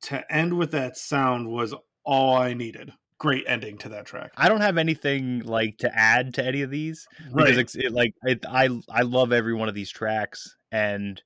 To 0.03 0.23
end 0.31 0.53
with 0.53 0.73
that 0.73 0.99
sound 0.99 1.49
was 1.49 1.73
all 2.05 2.37
I 2.37 2.53
needed. 2.53 2.93
Great 3.19 3.45
ending 3.47 3.79
to 3.79 3.89
that 3.91 4.07
track. 4.07 4.33
I 4.37 4.49
don't 4.49 4.61
have 4.61 4.79
anything 4.79 5.41
like 5.41 5.79
to 5.79 5.93
add 5.95 6.35
to 6.35 6.45
any 6.45 6.63
of 6.63 6.71
these 6.71 7.09
because 7.35 7.57
Right. 7.57 7.59
it's 7.59 7.75
it, 7.75 7.93
like 7.93 8.13
it, 8.23 8.45
I 8.47 8.69
I 8.89 9.03
love 9.03 9.33
every 9.33 9.55
one 9.55 9.69
of 9.69 9.75
these 9.75 9.91
tracks 9.91 10.57
and 10.71 11.21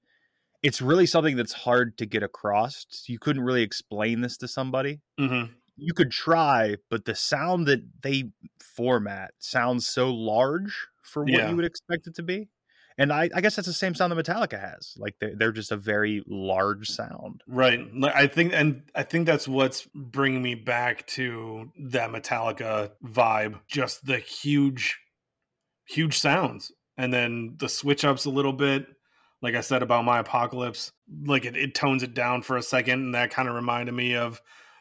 it's 0.63 0.83
really 0.83 1.07
something 1.07 1.37
that's 1.37 1.53
hard 1.55 1.99
to 1.99 2.07
get 2.07 2.23
across. 2.25 2.87
You 3.09 3.19
couldn't 3.19 3.45
really 3.45 3.63
explain 3.63 4.23
this 4.23 4.37
to 4.39 4.49
somebody. 4.49 5.01
hmm 5.19 5.63
you 5.77 5.95
could 5.95 6.11
try, 6.13 6.77
but 6.91 7.05
the 7.07 7.15
sound 7.17 7.67
that 7.69 7.81
they 8.03 8.33
format 8.61 9.35
sounds 9.39 9.87
so 9.89 10.13
large 10.15 10.89
for 11.05 11.25
what 11.27 11.45
Yeah. 11.45 11.47
you 11.47 11.57
would 11.57 11.65
expect 11.67 12.07
it 12.09 12.15
to 12.17 12.23
be. 12.25 12.51
And 12.99 13.13
I, 13.13 13.29
I 13.35 13.41
guess 13.41 13.57
that's 13.57 13.69
the 13.69 13.73
same 13.73 13.95
sound 13.95 14.13
that 14.13 14.25
Metallica 14.25 14.61
has. 14.61 14.95
Like 14.97 15.17
they're, 15.21 15.35
they're 15.35 15.53
just 15.53 15.73
a 15.73 15.77
very 15.77 16.23
large 16.27 16.89
sound. 16.89 17.43
Right. 17.47 17.81
I 18.15 18.27
think, 18.27 18.53
and 18.53 18.83
I 18.95 19.03
think 19.03 19.27
that's 19.27 19.49
what's 19.49 19.89
bringing 19.95 20.43
me 20.43 20.55
back 20.55 21.07
to 21.09 21.71
that 21.91 22.11
Metallica 22.11 22.91
vibe. 23.05 23.61
Just 23.69 24.05
the 24.05 24.19
huge, 24.19 24.99
huge 25.87 26.19
sounds, 26.19 26.73
and 26.97 27.13
then 27.13 27.57
the 27.59 27.69
switch 27.69 28.05
ups 28.05 28.25
a 28.25 28.31
little 28.31 28.53
bit. 28.53 28.87
Like 29.41 29.57
I 29.57 29.61
said 29.61 29.83
about 29.83 30.05
my 30.05 30.21
apocalypse, 30.21 30.93
like 31.25 31.45
it, 31.45 31.57
it 31.57 31.75
tones 31.75 32.05
it 32.05 32.15
down 32.15 32.43
for 32.43 32.57
a 32.57 32.63
second, 32.63 33.01
and 33.01 33.15
that 33.15 33.31
kind 33.31 33.49
of 33.49 33.57
reminded 33.57 33.93
me 33.93 34.15
of 34.15 34.41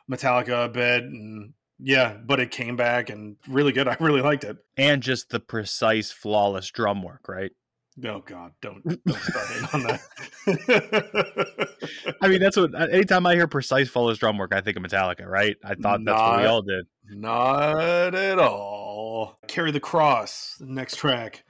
Metallica 0.09 0.65
a 0.65 0.69
bit. 0.69 1.03
And 1.03 1.53
yeah, 1.79 2.15
but 2.23 2.39
it 2.39 2.51
came 2.51 2.75
back 2.75 3.09
and 3.09 3.37
really 3.47 3.71
good. 3.71 3.87
I 3.87 3.97
really 3.99 4.21
liked 4.21 4.43
it. 4.43 4.57
And 4.77 5.01
just 5.01 5.29
the 5.29 5.39
precise, 5.39 6.11
flawless 6.11 6.69
drum 6.69 7.01
work, 7.01 7.27
right? 7.27 7.51
Oh 8.03 8.19
God, 8.19 8.53
don't 8.61 8.83
don't 9.05 9.19
start 9.19 9.47
in 9.57 9.65
on 9.73 9.83
that. 9.83 11.69
I 12.21 12.27
mean, 12.27 12.39
that's 12.39 12.57
what 12.57 12.73
anytime 12.91 13.25
I 13.25 13.35
hear 13.35 13.47
precise, 13.47 13.89
flawless 13.89 14.17
drum 14.17 14.37
work, 14.37 14.53
I 14.53 14.61
think 14.61 14.77
of 14.77 14.83
Metallica, 14.83 15.25
right? 15.25 15.57
I 15.63 15.75
thought 15.75 16.01
that's 16.05 16.19
what 16.19 16.39
we 16.39 16.45
all 16.45 16.61
did. 16.61 16.85
Not 17.09 18.15
at 18.15 18.39
all. 18.39 19.37
Carry 19.47 19.71
the 19.71 19.79
cross. 19.79 20.55
the 20.59 20.67
Next 20.67 20.95
track. 20.95 21.43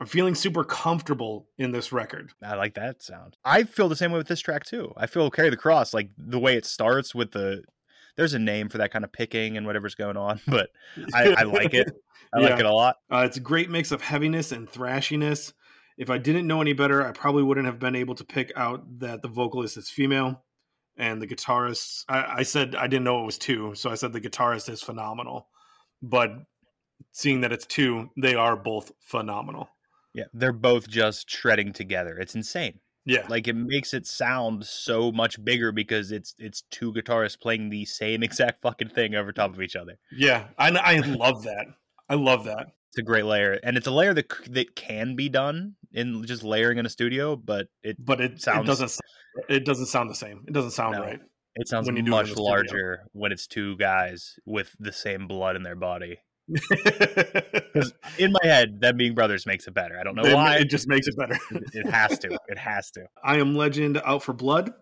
I'm 0.00 0.08
feeling 0.08 0.34
super 0.34 0.64
comfortable 0.64 1.46
in 1.56 1.70
this 1.70 1.92
record. 1.92 2.32
I 2.42 2.56
like 2.56 2.74
that 2.74 3.00
sound. 3.00 3.36
I 3.44 3.62
feel 3.62 3.88
the 3.88 3.94
same 3.94 4.10
way 4.10 4.18
with 4.18 4.26
this 4.26 4.40
track 4.40 4.64
too. 4.64 4.92
I 4.96 5.06
feel 5.06 5.30
carry 5.30 5.50
the 5.50 5.56
cross, 5.56 5.94
like 5.94 6.10
the 6.18 6.40
way 6.40 6.56
it 6.56 6.66
starts 6.66 7.14
with 7.14 7.30
the. 7.30 7.62
There's 8.16 8.34
a 8.34 8.38
name 8.38 8.68
for 8.68 8.78
that 8.78 8.92
kind 8.92 9.04
of 9.04 9.12
picking 9.12 9.56
and 9.56 9.66
whatever's 9.66 9.94
going 9.94 10.16
on, 10.16 10.40
but 10.46 10.70
I, 11.14 11.34
I 11.38 11.42
like 11.44 11.74
it. 11.74 11.90
I 12.32 12.40
like 12.40 12.58
it 12.58 12.66
a 12.66 12.72
lot. 12.72 12.96
Uh, 13.10 13.18
it's 13.26 13.36
a 13.36 13.40
great 13.40 13.70
mix 13.70 13.92
of 13.92 14.00
heaviness 14.02 14.50
and 14.50 14.68
thrashiness. 14.68 15.52
If 15.96 16.10
I 16.10 16.18
didn't 16.18 16.46
know 16.46 16.60
any 16.60 16.72
better, 16.72 17.06
I 17.06 17.12
probably 17.12 17.42
wouldn't 17.42 17.66
have 17.66 17.78
been 17.78 17.94
able 17.94 18.14
to 18.16 18.24
pick 18.24 18.52
out 18.56 18.82
that 18.98 19.22
the 19.22 19.28
vocalist 19.28 19.76
is 19.76 19.88
female 19.88 20.42
and 20.96 21.20
the 21.20 21.26
guitarist. 21.26 22.04
I, 22.08 22.24
I 22.38 22.42
said 22.42 22.74
I 22.74 22.86
didn't 22.86 23.04
know 23.04 23.22
it 23.22 23.26
was 23.26 23.38
two, 23.38 23.74
so 23.74 23.90
I 23.90 23.94
said 23.94 24.12
the 24.12 24.20
guitarist 24.20 24.68
is 24.68 24.82
phenomenal. 24.82 25.48
But 26.02 26.30
seeing 27.12 27.40
that 27.42 27.52
it's 27.52 27.66
two, 27.66 28.10
they 28.16 28.34
are 28.34 28.56
both 28.56 28.92
phenomenal. 29.00 29.68
Yeah, 30.14 30.24
they're 30.32 30.52
both 30.52 30.88
just 30.88 31.30
shredding 31.30 31.72
together. 31.72 32.18
It's 32.18 32.34
insane. 32.34 32.80
Yeah, 33.06 33.26
Like 33.28 33.48
it 33.48 33.54
makes 33.54 33.92
it 33.92 34.06
sound 34.06 34.64
so 34.64 35.12
much 35.12 35.42
bigger 35.44 35.72
because 35.72 36.10
it's 36.10 36.34
it's 36.38 36.62
two 36.70 36.90
guitarists 36.92 37.38
playing 37.38 37.68
the 37.68 37.84
same 37.84 38.22
exact 38.22 38.62
fucking 38.62 38.88
thing 38.88 39.14
over 39.14 39.30
top 39.32 39.52
of 39.52 39.60
each 39.60 39.76
other. 39.76 39.98
yeah, 40.10 40.46
I, 40.58 40.70
I 40.70 40.96
love 41.06 41.42
that. 41.44 41.66
I 42.08 42.14
love 42.14 42.44
that. 42.44 42.68
It's 42.90 42.98
a 42.98 43.02
great 43.02 43.24
layer, 43.24 43.58
and 43.62 43.76
it's 43.76 43.86
a 43.86 43.90
layer 43.90 44.14
that 44.14 44.32
that 44.50 44.74
can 44.76 45.16
be 45.16 45.28
done 45.28 45.74
in 45.94 46.24
just 46.26 46.42
layering 46.42 46.76
in 46.78 46.84
a 46.84 46.90
studio, 46.90 47.34
but 47.36 47.68
it 47.82 47.96
But 48.04 48.20
it, 48.20 48.42
Sounds- 48.42 48.64
it 48.64 48.66
doesn't. 48.66 49.00
It 49.48 49.64
doesn't 49.64 49.86
sound 49.86 50.10
the 50.10 50.14
same. 50.14 50.44
It 50.46 50.52
doesn't 50.52 50.72
sound 50.72 50.96
No. 50.96 51.02
right. 51.02 51.20
it 51.56 51.66
sounds 51.68 51.86
when 51.86 51.96
you 51.96 52.02
it 52.02 52.08
much 52.08 52.26
studio. 52.26 52.44
larger 52.44 53.00
when 53.12 53.32
it's 53.32 53.46
two 53.46 53.76
guys 53.78 54.38
with 54.44 54.74
the 54.78 54.92
same 54.92 55.26
blood 55.26 55.56
in 55.56 55.62
their 55.62 55.74
body. 55.76 56.18
In 58.18 58.32
my 58.32 58.40
head, 58.42 58.80
them 58.80 58.96
being 58.96 59.14
brothers 59.14 59.46
makes 59.46 59.66
it 59.66 59.74
better. 59.74 59.98
I 59.98 60.04
don't 60.04 60.14
know 60.14 60.24
It- 60.24 60.34
why. 60.34 60.56
It 60.56 60.70
just 60.70 60.86
makes 60.88 61.06
it 61.08 61.16
better. 61.16 61.38
It, 61.50 61.62
it 61.72 61.90
has 61.90 62.18
to. 62.20 62.38
It 62.48 62.58
has 62.58 62.90
to. 62.92 63.06
I 63.22 63.38
Am 63.38 63.54
Legend 63.54 64.00
Out 64.04 64.22
for 64.22 64.32
Blood. 64.32 64.72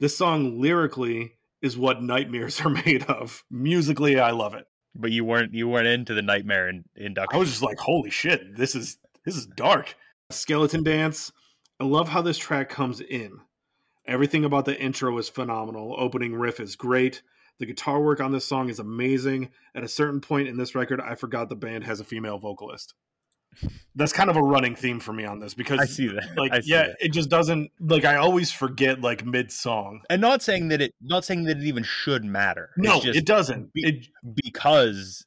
This 0.00 0.16
song 0.16 0.60
lyrically 0.60 1.32
is 1.62 1.78
what 1.78 2.02
nightmares 2.02 2.60
are 2.60 2.68
made 2.86 3.04
of. 3.04 3.42
Musically, 3.50 4.18
I 4.18 4.32
love 4.32 4.54
it. 4.54 4.66
But 4.94 5.10
you 5.12 5.24
weren't 5.24 5.54
you 5.54 5.68
weren't 5.68 5.86
into 5.88 6.14
the 6.14 6.22
nightmare 6.22 6.68
in, 6.68 6.84
induction. 6.94 7.36
I 7.36 7.38
was 7.40 7.48
just 7.50 7.62
like, 7.62 7.78
holy 7.78 8.10
shit, 8.10 8.56
this 8.56 8.74
is 8.74 8.98
this 9.24 9.36
is 9.36 9.46
dark. 9.46 9.94
Skeleton 10.30 10.82
Dance. 10.82 11.32
I 11.80 11.84
love 11.84 12.08
how 12.08 12.22
this 12.22 12.38
track 12.38 12.68
comes 12.68 13.00
in. 13.00 13.38
Everything 14.06 14.44
about 14.44 14.64
the 14.64 14.78
intro 14.80 15.16
is 15.18 15.28
phenomenal. 15.28 15.94
Opening 15.98 16.34
riff 16.34 16.60
is 16.60 16.76
great. 16.76 17.22
The 17.58 17.66
guitar 17.66 18.00
work 18.00 18.20
on 18.20 18.32
this 18.32 18.44
song 18.44 18.68
is 18.68 18.78
amazing. 18.78 19.50
At 19.74 19.84
a 19.84 19.88
certain 19.88 20.20
point 20.20 20.48
in 20.48 20.56
this 20.56 20.74
record, 20.74 21.00
I 21.00 21.14
forgot 21.14 21.48
the 21.48 21.56
band 21.56 21.84
has 21.84 22.00
a 22.00 22.04
female 22.04 22.38
vocalist. 22.38 22.94
That's 23.94 24.12
kind 24.12 24.28
of 24.28 24.36
a 24.36 24.42
running 24.42 24.74
theme 24.74 24.98
for 24.98 25.12
me 25.12 25.24
on 25.24 25.38
this 25.38 25.54
because 25.54 25.78
I 25.78 25.84
see 25.86 26.08
that. 26.08 26.36
like 26.36 26.52
I 26.52 26.60
see 26.60 26.70
yeah, 26.72 26.88
that. 26.88 26.96
it 27.00 27.12
just 27.12 27.30
doesn't 27.30 27.70
like 27.78 28.04
I 28.04 28.16
always 28.16 28.50
forget 28.50 29.00
like 29.00 29.24
mid 29.24 29.52
song. 29.52 30.00
and 30.10 30.20
not 30.20 30.42
saying 30.42 30.68
that 30.68 30.80
it 30.82 30.92
not 31.00 31.24
saying 31.24 31.44
that 31.44 31.58
it 31.58 31.62
even 31.62 31.84
should 31.84 32.24
matter. 32.24 32.70
No, 32.76 33.00
just 33.00 33.16
it 33.16 33.24
doesn't. 33.24 33.72
be- 33.72 33.86
It, 33.86 34.06
because 34.44 35.24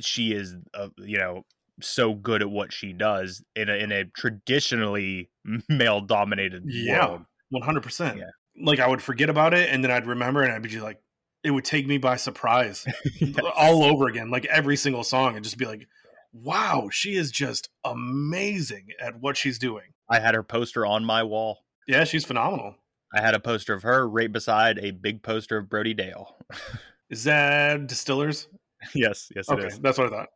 she 0.00 0.32
is 0.32 0.54
uh, 0.74 0.88
you 0.98 1.16
know 1.16 1.44
so 1.80 2.14
good 2.14 2.42
at 2.42 2.50
what 2.50 2.72
she 2.72 2.92
does 2.92 3.42
in 3.56 3.68
a 3.68 3.74
in 3.74 3.92
a 3.92 4.04
traditionally 4.04 5.30
male 5.68 6.00
dominated 6.00 6.64
Yeah. 6.66 7.08
world. 7.08 7.22
One 7.50 7.62
hundred 7.62 7.82
percent. 7.82 8.18
Yeah. 8.18 8.30
Like 8.64 8.80
I 8.80 8.86
would 8.88 9.02
forget 9.02 9.30
about 9.30 9.54
it, 9.54 9.68
and 9.70 9.82
then 9.82 9.90
I'd 9.90 10.06
remember, 10.06 10.42
and 10.42 10.52
I'd 10.52 10.62
be 10.62 10.68
just 10.68 10.84
like, 10.84 11.00
it 11.42 11.50
would 11.50 11.64
take 11.64 11.86
me 11.86 11.98
by 11.98 12.16
surprise, 12.16 12.84
Yes. 13.20 13.34
Uh, 13.42 13.48
all 13.56 13.84
over 13.84 14.06
again, 14.08 14.30
like 14.30 14.44
every 14.46 14.76
single 14.76 15.04
song, 15.04 15.34
and 15.36 15.44
just 15.44 15.56
be 15.58 15.64
like, 15.64 15.86
"Wow, 16.32 16.88
she 16.92 17.14
is 17.16 17.30
just 17.30 17.68
amazing 17.84 18.88
at 19.00 19.18
what 19.20 19.36
she's 19.36 19.58
doing." 19.58 19.84
I 20.08 20.18
had 20.20 20.34
her 20.34 20.42
poster 20.42 20.84
on 20.84 21.04
my 21.04 21.22
wall. 21.22 21.64
Yeah, 21.88 22.04
she's 22.04 22.24
phenomenal. 22.24 22.76
I 23.14 23.20
had 23.20 23.34
a 23.34 23.40
poster 23.40 23.74
of 23.74 23.82
her 23.82 24.08
right 24.08 24.30
beside 24.30 24.78
a 24.78 24.90
big 24.90 25.22
poster 25.22 25.56
of 25.58 25.68
Brody 25.68 25.94
Dalle. 25.94 26.36
Is 27.10 27.24
that 27.24 27.86
Distillers? 27.86 28.48
yes, 28.94 29.30
yes, 29.34 29.48
it 29.50 29.58
is. 29.58 29.64
Okay, 29.64 29.74
that's 29.82 29.98
what 29.98 30.06
I 30.12 30.16
thought. 30.16 30.28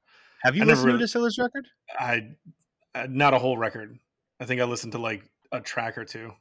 Have 0.43 0.57
you 0.57 0.63
I 0.63 0.67
listened 0.67 0.87
really- 0.87 0.99
to 0.99 1.05
Distiller's 1.05 1.39
record? 1.39 1.67
I 1.99 2.31
uh, 2.95 3.07
not 3.09 3.35
a 3.35 3.39
whole 3.39 3.57
record. 3.59 3.99
I 4.41 4.45
think 4.45 4.61
I 4.61 4.65
listened 4.65 4.93
to 4.93 4.99
like 4.99 5.23
a 5.53 5.61
track 5.61 5.97
or 5.99 6.05
two. 6.05 6.33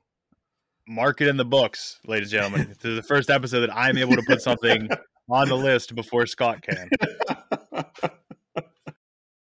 Mark 0.87 1.21
it 1.21 1.27
in 1.27 1.37
the 1.37 1.45
books, 1.45 1.99
ladies 2.05 2.31
and 2.31 2.41
gentlemen. 2.43 2.67
this 2.81 2.91
is 2.91 2.95
the 2.97 3.03
first 3.03 3.29
episode 3.29 3.61
that 3.61 3.75
I'm 3.75 3.97
able 3.97 4.15
to 4.15 4.21
put 4.23 4.41
something 4.41 4.87
on 5.29 5.47
the 5.49 5.55
list 5.55 5.95
before 5.95 6.25
Scott 6.27 6.61
can. 6.61 6.89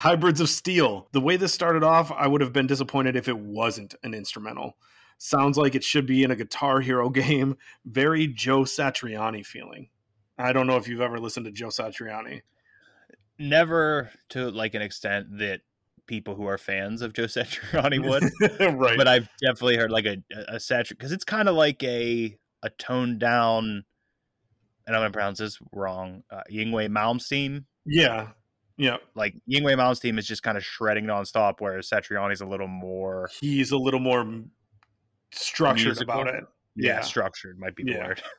Hybrids 0.01 0.41
of 0.41 0.49
Steel. 0.49 1.07
The 1.13 1.21
way 1.21 1.37
this 1.37 1.53
started 1.53 1.81
off, 1.83 2.11
I 2.11 2.27
would 2.27 2.41
have 2.41 2.51
been 2.53 2.67
disappointed 2.67 3.15
if 3.15 3.27
it 3.29 3.37
wasn't 3.37 3.95
an 4.03 4.13
instrumental. 4.13 4.77
Sounds 5.17 5.57
like 5.57 5.75
it 5.75 5.83
should 5.83 6.05
be 6.05 6.23
in 6.23 6.31
a 6.31 6.35
Guitar 6.35 6.81
Hero 6.81 7.09
game. 7.11 7.55
Very 7.85 8.27
Joe 8.27 8.61
Satriani 8.61 9.45
feeling. 9.45 9.89
I 10.37 10.51
don't 10.51 10.67
know 10.67 10.75
if 10.77 10.87
you've 10.87 11.01
ever 11.01 11.19
listened 11.19 11.45
to 11.45 11.51
Joe 11.51 11.67
Satriani. 11.67 12.41
Never 13.39 14.11
to 14.29 14.49
like 14.51 14.73
an 14.75 14.81
extent 14.81 15.39
that 15.39 15.61
people 16.05 16.35
who 16.35 16.45
are 16.47 16.57
fans 16.57 17.01
of 17.01 17.13
Joe 17.13 17.23
Satriani 17.25 17.99
would. 18.07 18.23
right. 18.79 18.97
but 18.97 19.07
I've 19.07 19.27
definitely 19.41 19.77
heard 19.77 19.91
like 19.91 20.05
a 20.05 20.17
a, 20.49 20.55
satur 20.57 20.89
because 20.89 21.11
it's 21.11 21.23
kind 21.23 21.49
of 21.49 21.55
like 21.55 21.81
a 21.83 22.37
a 22.61 22.69
toned 22.71 23.19
down, 23.19 23.83
and 24.85 24.95
I'm 24.95 25.01
gonna 25.01 25.11
pronounce 25.11 25.39
this 25.39 25.57
wrong. 25.73 26.23
Uh, 26.29 26.41
Yngwie 26.51 26.89
Malmsteen, 26.89 27.65
yeah. 27.85 28.29
Yeah. 28.77 28.97
like 29.15 29.35
Yngwie 29.49 29.75
Malmsteen 29.77 30.17
is 30.17 30.25
just 30.25 30.41
kind 30.43 30.57
of 30.57 30.63
shredding 30.63 31.05
nonstop, 31.05 31.55
whereas 31.59 31.89
Satriani's 31.89 32.41
a 32.41 32.45
little 32.45 32.67
more 32.67 33.29
He's 33.39 33.71
a 33.71 33.77
little 33.77 33.99
more 33.99 34.25
structured 35.31 35.85
Musical? 35.97 36.21
about 36.21 36.33
it. 36.33 36.43
yeah, 36.75 36.95
Yeah. 36.95 37.01
structured. 37.01 37.59
Might 37.59 37.75
be 37.75 37.83
the 37.83 37.91
Yeah. 37.91 38.07
word. 38.07 38.21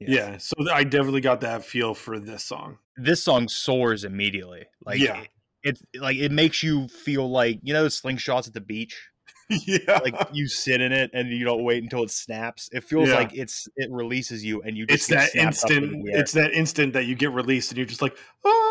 Yes. 0.00 0.52
Yeah. 0.58 0.64
So 0.66 0.72
I 0.72 0.84
definitely 0.84 1.20
got 1.20 1.40
that 1.42 1.64
feel 1.64 1.94
for 1.94 2.18
this 2.18 2.42
song. 2.44 2.78
this 2.96 3.22
song 3.22 3.48
soars 3.48 4.04
immediately. 4.04 4.64
Like 4.84 4.98
Yeah. 4.98 5.20
it, 5.20 5.28
it's 5.62 5.82
like 6.00 6.16
it 6.16 6.32
makes 6.32 6.62
you 6.62 6.88
feel 6.88 7.30
like 7.30 7.60
you 7.62 7.72
know 7.74 7.86
slingshots 7.86 8.48
at 8.48 8.54
the 8.54 8.60
beach. 8.62 8.96
yeah. 9.50 9.98
Like 10.02 10.14
you 10.32 10.46
sit 10.48 10.80
in 10.80 10.92
it 10.92 11.10
and 11.12 11.28
you 11.28 11.44
don't 11.44 11.64
wait 11.64 11.82
until 11.82 12.02
it 12.02 12.10
snaps. 12.10 12.68
It 12.72 12.84
feels 12.84 13.08
Yeah. 13.08 13.16
like 13.16 13.34
it's 13.34 13.68
it 13.76 13.90
releases 13.90 14.44
you 14.44 14.62
and 14.62 14.76
you 14.76 14.86
just 14.86 15.10
it's 15.10 15.32
that 15.34 15.38
instant 15.40 15.84
into 15.84 16.02
the 16.04 16.12
air. 16.14 16.20
it's 16.20 16.32
that 16.32 16.52
instant 16.52 16.92
that 16.94 17.04
you 17.06 17.14
get 17.14 17.32
released 17.32 17.70
and 17.70 17.76
you're 17.76 17.86
just 17.86 18.00
like 18.02 18.16
ah! 18.44 18.69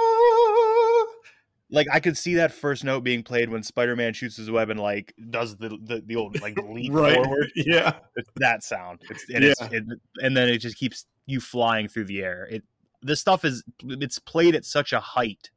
Like 1.71 1.87
I 1.91 1.99
could 1.99 2.17
see 2.17 2.35
that 2.35 2.51
first 2.51 2.83
note 2.83 3.01
being 3.03 3.23
played 3.23 3.49
when 3.49 3.63
Spider-Man 3.63 4.13
shoots 4.13 4.37
his 4.37 4.49
web 4.49 4.69
and 4.69 4.79
like 4.79 5.13
does 5.29 5.57
the 5.57 5.69
the, 5.69 6.01
the 6.05 6.15
old 6.15 6.39
like 6.41 6.57
leap 6.69 6.91
right 6.93 7.15
forward. 7.15 7.51
yeah 7.55 7.93
It's 8.15 8.29
that 8.37 8.63
sound. 8.63 9.01
It's, 9.09 9.25
and, 9.33 9.43
it's, 9.43 9.61
it, 9.61 9.83
and 10.21 10.35
then 10.35 10.49
it 10.49 10.57
just 10.59 10.77
keeps 10.77 11.05
you 11.25 11.39
flying 11.39 11.87
through 11.87 12.05
the 12.05 12.21
air. 12.23 12.47
It 12.49 12.63
this 13.01 13.21
stuff 13.21 13.45
is 13.45 13.63
it's 13.83 14.19
played 14.19 14.55
at 14.55 14.65
such 14.65 14.93
a 14.93 14.99
height. 14.99 15.51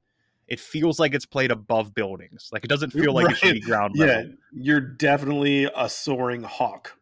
It 0.48 0.60
feels 0.60 1.00
like 1.00 1.14
it's 1.14 1.24
played 1.24 1.50
above 1.50 1.94
buildings. 1.94 2.50
Like 2.52 2.62
it 2.64 2.68
doesn't 2.68 2.90
feel 2.90 3.14
like 3.14 3.30
it 3.30 3.36
should 3.38 3.54
be 3.54 3.60
Right. 3.60 3.68
ground 3.68 3.94
yeah 3.96 4.22
you're 4.52 4.80
definitely 4.80 5.64
a 5.74 5.88
soaring 5.88 6.42
hawk 6.42 6.96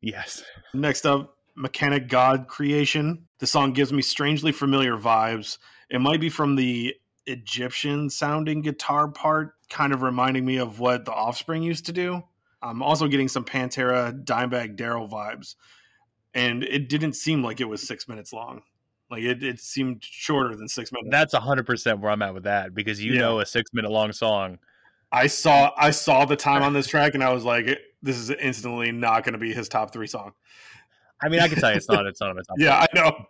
Yes. 0.00 0.42
next 0.74 1.06
up 1.06 1.36
mechanic 1.54 2.08
god 2.08 2.48
creation 2.48 3.26
the 3.38 3.46
song 3.46 3.72
gives 3.72 3.92
me 3.92 4.02
strangely 4.02 4.52
familiar 4.52 4.96
vibes 4.96 5.56
it 5.88 6.00
might 6.00 6.20
be 6.20 6.28
from 6.28 6.54
the 6.56 6.94
egyptian 7.26 8.08
sounding 8.10 8.60
guitar 8.62 9.08
part 9.08 9.54
kind 9.68 9.92
of 9.92 10.02
reminding 10.02 10.44
me 10.44 10.58
of 10.58 10.78
what 10.78 11.04
the 11.04 11.12
offspring 11.12 11.62
used 11.62 11.86
to 11.86 11.92
do 11.92 12.22
i'm 12.62 12.82
also 12.82 13.08
getting 13.08 13.28
some 13.28 13.44
pantera 13.44 14.12
dimebag 14.24 14.76
darrell 14.76 15.08
vibes 15.08 15.56
and 16.34 16.62
it 16.64 16.88
didn't 16.88 17.14
seem 17.14 17.42
like 17.42 17.60
it 17.60 17.64
was 17.64 17.86
six 17.86 18.08
minutes 18.08 18.32
long 18.32 18.62
Like 19.10 19.22
it, 19.22 19.42
it 19.42 19.60
seemed 19.60 20.02
shorter 20.04 20.54
than 20.56 20.68
six 20.68 20.90
minutes. 20.92 21.08
That's 21.10 21.34
hundred 21.34 21.64
percent 21.66 22.00
where 22.00 22.10
I'm 22.10 22.22
at 22.22 22.34
with 22.34 22.44
that 22.44 22.74
because 22.74 23.02
you 23.02 23.14
Yeah. 23.14 23.20
know 23.20 23.40
a 23.40 23.46
six 23.46 23.70
minute 23.72 23.90
long 23.90 24.12
song. 24.12 24.58
I 25.12 25.28
saw 25.28 25.70
I 25.76 25.90
saw 25.92 26.24
the 26.24 26.36
time 26.36 26.62
on 26.62 26.72
this 26.72 26.86
track 26.88 27.14
and 27.14 27.22
I 27.22 27.32
was 27.32 27.44
like, 27.44 27.66
this 28.02 28.18
is 28.18 28.30
instantly 28.30 28.90
not 28.92 29.24
going 29.24 29.32
to 29.34 29.38
be 29.38 29.52
his 29.52 29.68
top 29.68 29.92
three 29.92 30.08
song. 30.08 30.32
I 31.22 31.28
mean, 31.28 31.40
I 31.40 31.48
can 31.48 31.58
tell 31.58 31.70
you 31.70 31.76
it's 31.76 31.88
not. 31.88 32.04
It's 32.06 32.20
not 32.20 32.30
on 32.30 32.36
my 32.36 32.42
top. 32.48 32.56
Yeah, 32.58 32.76
I 32.76 32.86
know. 32.94 33.26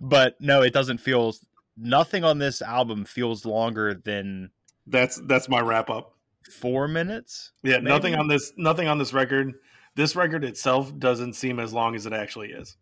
but 0.02 0.38
no, 0.40 0.62
it 0.62 0.72
doesn't 0.72 0.98
feel. 0.98 1.34
Nothing 1.80 2.24
on 2.24 2.38
this 2.38 2.60
album 2.60 3.04
feels 3.04 3.44
longer 3.46 3.94
than 3.94 4.50
That's 4.86 5.20
that's 5.26 5.48
my 5.48 5.60
wrap 5.60 5.88
up. 5.90 6.14
four 6.60 6.86
minutes. 6.88 7.52
Yeah, 7.62 7.78
nothing 7.78 8.14
on 8.14 8.28
this 8.28 8.52
nothing 8.56 8.86
on 8.88 8.98
this 8.98 9.12
record. 9.12 9.54
This 9.96 10.14
record 10.14 10.44
itself 10.44 10.96
doesn't 10.98 11.34
seem 11.34 11.58
as 11.58 11.72
long 11.72 11.94
as 11.94 12.06
it 12.06 12.12
actually 12.12 12.50
is. 12.50 12.76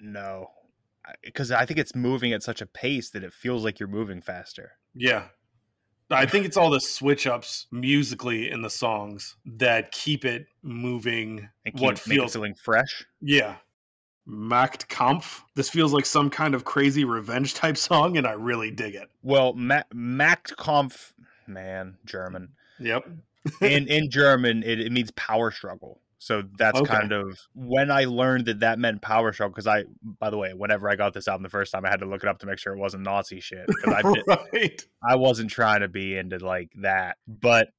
No, 0.00 0.48
because 1.22 1.50
I 1.50 1.64
think 1.64 1.78
it's 1.78 1.94
moving 1.94 2.32
at 2.32 2.42
such 2.42 2.60
a 2.60 2.66
pace 2.66 3.10
that 3.10 3.24
it 3.24 3.32
feels 3.32 3.64
like 3.64 3.80
you're 3.80 3.88
moving 3.88 4.20
faster. 4.20 4.72
Yeah. 4.94 5.24
I 6.10 6.26
think 6.26 6.44
it's 6.44 6.58
all 6.58 6.68
the 6.68 6.80
switch 6.80 7.26
ups 7.26 7.66
musically 7.70 8.50
in 8.50 8.60
the 8.60 8.68
songs 8.68 9.36
that 9.46 9.92
keep 9.92 10.26
it 10.26 10.46
moving 10.62 11.48
And 11.64 11.74
keep 11.74 11.82
what 11.82 11.98
feels 11.98 12.34
feeling 12.34 12.54
fresh. 12.54 13.04
Yeah. 13.22 13.56
Machtkampf. 14.28 15.40
This 15.54 15.68
feels 15.68 15.92
like 15.92 16.06
some 16.06 16.30
kind 16.30 16.54
of 16.54 16.64
crazy 16.64 17.04
revenge 17.04 17.54
type 17.54 17.76
song, 17.76 18.16
and 18.16 18.26
I 18.26 18.32
really 18.32 18.70
dig 18.70 18.94
it. 18.94 19.08
Well, 19.22 19.52
Ma- 19.54 19.82
Machtkampf, 19.94 21.12
man, 21.46 21.96
German. 22.04 22.50
Yep. 22.78 23.08
in 23.60 23.88
in 23.88 24.10
German, 24.10 24.62
it, 24.62 24.80
it 24.80 24.92
means 24.92 25.10
power 25.12 25.50
struggle. 25.50 26.00
So 26.18 26.44
that's 26.56 26.78
Okay. 26.78 26.92
kind 26.92 27.10
of 27.10 27.36
when 27.54 27.90
I 27.90 28.04
learned 28.04 28.46
that 28.46 28.60
that 28.60 28.78
meant 28.78 29.02
power 29.02 29.32
struggle. 29.32 29.52
Because 29.52 29.66
I, 29.66 29.82
by 30.20 30.30
the 30.30 30.38
way, 30.38 30.54
whenever 30.54 30.88
I 30.88 30.94
got 30.94 31.12
this 31.14 31.26
album 31.26 31.42
the 31.42 31.48
first 31.48 31.72
time, 31.72 31.84
I 31.84 31.90
had 31.90 31.98
to 31.98 32.06
look 32.06 32.22
it 32.22 32.28
up 32.28 32.38
to 32.40 32.46
make 32.46 32.60
sure 32.60 32.72
it 32.72 32.78
wasn't 32.78 33.02
Nazi 33.02 33.40
shit. 33.40 33.66
I 33.86 34.00
right. 34.52 34.86
I 35.02 35.16
wasn't 35.16 35.50
trying 35.50 35.80
to 35.80 35.88
be 35.88 36.16
into 36.16 36.38
like 36.38 36.70
that. 36.76 37.16
But 37.26 37.70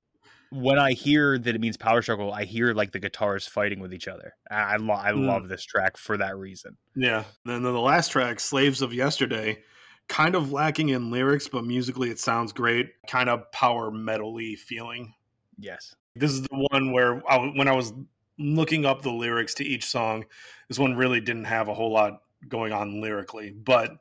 when 0.54 0.78
I 0.78 0.92
hear 0.94 1.38
that 1.40 1.56
it 1.56 1.60
means 1.62 1.78
power 1.78 2.02
struggle, 2.02 2.32
I 2.32 2.44
hear 2.46 2.74
like 2.74 2.92
the 2.92 3.00
guitars 3.00 3.48
fighting 3.48 3.80
with 3.80 3.94
each 3.94 4.08
other. 4.08 4.34
I 4.52 4.56
I, 4.56 4.76
lo- 4.78 4.94
I 4.96 5.12
Mm. 5.12 5.26
love 5.28 5.48
this 5.50 5.64
track 5.64 5.98
for 5.98 6.18
that 6.18 6.38
reason. 6.38 6.78
Yeah. 6.96 7.24
And 7.46 7.56
then 7.56 7.64
the 7.64 7.72
last 7.80 8.12
track, 8.12 8.40
Slaves 8.40 8.82
of 8.82 8.94
Yesterday, 8.94 9.64
kind 10.08 10.36
of 10.36 10.52
lacking 10.52 10.90
in 10.90 11.10
lyrics, 11.12 11.48
but 11.48 11.64
musically 11.66 12.10
it 12.10 12.20
sounds 12.20 12.52
great. 12.54 12.92
Kind 13.08 13.30
of 13.30 13.52
power 13.52 13.90
metal 13.92 14.34
y 14.34 14.56
feeling. 14.58 15.14
Yes. 15.58 15.96
This 16.16 16.32
is 16.32 16.44
the 16.44 16.68
one 16.72 16.92
where 16.92 17.24
I, 17.30 17.38
when 17.56 17.68
I 17.68 17.76
was 17.76 17.92
looking 18.38 18.86
up 18.86 19.02
the 19.02 19.12
lyrics 19.12 19.54
to 19.56 19.64
each 19.64 19.86
song, 19.86 20.26
this 20.68 20.78
one 20.78 20.96
really 20.96 21.20
didn't 21.20 21.46
have 21.46 21.68
a 21.68 21.74
whole 21.74 21.92
lot 21.92 22.22
going 22.48 22.74
on 22.74 23.02
lyrically, 23.02 23.52
but 23.52 23.92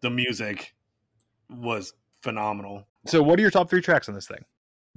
the 0.00 0.10
music 0.10 0.74
was 1.50 1.92
phenomenal. 2.22 2.86
So, 3.06 3.22
what 3.22 3.38
are 3.38 3.42
your 3.42 3.50
top 3.50 3.68
three 3.68 3.82
tracks 3.82 4.08
on 4.08 4.14
this 4.14 4.26
thing? 4.28 4.44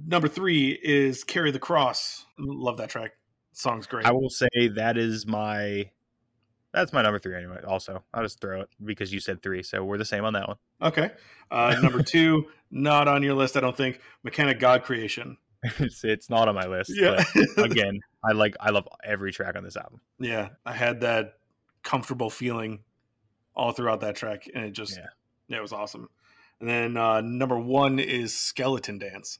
Number 0.04 0.28
three 0.28 0.78
is 0.82 1.24
Carry 1.24 1.50
the 1.50 1.58
Cross. 1.58 2.26
Love 2.38 2.76
that 2.78 2.90
track. 2.90 3.12
Song's 3.52 3.86
great. 3.86 4.04
I 4.06 4.12
will 4.12 4.30
say 4.30 4.48
that 4.76 4.98
is 4.98 5.26
my. 5.26 5.90
That's 6.72 6.92
my 6.92 7.00
number 7.00 7.18
three 7.18 7.34
anyway. 7.34 7.60
Also, 7.66 8.04
I'll 8.12 8.22
just 8.22 8.38
throw 8.40 8.60
it 8.60 8.68
because 8.84 9.10
you 9.10 9.18
said 9.20 9.42
three, 9.42 9.62
so 9.62 9.82
we're 9.82 9.96
the 9.96 10.04
same 10.04 10.24
on 10.26 10.34
that 10.34 10.46
one. 10.46 10.56
Okay. 10.82 11.10
Uh, 11.50 11.74
number 11.82 12.02
two, 12.02 12.46
not 12.70 13.08
on 13.08 13.22
your 13.22 13.32
list, 13.32 13.56
I 13.56 13.60
don't 13.60 13.76
think. 13.76 14.00
Mechanic 14.22 14.58
God 14.58 14.82
Creation. 14.82 15.38
it's 15.62 16.04
it's 16.04 16.28
not 16.28 16.48
on 16.48 16.54
my 16.54 16.66
list. 16.66 16.92
Yeah. 16.94 17.24
But 17.56 17.70
again, 17.70 17.98
I 18.22 18.32
like 18.32 18.56
I 18.60 18.70
love 18.70 18.86
every 19.02 19.32
track 19.32 19.56
on 19.56 19.64
this 19.64 19.76
album. 19.76 20.00
yeah. 20.18 20.50
I 20.66 20.72
had 20.74 21.00
that 21.00 21.34
comfortable 21.82 22.28
feeling 22.28 22.80
all 23.54 23.72
throughout 23.72 24.00
that 24.00 24.16
track, 24.16 24.46
and 24.54 24.64
it 24.64 24.72
just, 24.72 24.96
Yeah. 24.98 25.06
yeah, 25.48 25.58
it 25.58 25.62
was 25.62 25.72
awesome. 25.72 26.10
And 26.60 26.68
then 26.68 26.96
uh, 26.98 27.22
number 27.22 27.58
one 27.58 27.98
is 27.98 28.36
Skeleton 28.36 28.98
Dance. 28.98 29.38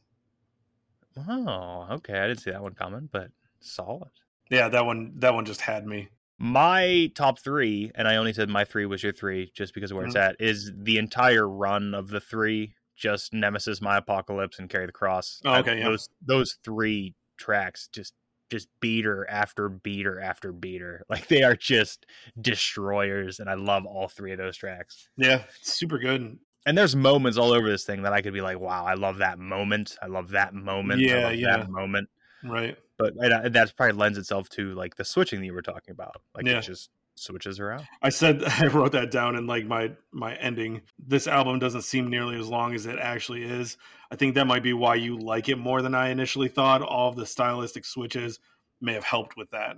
Oh, 1.29 1.87
okay. 1.93 2.19
I 2.19 2.27
didn't 2.29 2.41
see 2.41 2.51
that 2.51 2.63
one 2.63 2.75
coming, 2.75 3.09
but 3.11 3.31
solid. 3.61 4.11
Yeah, 4.51 4.69
that 4.69 4.87
one, 4.87 5.13
that 5.17 5.35
one 5.35 5.45
just 5.45 5.61
had 5.61 5.87
me. 5.87 6.09
My 6.39 7.11
top 7.15 7.39
three, 7.39 7.91
and 7.95 8.07
I 8.07 8.17
only 8.17 8.33
said 8.33 8.49
my 8.49 8.65
three 8.65 8.85
was 8.85 9.03
your 9.03 9.13
three 9.13 9.51
just 9.55 9.73
because 9.73 9.91
of 9.91 9.97
where 9.97 10.07
it's 10.07 10.15
mm-hmm. 10.15 10.31
at, 10.31 10.37
is 10.41 10.71
the 10.77 10.99
entire 10.99 11.49
run 11.49 11.95
of 11.95 12.09
the 12.09 12.21
three, 12.21 12.75
just 12.95 13.33
Nemesis, 13.33 13.81
My 13.81 13.97
Apocalypse, 13.97 14.59
and 14.59 14.69
Carry 14.69 14.87
the 14.87 14.93
Cross. 14.93 15.41
Oh, 15.45 15.53
I- 15.53 15.59
okay, 15.61 15.79
yeah. 15.79 15.85
Those 15.89 16.09
those 16.21 16.59
three 16.63 17.15
tracks 17.39 17.89
just 17.93 18.13
just 18.51 18.69
beater 18.81 19.27
after 19.29 19.69
beater 19.69 20.21
after 20.21 20.53
beater. 20.53 21.05
Like 21.11 21.29
they 21.29 21.43
are 21.43 21.57
just 21.57 22.05
destroyers, 22.39 23.41
and 23.41 23.49
I 23.49 23.55
love 23.55 23.87
all 23.87 24.09
three 24.09 24.33
of 24.33 24.39
those 24.39 24.57
tracks. 24.57 25.09
Yeah, 25.17 25.43
super 25.63 25.99
good. 25.99 26.39
And 26.67 26.77
there's 26.77 26.95
moments 26.97 27.39
all 27.39 27.53
over 27.53 27.69
this 27.69 27.85
thing 27.85 28.03
that 28.03 28.13
I 28.13 28.21
could 28.21 28.33
be 28.35 28.41
like, 28.41 28.59
wow, 28.59 28.85
I 28.85 28.95
love 28.95 29.19
that 29.19 29.39
moment. 29.39 29.97
I 30.03 30.07
love 30.07 30.31
that 30.31 30.53
moment. 30.53 31.01
I 31.01 31.05
Yeah, 31.05 31.25
love 31.27 31.35
yeah. 31.37 31.57
that 31.59 31.71
moment. 31.71 32.09
Right. 32.43 32.77
But 32.99 33.15
and, 33.19 33.33
uh, 33.33 33.49
that 33.49 33.75
probably 33.77 33.97
lends 33.97 34.19
itself 34.19 34.49
to 34.51 34.75
like 34.75 34.97
the 34.97 35.05
switching 35.05 35.41
that 35.41 35.47
you 35.47 35.53
were 35.55 35.63
talking 35.63 35.93
about. 35.93 36.21
Like 36.35 36.45
Yeah. 36.47 36.59
it 36.59 36.63
just 36.63 36.91
switches 37.15 37.61
around. 37.61 37.87
I 38.03 38.09
said 38.11 38.43
I 38.61 38.67
wrote 38.67 38.93
that 38.93 39.11
down 39.11 39.37
in 39.37 39.47
like 39.47 39.65
my 39.65 39.93
my 40.13 40.35
ending. 40.37 40.83
This 40.99 41.27
album 41.29 41.59
doesn't 41.59 41.83
seem 41.83 42.11
nearly 42.11 42.37
as 42.39 42.49
long 42.49 42.75
as 42.75 42.85
it 42.87 42.99
actually 42.99 43.45
is. 43.45 43.77
I 44.11 44.17
think 44.17 44.35
that 44.35 44.47
might 44.47 44.63
be 44.63 44.73
why 44.73 44.97
you 44.97 45.17
like 45.19 45.49
it 45.49 45.57
more 45.57 45.83
than 45.83 45.95
I 45.95 46.09
initially 46.09 46.49
thought. 46.49 46.83
All 46.83 47.09
of 47.09 47.17
the 47.17 47.27
stylistic 47.27 47.85
switches 47.85 48.41
may 48.81 48.93
have 48.95 49.05
helped 49.05 49.37
with 49.37 49.51
that 49.53 49.77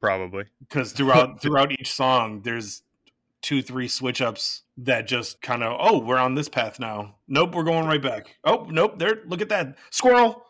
Probably. 0.00 0.44
because 0.60 0.92
throughout 0.96 1.40
throughout 1.40 1.72
each 1.72 1.92
song, 1.92 2.40
there's 2.42 2.82
two 3.44 3.60
three 3.62 3.86
switch 3.86 4.22
ups 4.22 4.62
that 4.78 5.06
just 5.06 5.40
kind 5.42 5.62
of 5.62 5.76
oh 5.78 5.98
we're 5.98 6.16
on 6.16 6.34
this 6.34 6.48
path 6.48 6.80
now. 6.80 7.14
Nope, 7.28 7.54
we're 7.54 7.62
going 7.62 7.86
right 7.86 8.02
back. 8.02 8.34
Oh 8.42 8.66
nope, 8.70 8.98
there 8.98 9.22
look 9.26 9.42
at 9.42 9.50
that 9.50 9.76
squirrel. 9.90 10.46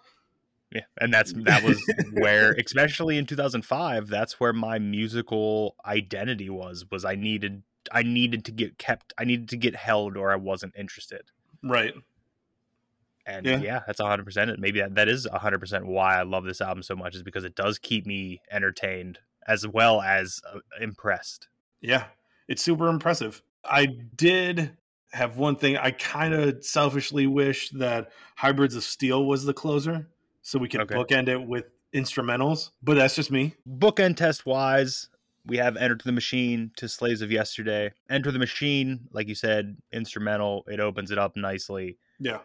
Yeah, 0.71 0.83
and 1.01 1.13
that's 1.13 1.33
that 1.45 1.63
was 1.63 1.81
where, 2.13 2.53
especially 2.65 3.19
in 3.19 3.27
2005, 3.27 4.09
that's 4.09 4.41
where 4.41 4.53
my 4.53 4.79
musical 4.79 5.77
identity 5.85 6.49
was. 6.51 6.85
Was 6.91 7.05
I 7.05 7.15
needed 7.17 7.63
I 7.93 8.03
needed 8.03 8.45
to 8.47 8.53
get 8.53 8.79
kept, 8.79 9.13
I 9.19 9.25
needed 9.25 9.49
to 9.51 9.57
get 9.57 9.77
held, 9.77 10.17
or 10.17 10.33
I 10.33 10.37
wasn't 10.37 10.75
interested. 10.77 11.23
Right. 11.63 11.95
And 13.27 13.47
Yeah. 13.47 13.59
yeah, 13.59 13.81
that's 13.87 14.01
100. 14.01 14.25
percent 14.25 14.59
Maybe 14.59 14.81
that 14.81 14.95
that 14.97 15.09
is 15.09 15.29
100 15.29 15.59
percent 15.59 15.87
why 15.87 16.19
I 16.19 16.23
love 16.23 16.45
this 16.45 16.61
album 16.61 16.83
so 16.83 16.95
much 16.97 17.15
is 17.15 17.23
because 17.23 17.45
it 17.45 17.55
does 17.55 17.79
keep 17.79 18.07
me 18.07 18.41
entertained 18.51 19.19
as 19.47 19.67
well 19.69 20.01
as 20.01 20.41
uh, 20.53 20.59
impressed. 20.81 21.49
Yeah, 21.81 22.05
it's 22.49 22.63
super 22.63 22.89
impressive. 22.89 23.43
I 23.65 23.87
did 24.17 24.77
have 25.13 25.37
one 25.39 25.57
thing. 25.57 25.77
I 25.77 25.93
kind 25.93 26.35
of 26.35 26.65
selfishly 26.65 27.27
wish 27.27 27.71
that 27.71 28.11
Hybrids 28.37 28.75
of 28.75 28.83
Steel 28.85 29.27
was 29.27 29.45
the 29.45 29.55
closer, 29.55 30.09
so 30.43 30.59
we 30.59 30.69
could 30.69 30.81
Okay. 30.83 30.95
bookend 30.95 31.29
it 31.29 31.39
with 31.47 31.67
instrumentals. 31.95 32.71
But 32.83 32.95
that's 32.95 33.15
just 33.15 33.31
me. 33.31 33.55
bookend 33.69 34.17
test 34.17 34.45
wise, 34.47 35.09
we 35.47 35.57
have 35.59 35.77
Enter 35.77 35.99
the 36.05 36.13
Machine 36.13 36.73
to 36.77 36.89
Slaves 36.89 37.23
of 37.23 37.31
Yesterday. 37.31 37.93
Enter 38.11 38.31
the 38.33 38.39
Machine, 38.39 39.09
like 39.13 39.29
you 39.29 39.35
said, 39.35 39.77
instrumental. 39.93 40.65
It 40.69 40.81
opens 40.81 41.11
it 41.11 41.19
up 41.19 41.37
nicely. 41.37 41.99
Yeah, 42.19 42.41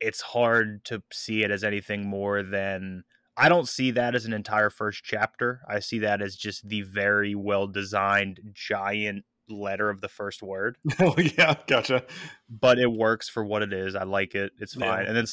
It's 0.00 0.20
hard 0.20 0.84
to 0.86 1.02
see 1.12 1.42
it 1.44 1.50
as 1.50 1.64
anything 1.64 2.04
more 2.06 2.42
than. 2.42 3.04
I 3.36 3.48
don't 3.48 3.68
see 3.68 3.90
that 3.92 4.14
as 4.14 4.24
an 4.26 4.32
entire 4.32 4.70
first 4.70 5.02
chapter. 5.04 5.62
I 5.68 5.80
see 5.80 5.98
that 6.00 6.22
as 6.22 6.36
just 6.36 6.68
the 6.68 6.82
very 6.82 7.34
well 7.34 7.66
designed 7.66 8.40
giant 8.52 9.24
letter 9.48 9.90
of 9.90 10.00
the 10.00 10.08
first 10.08 10.42
word. 10.42 10.78
oh 11.00 11.14
yeah, 11.18 11.54
gotcha. 11.66 12.04
But 12.48 12.78
it 12.78 12.90
works 12.92 13.28
for 13.28 13.44
what 13.44 13.62
it 13.62 13.72
is. 13.72 13.94
I 13.94 14.04
like 14.04 14.34
it. 14.34 14.52
It's 14.58 14.76
Yeah. 14.76 14.96
fine. 14.96 15.06
And 15.06 15.16
then, 15.16 15.26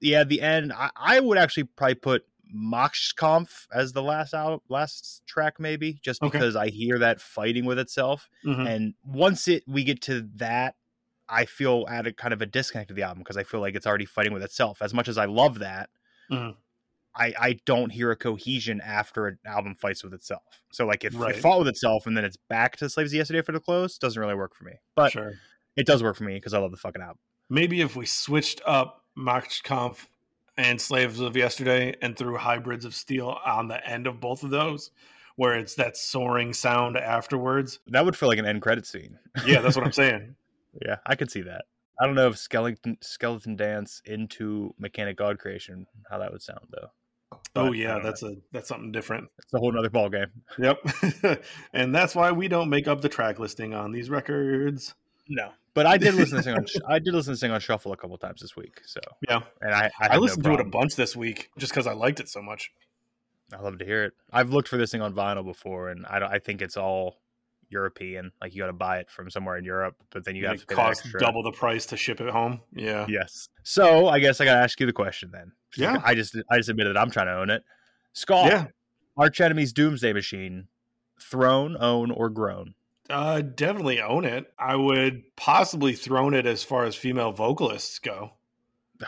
yeah, 0.00 0.24
the 0.24 0.40
end. 0.42 0.72
I, 0.72 0.90
I 0.96 1.20
would 1.20 1.38
actually 1.38 1.64
probably 1.64 1.94
put 1.94 2.24
Machtkampf 2.54 3.66
as 3.72 3.92
the 3.92 4.02
last 4.02 4.34
out 4.34 4.62
last 4.68 5.22
track, 5.26 5.60
maybe 5.60 5.98
just 6.02 6.22
Okay. 6.22 6.30
because 6.38 6.56
I 6.56 6.68
hear 6.68 6.98
that 6.98 7.20
fighting 7.20 7.64
with 7.64 7.78
itself. 7.78 8.28
Mhm. 8.44 8.66
And 8.68 8.94
once 9.04 9.48
it 9.48 9.64
we 9.66 9.84
get 9.84 10.00
to 10.02 10.28
that, 10.36 10.76
I 11.28 11.44
feel 11.44 11.86
at 11.88 12.06
a 12.06 12.12
kind 12.12 12.32
of 12.32 12.40
a 12.42 12.46
disconnect 12.46 12.90
of 12.90 12.96
the 12.96 13.02
album 13.02 13.18
because 13.22 13.36
I 13.36 13.44
feel 13.44 13.60
like 13.60 13.74
it's 13.74 13.86
already 13.86 14.06
fighting 14.06 14.32
with 14.32 14.42
itself. 14.42 14.80
As 14.82 14.94
much 14.94 15.08
as 15.08 15.18
I 15.18 15.26
love 15.26 15.58
that, 15.60 15.90
Mhm. 16.32 16.56
I 17.18 17.34
I 17.38 17.52
don't 17.64 17.90
hear 17.90 18.10
a 18.10 18.16
cohesion 18.16 18.80
after 18.80 19.26
an 19.26 19.38
album 19.44 19.74
fights 19.74 20.04
with 20.04 20.14
itself. 20.14 20.42
So 20.72 20.86
like 20.86 21.04
if 21.04 21.18
Right. 21.18 21.34
it 21.36 21.40
fought 21.40 21.58
with 21.58 21.68
itself 21.68 22.06
and 22.06 22.16
then 22.16 22.24
it's 22.24 22.36
back 22.36 22.76
to 22.76 22.88
Slaves 22.88 23.12
of 23.12 23.16
Yesterday 23.16 23.42
for 23.42 23.52
the 23.52 23.60
close, 23.60 23.98
doesn't 23.98 24.20
really 24.20 24.34
work 24.34 24.54
for 24.54 24.64
me. 24.64 24.72
But 24.94 25.12
sure. 25.12 25.32
it 25.76 25.86
does 25.86 26.02
work 26.02 26.16
for 26.16 26.24
me 26.24 26.34
because 26.34 26.54
I 26.54 26.58
love 26.58 26.70
the 26.70 26.76
fucking 26.76 27.02
album. 27.02 27.18
Maybe 27.50 27.80
if 27.80 27.96
we 27.96 28.06
switched 28.06 28.60
up 28.66 29.04
Kampf 29.64 30.08
and 30.56 30.80
Slaves 30.80 31.20
of 31.20 31.36
Yesterday 31.36 31.94
and 32.02 32.16
threw 32.16 32.36
Hybrids 32.36 32.84
of 32.84 32.94
Steel 32.94 33.38
on 33.44 33.68
the 33.68 33.84
end 33.88 34.06
of 34.06 34.20
both 34.20 34.42
of 34.42 34.50
those, 34.50 34.90
where 35.36 35.54
it's 35.54 35.74
that 35.76 35.96
soaring 35.96 36.52
sound 36.52 36.96
afterwards. 36.96 37.78
That 37.86 38.04
would 38.04 38.16
feel 38.16 38.28
like 38.28 38.38
an 38.38 38.46
end 38.46 38.60
credit 38.60 38.86
scene. 38.86 39.18
Yeah, 39.46 39.60
that's 39.60 39.76
what 39.76 39.84
I'm 39.84 39.92
saying. 39.92 40.34
Yeah, 40.84 40.96
I 41.06 41.16
could 41.16 41.30
see 41.30 41.40
that. 41.42 41.64
I 42.00 42.06
don't 42.06 42.14
know 42.14 42.28
if 42.28 42.38
skeleton 42.38 42.98
skeleton 43.00 43.56
dance 43.56 44.00
into 44.04 44.72
mechanic 44.78 45.16
god 45.16 45.38
creation 45.40 45.86
how 46.08 46.18
that 46.18 46.30
would 46.30 46.42
sound 46.42 46.68
though. 46.70 46.88
Oh 47.32 47.38
But 47.54 47.64
I 47.66 47.70
yeah, 47.72 47.94
know. 47.98 48.02
that's 48.02 48.22
a 48.22 48.36
that's 48.52 48.68
something 48.68 48.92
different. 48.92 49.28
it's 49.38 49.52
a 49.52 49.58
whole 49.58 49.72
nother 49.72 49.90
ball 49.90 50.08
game. 50.08 50.26
Yep. 50.58 51.42
and 51.72 51.94
that's 51.94 52.14
why 52.14 52.32
we 52.32 52.48
don't 52.48 52.70
make 52.70 52.88
up 52.88 53.00
the 53.00 53.08
track 53.08 53.38
listing 53.38 53.74
on 53.74 53.92
these 53.92 54.10
records. 54.10 54.94
No, 55.28 55.50
but 55.74 55.84
I 55.86 55.98
did 55.98 56.14
listen 56.14 56.38
to 56.38 56.42
sing 56.42 56.54
on 56.54 56.66
I 56.88 56.98
did 56.98 57.12
listen 57.14 57.34
to 57.34 57.38
sing 57.38 57.50
on 57.50 57.60
shuffle 57.60 57.92
a 57.92 57.96
couple 57.96 58.16
times 58.16 58.40
this 58.40 58.56
week. 58.56 58.80
So 58.86 59.00
Yeah. 59.28 59.40
and 59.60 59.74
I 59.74 59.84
I, 59.84 59.90
I, 60.00 60.02
had 60.04 60.12
no 60.14 60.20
listened 60.20 60.44
to 60.44 60.54
it 60.54 60.60
a 60.60 60.64
bunch 60.64 60.96
this 60.96 61.14
week 61.16 61.50
just 61.58 61.72
because 61.72 61.86
I 61.86 61.92
liked 61.92 62.20
it 62.20 62.28
so 62.28 62.40
much. 62.40 62.70
I 63.52 63.60
love 63.60 63.78
to 63.78 63.84
hear 63.84 64.04
it. 64.04 64.12
I've 64.32 64.50
looked 64.50 64.68
for 64.68 64.76
this 64.76 64.92
thing 64.92 65.00
on 65.00 65.14
vinyl 65.14 65.44
before, 65.44 65.88
and 65.88 66.04
I 66.06 66.18
don't, 66.18 66.30
I 66.30 66.38
think 66.38 66.60
it's 66.60 66.76
all 66.76 67.16
European. 67.70 68.32
Like 68.40 68.54
you 68.54 68.60
got 68.62 68.68
to 68.68 68.72
buy 68.72 68.98
it 68.98 69.10
from 69.10 69.30
somewhere 69.30 69.56
in 69.56 69.64
Europe, 69.64 69.96
but 70.10 70.24
then 70.24 70.36
you 70.36 70.42
got 70.42 70.58
to 70.58 70.66
pay 70.66 70.82
extra. 70.82 71.20
double 71.20 71.42
the 71.42 71.52
price 71.52 71.86
to 71.86 71.96
ship 71.96 72.20
it 72.20 72.30
home. 72.30 72.60
Yeah. 72.74 73.06
Yes. 73.08 73.48
So 73.62 74.08
I 74.08 74.18
guess 74.18 74.40
I 74.40 74.44
got 74.44 74.54
to 74.54 74.60
ask 74.62 74.78
you 74.80 74.86
the 74.86 74.92
question 74.92 75.30
then. 75.32 75.52
Yeah. 75.76 76.00
I 76.04 76.14
just 76.14 76.36
I 76.50 76.56
just 76.56 76.68
admitted 76.68 76.96
that 76.96 77.00
I'm 77.00 77.10
trying 77.10 77.26
to 77.26 77.34
own 77.34 77.50
it. 77.50 77.62
Skull. 78.12 78.46
Yeah. 78.46 78.66
Arch 79.16 79.40
Enemy's 79.40 79.72
Doomsday 79.72 80.12
Machine, 80.12 80.68
throne, 81.20 81.76
own, 81.80 82.10
or 82.12 82.30
grown? 82.30 82.74
Uh, 83.10 83.40
definitely 83.40 84.00
own 84.00 84.24
it. 84.24 84.52
I 84.58 84.76
would 84.76 85.22
possibly 85.34 85.94
throne 85.94 86.34
it 86.34 86.46
as 86.46 86.62
far 86.62 86.84
as 86.84 86.94
female 86.94 87.32
vocalists 87.32 87.98
go, 87.98 88.32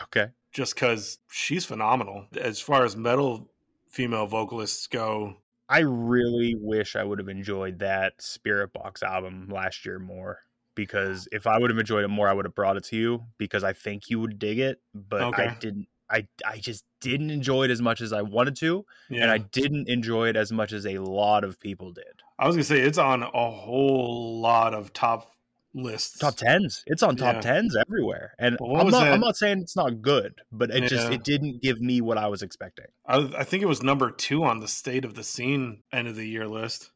Okay. 0.03 0.27
just 0.51 0.73
because 0.75 1.19
she's 1.29 1.65
phenomenal. 1.65 2.25
As 2.39 2.59
far 2.59 2.83
as 2.83 2.97
metal 2.97 3.49
female 3.89 4.25
vocalists 4.25 4.87
go, 4.87 5.37
I 5.71 5.79
really 5.79 6.53
wish 6.53 6.97
I 6.97 7.03
would 7.05 7.17
have 7.19 7.29
enjoyed 7.29 7.79
that 7.79 8.17
Spiritbox 8.17 9.03
album 9.03 9.47
last 9.49 9.85
year 9.85 9.99
more. 9.99 10.39
Because 10.75 11.27
if 11.31 11.47
I 11.47 11.57
would 11.57 11.69
have 11.69 11.79
enjoyed 11.79 12.03
it 12.03 12.09
more, 12.09 12.27
I 12.27 12.33
would 12.33 12.45
have 12.45 12.55
brought 12.55 12.77
it 12.77 12.83
to 12.85 12.95
you 12.95 13.23
because 13.37 13.63
I 13.63 13.73
think 13.73 14.09
you 14.09 14.19
would 14.19 14.37
dig 14.37 14.59
it. 14.59 14.81
But 14.93 15.37
I 15.37 15.55
didn't. 15.59 15.87
I 16.09 16.27
I 16.45 16.57
just 16.57 16.83
didn't 16.99 17.29
enjoy 17.29 17.63
it 17.63 17.71
as 17.71 17.81
much 17.81 18.01
as 18.01 18.11
I 18.13 18.21
wanted 18.21 18.55
to, 18.57 18.85
yeah. 19.09 19.23
and 19.23 19.31
I 19.31 19.37
didn't 19.37 19.89
enjoy 19.89 20.29
it 20.29 20.35
as 20.35 20.51
much 20.51 20.73
as 20.73 20.85
a 20.85 20.97
lot 20.97 21.43
of 21.43 21.59
people 21.59 21.91
did. 21.91 22.21
I 22.39 22.47
was 22.47 22.55
gonna 22.55 22.63
say 22.63 22.79
it's 22.79 22.97
on 22.97 23.23
a 23.23 23.51
whole 23.51 24.39
lot 24.41 24.73
of 24.73 24.93
top 24.93 25.33
lists. 25.73 26.19
Top 26.19 26.37
tens, 26.37 26.83
it's 26.85 27.01
on 27.03 27.17
top 27.17 27.39
Yeah. 27.39 27.41
tens 27.41 27.75
everywhere, 27.75 28.35
and 28.37 28.57
I'm 28.77 28.89
not. 28.89 29.11
I'm 29.11 29.19
not 29.19 29.35
saying 29.37 29.59
it's 29.61 29.75
not 29.75 30.01
good, 30.01 30.41
but 30.51 30.69
it 30.69 30.81
just 30.85 31.09
it 31.09 31.23
didn't 31.23 31.61
give 31.63 31.81
me 31.81 31.99
what 31.99 32.17
I 32.17 32.27
was 32.27 32.43
expecting. 32.43 32.85
I, 33.05 33.17
I 33.37 33.43
think 33.43 33.61
it 33.63 33.67
was 33.67 33.83
number 33.83 34.09
two 34.11 34.43
on 34.43 34.59
the 34.59 34.67
state 34.67 35.05
of 35.05 35.13
the 35.13 35.23
scene 35.23 35.83
end 35.91 36.07
of 36.07 36.15
the 36.15 36.27
year 36.27 36.47
list. 36.47 36.91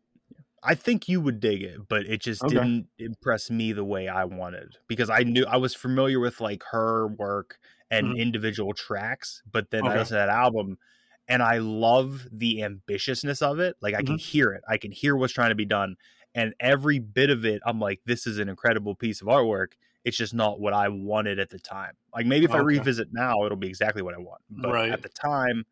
I 0.64 0.74
think 0.76 1.08
you 1.08 1.22
would 1.22 1.40
dig 1.40 1.62
it, 1.62 1.88
but 1.88 2.06
it 2.08 2.22
just 2.22 2.48
Okay. 2.48 2.48
didn't 2.48 2.88
impress 2.98 3.52
me 3.52 3.72
the 3.72 3.84
way 3.84 4.08
I 4.08 4.26
wanted 4.26 4.78
because 4.88 5.10
I 5.10 5.20
knew 5.20 5.46
I 5.46 5.58
was 5.58 5.76
familiar 5.76 6.20
with 6.20 6.42
like 6.42 6.64
her 6.72 7.08
work 7.08 7.60
and 7.92 8.08
Mhm. 8.08 8.16
individual 8.16 8.74
tracks, 8.74 9.44
but 9.52 9.70
then 9.70 9.88
I 9.88 9.92
Okay. 9.92 9.98
listened 9.98 10.16
to 10.16 10.26
that 10.26 10.30
album 10.30 10.80
and 11.28 11.44
I 11.44 11.60
love 11.60 12.28
the 12.32 12.62
ambitiousness 12.62 13.44
of 13.44 13.60
it. 13.60 13.76
Like 13.82 13.94
I 13.94 14.02
can 14.02 14.18
Mm-hmm. 14.18 14.18
hear 14.18 14.54
it. 14.54 14.64
I 14.68 14.78
can 14.78 14.92
hear 14.92 15.16
what's 15.16 15.34
trying 15.34 15.50
to 15.52 15.56
be 15.56 15.66
done. 15.66 15.98
And 16.36 16.54
every 16.60 17.00
bit 17.00 17.30
of 17.30 17.46
it, 17.46 17.62
I'm 17.66 17.80
like, 17.80 18.02
this 18.06 18.28
is 18.28 18.38
an 18.38 18.50
incredible 18.50 18.94
piece 18.94 19.22
of 19.22 19.28
artwork. 19.28 19.70
It's 20.04 20.18
just 20.18 20.34
not 20.34 20.60
what 20.60 20.74
I 20.74 20.90
wanted 20.90 21.40
at 21.40 21.50
the 21.50 21.58
time. 21.58 21.94
Like 22.14 22.28
maybe 22.28 22.46
if 22.46 22.52
I 22.52 22.60
revisit 22.60 23.08
now, 23.12 23.46
it'll 23.46 23.58
be 23.58 23.70
exactly 23.70 24.04
what 24.04 24.14
I 24.14 24.18
want. 24.20 24.42
But 24.50 24.72
Right. 24.72 24.92
at 24.92 25.02
the 25.02 25.10
time, 25.10 25.66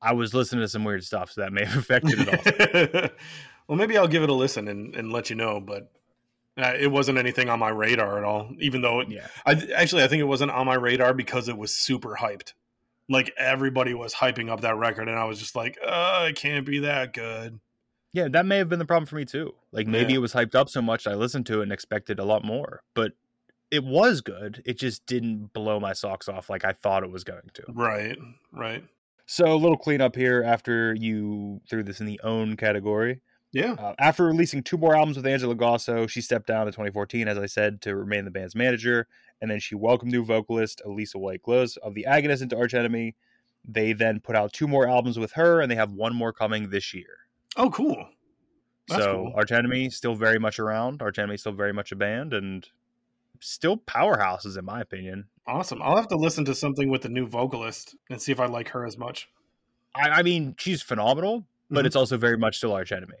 I 0.00 0.12
was 0.12 0.34
listening 0.34 0.60
to 0.62 0.68
some 0.68 0.84
weird 0.84 1.02
stuff, 1.04 1.32
so 1.32 1.40
that 1.40 1.52
may 1.52 1.64
have 1.64 1.76
affected 1.78 2.20
it 2.20 2.28
also. 2.28 3.10
well, 3.66 3.78
maybe 3.78 3.96
I'll 3.96 4.06
give 4.06 4.22
it 4.22 4.28
a 4.28 4.34
listen 4.34 4.68
and, 4.68 4.94
and 4.94 5.10
let 5.12 5.30
you 5.30 5.36
know, 5.36 5.58
but 5.60 5.90
uh, 6.58 6.74
it 6.78 6.88
wasn't 6.88 7.16
anything 7.18 7.48
on 7.48 7.58
my 7.58 7.70
radar 7.70 8.18
at 8.18 8.24
all. 8.24 8.50
Even 8.60 8.82
though, 8.82 9.00
it, 9.00 9.10
yeah. 9.10 9.26
I 9.46 9.52
actually 9.74 10.02
I 10.02 10.08
think 10.08 10.20
it 10.20 10.24
wasn't 10.24 10.50
on 10.50 10.66
my 10.66 10.74
radar 10.74 11.14
because 11.14 11.48
it 11.48 11.56
was 11.56 11.72
super 11.72 12.16
hyped. 12.20 12.52
Like 13.08 13.32
everybody 13.38 13.94
was 13.94 14.14
hyping 14.14 14.50
up 14.50 14.60
that 14.60 14.76
record, 14.76 15.08
and 15.08 15.18
I 15.18 15.24
was 15.24 15.38
just 15.38 15.56
like, 15.56 15.78
uh, 15.84 16.26
it 16.28 16.36
can't 16.36 16.66
be 16.66 16.80
that 16.80 17.14
good. 17.14 17.58
Yeah, 18.12 18.28
that 18.28 18.44
may 18.46 18.58
have 18.58 18.68
been 18.68 18.78
the 18.78 18.84
problem 18.84 19.06
for 19.06 19.16
me 19.16 19.24
too. 19.24 19.54
Like 19.72 19.86
maybe 19.86 20.12
Yeah. 20.12 20.18
it 20.18 20.22
was 20.22 20.32
hyped 20.34 20.54
up 20.54 20.68
so 20.68 20.82
much 20.82 21.06
I 21.06 21.14
listened 21.14 21.46
to 21.46 21.60
it 21.60 21.64
and 21.64 21.72
expected 21.72 22.18
a 22.18 22.24
lot 22.24 22.44
more. 22.44 22.82
But 22.94 23.12
it 23.70 23.84
was 23.84 24.20
good. 24.20 24.62
It 24.66 24.78
just 24.78 25.06
didn't 25.06 25.52
blow 25.54 25.80
my 25.80 25.94
socks 25.94 26.28
off 26.28 26.50
like 26.50 26.64
I 26.64 26.72
thought 26.72 27.04
it 27.04 27.10
was 27.10 27.24
going 27.24 27.50
to. 27.54 27.64
Right, 27.68 28.18
right. 28.52 28.84
So 29.24 29.46
a 29.52 29.56
little 29.56 29.78
cleanup 29.78 30.14
here 30.14 30.42
after 30.42 30.92
you 30.94 31.62
threw 31.70 31.82
this 31.82 32.00
in 32.00 32.06
the 32.06 32.20
own 32.22 32.56
category. 32.58 33.22
Yeah. 33.50 33.72
Uh, 33.78 33.94
after 33.98 34.24
releasing 34.26 34.62
two 34.62 34.76
more 34.76 34.94
albums 34.94 35.16
with 35.16 35.26
Angela 35.26 35.54
Gossow, 35.54 36.06
she 36.06 36.20
stepped 36.20 36.46
down 36.46 36.66
in 36.66 36.72
2014, 36.72 37.28
as 37.28 37.38
I 37.38 37.46
said, 37.46 37.80
to 37.82 37.94
remain 37.96 38.24
the 38.26 38.30
band's 38.30 38.54
manager. 38.54 39.06
And 39.40 39.50
then 39.50 39.58
she 39.58 39.74
welcomed 39.74 40.12
new 40.12 40.24
vocalist 40.24 40.82
Alissa 40.86 41.16
White-Gluz 41.16 41.78
of 41.78 41.94
The 41.94 42.06
Agonist 42.08 42.42
into 42.42 42.58
Arch 42.58 42.74
Enemy. 42.74 43.14
They 43.64 43.92
then 43.94 44.20
put 44.20 44.36
out 44.36 44.52
two 44.52 44.68
more 44.68 44.86
albums 44.88 45.18
with 45.18 45.32
her, 45.32 45.60
and 45.60 45.70
they 45.70 45.76
have 45.76 45.92
one 45.92 46.14
more 46.14 46.32
coming 46.32 46.68
this 46.70 46.92
year. 46.92 47.06
Oh, 47.56 47.70
cool. 47.70 48.08
That's 48.88 49.02
so 49.04 49.14
cool. 49.14 49.32
Arch 49.36 49.52
Enemy 49.52 49.90
still 49.90 50.14
very 50.14 50.38
much 50.38 50.58
around. 50.58 51.02
Arch 51.02 51.18
Enemy 51.18 51.36
still 51.36 51.52
very 51.52 51.72
much 51.72 51.92
a 51.92 51.96
band, 51.96 52.32
and 52.32 52.66
still 53.40 53.76
powerhouses 53.76 54.58
in 54.58 54.64
my 54.64 54.80
opinion. 54.80 55.26
Awesome. 55.46 55.80
I'll 55.82 55.96
have 55.96 56.08
to 56.08 56.16
listen 56.16 56.44
to 56.46 56.54
something 56.54 56.88
with 56.90 57.02
the 57.02 57.08
new 57.08 57.26
vocalist 57.26 57.96
and 58.10 58.20
see 58.20 58.32
if 58.32 58.40
I 58.40 58.46
like 58.46 58.68
her 58.68 58.86
as 58.86 58.96
much. 58.96 59.28
I, 59.94 60.08
I 60.10 60.22
mean, 60.22 60.54
she's 60.58 60.80
phenomenal, 60.82 61.44
but 61.70 61.82
Mhm. 61.82 61.86
it's 61.86 61.96
also 61.96 62.16
very 62.16 62.38
much 62.38 62.56
still 62.58 62.72
Arch 62.72 62.92
Enemy. 62.92 63.16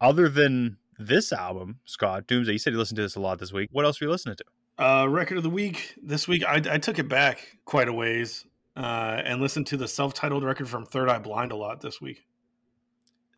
Other 0.00 0.28
than 0.28 0.76
this 0.98 1.32
album, 1.32 1.78
Scott 1.84 2.26
Doomsday, 2.26 2.52
you 2.52 2.58
said 2.58 2.72
you 2.72 2.78
listened 2.78 2.96
to 2.96 3.02
this 3.02 3.16
a 3.16 3.20
lot 3.20 3.38
this 3.38 3.52
week. 3.52 3.70
What 3.72 3.84
else 3.84 4.00
were 4.00 4.06
you 4.06 4.10
listening 4.10 4.36
to? 4.36 4.44
Uh, 4.84 5.06
record 5.06 5.36
of 5.38 5.42
the 5.42 5.50
week 5.50 5.94
this 6.02 6.28
week. 6.28 6.44
I, 6.44 6.56
I 6.56 6.78
took 6.78 6.98
it 6.98 7.08
back 7.08 7.58
quite 7.64 7.88
a 7.88 7.92
ways 7.92 8.44
uh, 8.76 9.22
and 9.24 9.40
listened 9.40 9.66
to 9.68 9.76
the 9.76 9.88
self-titled 9.88 10.44
record 10.44 10.68
from 10.68 10.84
Third 10.86 11.08
Eye 11.08 11.18
Blind 11.18 11.52
a 11.52 11.56
lot 11.56 11.80
this 11.80 12.00
week. 12.00 12.24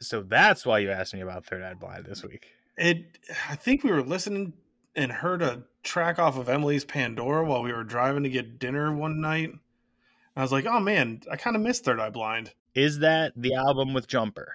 So 0.07 0.23
that's 0.23 0.65
why 0.67 0.79
you 0.81 0.91
asked 0.91 1.15
me 1.15 1.21
about 1.21 1.45
Third 1.47 1.63
Eye 1.63 1.75
Blind 1.75 2.07
this 2.07 2.23
week. 2.23 2.47
It. 2.77 3.19
I 3.51 3.57
think 3.57 3.85
we 3.85 3.91
were 3.91 4.03
listening 4.03 4.53
and 4.97 5.11
heard 5.11 5.43
a 5.43 5.63
track 5.83 6.19
off 6.19 6.37
of 6.39 6.49
Emily's 6.49 6.85
Pandora 6.85 7.45
while 7.45 7.63
we 7.63 7.73
were 7.73 7.85
driving 7.85 8.23
to 8.25 8.29
get 8.29 8.59
dinner 8.59 8.95
one 8.95 9.21
night. 9.21 9.53
I 10.37 10.43
was 10.43 10.53
like, 10.53 10.67
oh 10.67 10.81
man, 10.81 11.21
I 11.31 11.37
kind 11.37 11.55
of 11.57 11.63
missed 11.63 11.85
Third 11.85 12.01
Eye 12.01 12.11
Blind. 12.11 12.53
Is 12.75 13.01
that 13.01 13.33
the 13.37 13.55
album 13.55 13.93
with 13.95 14.07
Jumper? 14.09 14.55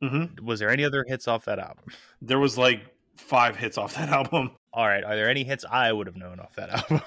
hmm 0.00 0.24
Was 0.42 0.60
there 0.60 0.70
any 0.70 0.84
other 0.84 1.04
hits 1.08 1.26
off 1.26 1.44
that 1.46 1.58
album? 1.58 1.84
There 2.22 2.38
was 2.38 2.56
like 2.58 2.80
five 3.16 3.56
hits 3.56 3.78
off 3.78 3.94
that 3.94 4.08
album. 4.20 4.52
All 4.72 4.86
right, 4.86 5.02
are 5.04 5.16
there 5.16 5.28
any 5.30 5.42
hits 5.44 5.64
I 5.70 5.92
would 5.92 6.06
have 6.06 6.16
known 6.16 6.38
off 6.40 6.54
that 6.56 6.68
album? 6.90 7.00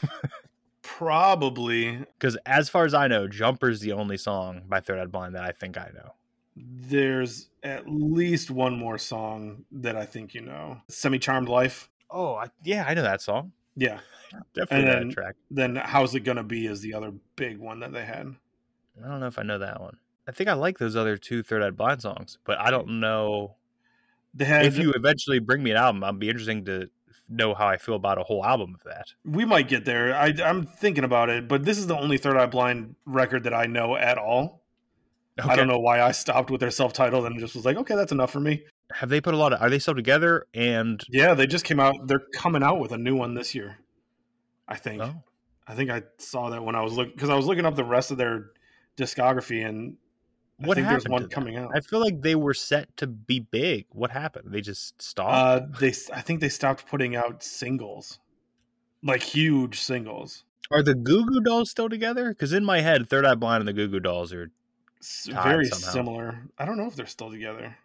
Probably 0.81 1.97
Because 1.97 2.37
as 2.45 2.67
far 2.69 2.85
as 2.85 2.93
I 2.93 3.07
know, 3.07 3.27
Jumper's 3.27 3.79
the 3.79 3.91
only 3.93 4.17
song 4.17 4.63
by 4.67 4.79
Third 4.79 4.99
Eye 4.99 5.05
Blind 5.05 5.35
that 5.35 5.43
I 5.43 5.51
think 5.51 5.77
I 5.77 5.91
know. 5.93 6.13
there's 6.55 7.48
at 7.63 7.83
least 7.87 8.49
one 8.51 8.77
more 8.77 8.97
song 8.97 9.65
that 9.71 9.95
I 9.95 10.05
think 10.05 10.33
you 10.33 10.41
know. 10.41 10.77
Semi 10.87 11.19
Charmed 11.19 11.49
Life. 11.49 11.89
Oh, 12.09 12.35
I, 12.35 12.47
yeah, 12.63 12.85
I 12.87 12.93
know 12.93 13.03
that 13.03 13.21
song. 13.21 13.51
Yeah. 13.75 13.99
Definitely 14.55 14.77
And 14.77 14.87
that 14.87 14.99
then- 14.99 15.11
track. 15.11 15.35
Then 15.51 15.75
How's 15.75 16.15
It 16.15 16.21
Gonna 16.21 16.43
Be 16.43 16.65
is 16.67 16.81
the 16.81 16.93
other 16.93 17.11
big 17.35 17.57
one 17.59 17.79
that 17.81 17.91
they 17.93 18.05
had. 18.05 18.33
I 19.03 19.07
don't 19.07 19.19
know 19.19 19.27
if 19.27 19.39
I 19.39 19.43
know 19.43 19.57
that 19.59 19.79
one. 19.79 19.97
I 20.27 20.31
think 20.31 20.49
I 20.49 20.53
like 20.53 20.77
those 20.77 20.95
other 20.95 21.17
two 21.17 21.41
Third 21.43 21.63
Eye 21.63 21.69
Blind 21.71 22.01
songs, 22.01 22.37
but 22.45 22.59
I 22.59 22.69
don't 22.71 22.99
know 22.99 23.55
They 24.33 24.45
had 24.45 24.65
if 24.65 24.77
you 24.77 24.91
eventually 24.93 25.39
bring 25.39 25.63
me 25.63 25.71
an 25.71 25.77
album. 25.77 26.03
I'd 26.03 26.19
be 26.19 26.29
interesting 26.29 26.65
to 26.65 26.89
know 27.29 27.53
how 27.53 27.67
I 27.67 27.77
feel 27.77 27.95
about 27.95 28.17
a 28.19 28.23
whole 28.23 28.43
album 28.45 28.75
of 28.75 28.83
that. 28.85 29.07
we 29.23 29.45
might 29.45 29.67
get 29.67 29.85
there. 29.85 30.15
I, 30.15 30.33
I'm 30.43 30.65
thinking 30.65 31.03
about 31.03 31.29
it, 31.29 31.47
but 31.47 31.63
this 31.63 31.77
is 31.77 31.87
the 31.87 31.97
only 31.97 32.17
Third 32.17 32.37
Eye 32.37 32.45
Blind 32.47 32.95
record 33.05 33.43
that 33.43 33.53
I 33.53 33.65
know 33.65 33.95
at 33.95 34.17
all. 34.17 34.58
I 35.43 35.55
don't 35.55 35.67
know 35.67 35.79
why 35.79 36.01
I 36.01 36.11
stopped 36.11 36.49
with 36.51 36.61
their 36.61 36.71
self 36.71 36.93
titled 36.93 37.25
and 37.25 37.39
just 37.39 37.55
was 37.55 37.65
like, 37.65 37.77
okay, 37.77 37.95
that's 37.95 38.11
enough 38.11 38.31
for 38.31 38.39
me. 38.39 38.63
Have 38.93 39.09
they 39.09 39.21
put 39.21 39.33
a 39.33 39.37
lot 39.37 39.53
of? 39.53 39.61
Are 39.61 39.69
they 39.69 39.79
still 39.79 39.95
together? 39.95 40.47
And 40.53 41.01
Yeah, 41.09 41.33
they 41.33 41.47
just 41.47 41.65
came 41.65 41.79
out. 41.79 42.07
They're 42.07 42.23
coming 42.33 42.63
out 42.63 42.79
with 42.79 42.91
a 42.91 42.97
new 42.97 43.15
one 43.15 43.33
this 43.35 43.53
year. 43.53 43.77
I 44.67 44.75
think. 44.75 45.01
oh, 45.01 45.23
I 45.67 45.75
think 45.75 45.89
I 45.91 46.03
saw 46.17 46.49
that 46.49 46.63
when 46.63 46.75
I 46.75 46.81
was 46.81 46.93
looking 46.93 47.13
because 47.13 47.29
I 47.29 47.35
was 47.35 47.45
looking 47.45 47.65
up 47.65 47.75
the 47.75 47.83
rest 47.83 48.11
of 48.11 48.17
their 48.17 48.51
discography 48.97 49.67
and 49.67 49.97
I 50.61 50.67
what 50.67 50.75
think 50.75 50.87
happened? 50.87 51.05
there's 51.05 51.11
one 51.11 51.29
coming 51.29 51.57
out. 51.57 51.71
I 51.73 51.79
feel 51.81 51.99
like 51.99 52.21
they 52.21 52.35
were 52.35 52.53
set 52.53 52.95
to 52.97 53.07
be 53.07 53.39
big. 53.39 53.85
What 53.91 54.11
happened? 54.11 54.51
They 54.51 54.61
just 54.61 55.01
stopped. 55.01 55.33
Uh, 55.33 55.79
they 55.79 55.93
I 56.13 56.21
think 56.21 56.41
they 56.41 56.49
stopped 56.49 56.87
putting 56.87 57.15
out 57.15 57.43
singles, 57.43 58.19
like 59.03 59.23
huge 59.23 59.79
singles. 59.79 60.43
Are 60.71 60.83
the 60.83 60.95
Goo 60.95 61.25
Goo 61.25 61.41
Dolls 61.41 61.69
still 61.69 61.89
together? 61.89 62.29
Because 62.29 62.53
in 62.53 62.65
my 62.65 62.81
head, 62.81 63.09
Third 63.09 63.25
Eye 63.25 63.35
Blind 63.35 63.61
and 63.61 63.67
the 63.67 63.73
Goo 63.73 63.87
Goo 63.87 63.99
Dolls 63.99 64.33
are. 64.33 64.51
Very 65.01 65.65
somehow. 65.67 65.91
similar. 65.91 66.43
I 66.57 66.65
don't 66.65 66.77
know 66.77 66.87
if 66.87 66.95
they're 66.95 67.05
still 67.05 67.31
together. 67.31 67.75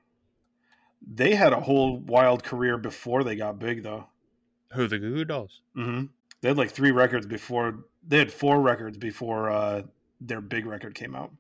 They 1.07 1.35
had 1.35 1.53
a 1.53 1.61
whole 1.61 1.99
wild 1.99 2.43
career 2.43 2.79
before 2.79 3.25
they 3.25 3.37
got 3.37 3.59
big, 3.59 3.83
though. 3.83 4.07
Who 4.73 4.89
the 4.89 4.99
Goo 4.99 5.15
Goo 5.15 5.25
Dolls? 5.25 5.61
hmm 5.75 6.05
They 6.41 6.49
had 6.49 6.57
like 6.59 6.71
three 6.71 6.91
records 6.91 7.27
before. 7.27 7.85
They 8.07 8.19
had 8.19 8.33
four 8.33 8.61
records 8.61 8.99
before 8.99 9.51
uh, 9.51 9.83
their 10.21 10.41
big 10.41 10.67
record 10.67 10.95
came 10.95 11.15
out. 11.15 11.31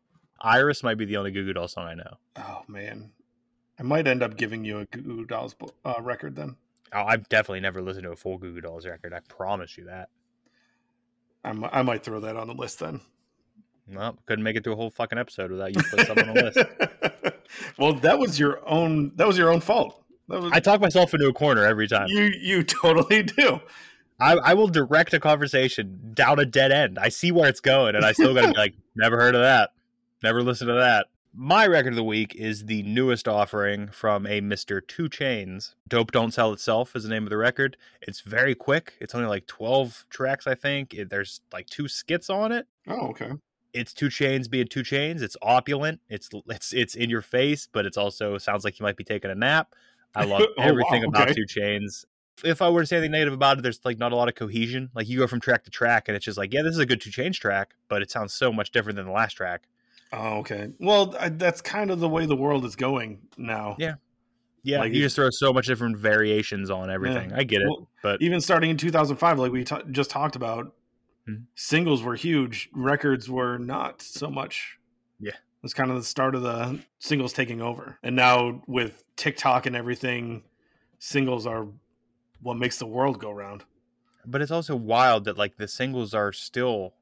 Iris 0.41 0.83
might 0.83 0.99
be 0.99 1.07
the 1.07 1.17
only 1.17 1.31
Goo 1.31 1.45
Goo 1.45 1.53
Doll 1.55 1.69
song 1.69 1.87
I 1.87 1.95
know. 1.95 2.19
Oh 2.37 2.63
man, 2.69 3.11
I 3.79 3.83
might 3.83 4.07
end 4.07 4.23
up 4.23 4.37
giving 4.37 4.65
you 4.65 4.81
a 4.81 4.85
Goo 4.87 5.03
Goo 5.03 5.25
Dolls 5.25 5.57
uh, 5.85 5.95
record 6.01 6.37
then. 6.37 6.57
Oh, 6.93 7.03
I've 7.03 7.29
definitely 7.29 7.61
never 7.61 7.83
listened 7.83 8.05
to 8.05 8.13
a 8.13 8.17
full 8.17 8.39
Goo 8.39 8.53
Goo 8.55 8.61
Dolls 8.61 8.87
record. 8.87 9.13
I 9.15 9.21
promise 9.29 9.77
you 9.77 9.87
that. 9.87 10.11
I 11.43 11.53
mi- 11.53 11.69
I 11.73 11.83
might 11.83 12.05
throw 12.05 12.21
that 12.21 12.37
on 12.37 12.47
the 12.47 12.55
list 12.55 12.79
then. 12.81 13.01
Well, 13.93 14.17
couldn't 14.27 14.43
make 14.43 14.57
it 14.57 14.65
through 14.65 14.75
a 14.75 14.77
whole 14.77 14.91
fucking 14.91 15.19
episode 15.19 15.51
without 15.51 15.75
you 15.75 15.83
putting 15.91 16.07
something 16.07 16.29
on 16.29 16.35
the 16.35 16.43
list. 16.43 17.37
well, 17.79 17.93
that 17.95 18.19
was 18.19 18.39
your 18.39 18.67
own. 18.69 19.13
That 19.17 19.27
was 19.27 19.37
your 19.37 19.51
own 19.51 19.61
fault. 19.61 20.03
That 20.29 20.41
was, 20.41 20.53
I 20.53 20.61
talk 20.61 20.81
myself 20.81 21.13
into 21.13 21.27
a 21.29 21.33
corner 21.33 21.65
every 21.65 21.87
time. 21.87 22.07
you 22.09 22.33
you 22.41 22.63
totally 22.65 23.23
do. 23.23 23.61
I, 24.21 24.35
I 24.35 24.55
will 24.55 24.69
direct 24.69 25.13
a 25.13 25.21
conversation 25.21 26.13
down 26.15 26.39
a 26.39 26.47
dead 26.47 26.71
end. 26.73 26.99
I 26.99 27.09
see 27.09 27.33
where 27.33 27.49
it's 27.49 27.61
going, 27.61 27.97
and 27.97 28.05
I 28.05 28.13
still 28.13 28.33
got 28.33 28.43
to 28.43 28.53
be 28.53 28.57
like, 28.57 28.75
never 28.95 29.19
heard 29.19 29.35
of 29.35 29.43
that, 29.43 29.71
never 30.23 30.43
listened 30.43 30.69
to 30.69 30.75
that. 30.75 31.09
My 31.37 31.67
record 31.67 31.95
of 31.95 31.97
the 31.97 32.05
week 32.05 32.37
is 32.37 32.67
the 32.67 32.85
newest 32.85 33.27
offering 33.27 33.89
from 33.89 34.25
a 34.25 34.41
Mr. 34.41 34.81
2 34.87 35.09
Chainz. 35.09 35.75
Dope 35.89 36.13
Don't 36.13 36.33
Sell 36.33 36.53
Itself 36.53 36.95
is 36.95 37.03
the 37.03 37.09
name 37.09 37.25
of 37.25 37.31
the 37.31 37.37
record. 37.37 37.77
It's 38.03 38.21
very 38.21 38.55
quick. 38.55 38.95
It's 39.01 39.17
only 39.17 39.27
like 39.27 39.49
12 39.49 40.07
tracks, 40.11 40.47
I 40.47 40.55
think. 40.55 40.95
It, 40.95 41.11
there's 41.11 41.41
like 41.53 41.67
two 41.67 41.89
skits 41.89 42.31
on 42.31 42.53
it. 42.53 42.69
Oh, 42.87 43.09
okay. 43.09 43.33
It's 43.75 43.93
2 43.93 44.07
Chainz 44.07 44.49
being 44.49 44.67
2 44.69 44.81
Chainz. 44.83 45.21
It's 45.21 45.37
opulent. 45.43 46.01
It's 46.09 46.31
it's 46.49 46.73
it's 46.73 46.95
in 46.95 47.11
your 47.11 47.23
face, 47.23 47.69
but 47.71 47.85
it's 47.87 47.97
also 47.97 48.39
sounds 48.39 48.65
like 48.65 48.79
you 48.79 48.85
might 48.85 48.97
be 48.97 49.05
taking 49.05 49.31
a 49.31 49.35
nap. 49.35 49.75
I 50.15 50.25
love 50.25 50.43
Oh, 50.49 50.55
wow, 50.57 50.65
everything 50.65 51.05
about 51.05 51.31
okay. 51.31 51.35
2 51.35 51.61
Chainz. 51.61 52.05
If 52.45 52.63
I 52.63 52.69
were 52.69 52.81
to 52.81 52.87
say 52.87 52.97
anything 52.97 53.13
negative 53.13 53.35
about 53.35 53.59
it, 53.59 53.63
there's 53.63 53.81
like 53.85 53.99
not 53.99 54.13
a 54.13 54.17
lot 54.17 54.29
of 54.29 54.35
cohesion. 54.35 54.91
Like 54.95 55.09
you 55.09 55.19
go 55.19 55.27
from 55.27 55.41
track 55.41 55.65
to 55.65 55.71
track, 55.71 56.09
and 56.09 56.17
it's 56.17 56.25
just 56.25 56.39
like, 56.39 56.53
yeah, 56.53 56.63
this 56.63 56.73
is 56.73 56.79
a 56.79 56.87
good 56.87 57.01
2 57.01 57.11
Chainz 57.11 57.35
track, 57.35 57.75
but 57.89 58.01
it 58.01 58.11
sounds 58.11 58.33
so 58.33 58.53
much 58.53 58.71
different 58.71 58.97
than 58.97 59.07
the 59.07 59.13
last 59.13 59.35
track. 59.35 59.69
Oh, 60.13 60.39
okay. 60.39 60.69
Well, 60.79 61.17
I, 61.19 61.29
that's 61.31 61.61
kind 61.61 61.91
of 61.91 61.99
the 61.99 62.09
way 62.09 62.27
the 62.27 62.37
world 62.37 62.65
is 62.65 62.77
going 62.77 63.21
now. 63.37 63.77
Yeah. 63.79 63.95
Yeah, 64.63 64.79
Like 64.79 64.95
you 64.95 65.03
just 65.03 65.17
throw 65.17 65.29
so 65.31 65.53
much 65.53 65.67
different 65.67 65.99
variations 65.99 66.71
on 66.71 66.89
everything. 66.91 67.33
I 67.35 67.45
get 67.45 67.61
it, 67.61 67.69
Well, 67.69 67.87
but 68.03 68.23
Even 68.23 68.41
starting 68.41 68.71
in 68.71 68.79
2005, 68.79 69.39
like 69.39 69.53
we 69.53 69.63
ta- 69.63 69.83
just 69.91 70.09
talked 70.09 70.37
about, 70.37 70.73
Mhm. 71.29 71.45
singles 71.55 72.03
were 72.03 72.15
huge. 72.17 72.69
Records 72.73 73.29
were 73.31 73.59
not 73.59 74.03
so 74.03 74.31
much. 74.31 74.79
Yeah. 75.19 75.37
It's 75.63 75.73
kind 75.75 75.91
of 75.91 75.97
the 75.97 76.03
start 76.05 76.35
of 76.35 76.43
the 76.43 76.79
singles 76.99 77.33
taking 77.33 77.63
over. 77.63 77.99
And 78.03 78.15
now 78.15 78.63
with 78.67 79.05
TikTok 79.17 79.65
and 79.67 79.75
everything, 79.75 80.45
singles 80.99 81.47
are 81.47 81.67
what 82.43 82.59
makes 82.59 82.79
the 82.79 82.87
world 82.87 83.19
go 83.19 83.31
round. 83.31 83.65
but 84.27 84.41
it's 84.43 84.51
also 84.51 84.75
wild 84.75 85.25
that 85.25 85.37
like 85.37 85.57
the 85.59 85.69
singles 85.69 86.15
are 86.15 86.33
still 86.33 86.95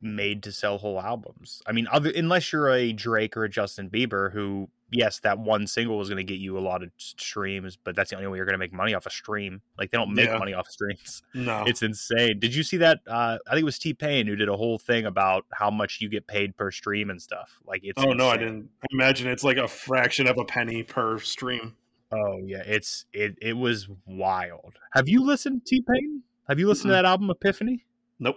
made 0.00 0.42
to 0.42 0.50
sell 0.52 0.78
whole 0.78 1.00
albums. 1.00 1.62
I 1.66 1.72
mean, 1.72 1.86
other 1.92 2.10
unless 2.14 2.52
you're 2.52 2.70
a 2.70 2.92
Drake 2.92 3.36
or 3.36 3.44
a 3.44 3.48
Justin 3.48 3.88
Bieber, 3.90 4.32
who 4.32 4.68
yes, 4.90 5.20
that 5.20 5.38
one 5.38 5.66
single 5.66 5.98
was 5.98 6.08
going 6.08 6.16
to 6.18 6.24
get 6.24 6.40
you 6.40 6.56
a 6.58 6.60
lot 6.60 6.82
of 6.82 6.90
streams, 6.96 7.76
but 7.82 7.94
that's 7.96 8.10
the 8.10 8.16
only 8.16 8.28
way 8.28 8.36
you're 8.36 8.46
going 8.46 8.54
to 8.54 8.58
make 8.58 8.72
money 8.72 8.94
off 8.94 9.06
a 9.06 9.10
stream. 9.10 9.60
Like 9.78 9.90
they 9.90 9.98
don't 9.98 10.14
make 10.14 10.26
Yeah. 10.28 10.38
money 10.38 10.54
off 10.54 10.68
streams. 10.68 11.22
No. 11.34 11.64
It's 11.66 11.82
insane. 11.82 12.38
Did 12.40 12.54
you 12.54 12.62
see 12.62 12.78
that? 12.78 13.00
Uh, 13.06 13.38
I 13.46 13.50
think 13.50 13.62
it 13.62 13.64
was 13.64 13.78
T 13.78 13.94
Pain 13.94 14.26
who 14.26 14.34
did 14.36 14.48
a 14.48 14.56
whole 14.56 14.78
thing 14.78 15.06
about 15.06 15.44
how 15.52 15.70
much 15.70 16.00
you 16.00 16.08
get 16.08 16.26
paid 16.26 16.56
per 16.56 16.70
stream 16.70 17.10
and 17.10 17.20
stuff. 17.22 17.58
Like 17.66 17.80
it's 17.84 18.02
oh, 18.02 18.12
no, 18.12 18.28
I 18.28 18.36
didn't. 18.36 18.68
I 18.82 18.86
imagine 18.92 19.28
it's 19.28 19.44
like 19.44 19.56
a 19.56 19.68
fraction 19.68 20.26
of 20.26 20.38
a 20.38 20.44
penny 20.44 20.82
per 20.82 21.18
stream. 21.18 21.76
Oh 22.10 22.38
yeah, 22.44 22.62
it's 22.66 23.04
it 23.12 23.36
it 23.42 23.52
was 23.52 23.88
wild. 24.06 24.74
Have 24.94 25.08
you 25.08 25.22
listened 25.24 25.64
to 25.66 25.76
T 25.76 25.84
Pain? 25.88 26.22
Have 26.48 26.58
you 26.58 26.66
listened 26.66 26.88
to 26.90 26.94
Mm-mm. 26.94 27.02
that 27.02 27.04
album 27.04 27.30
Epiphany? 27.30 27.84
Nope. 28.18 28.36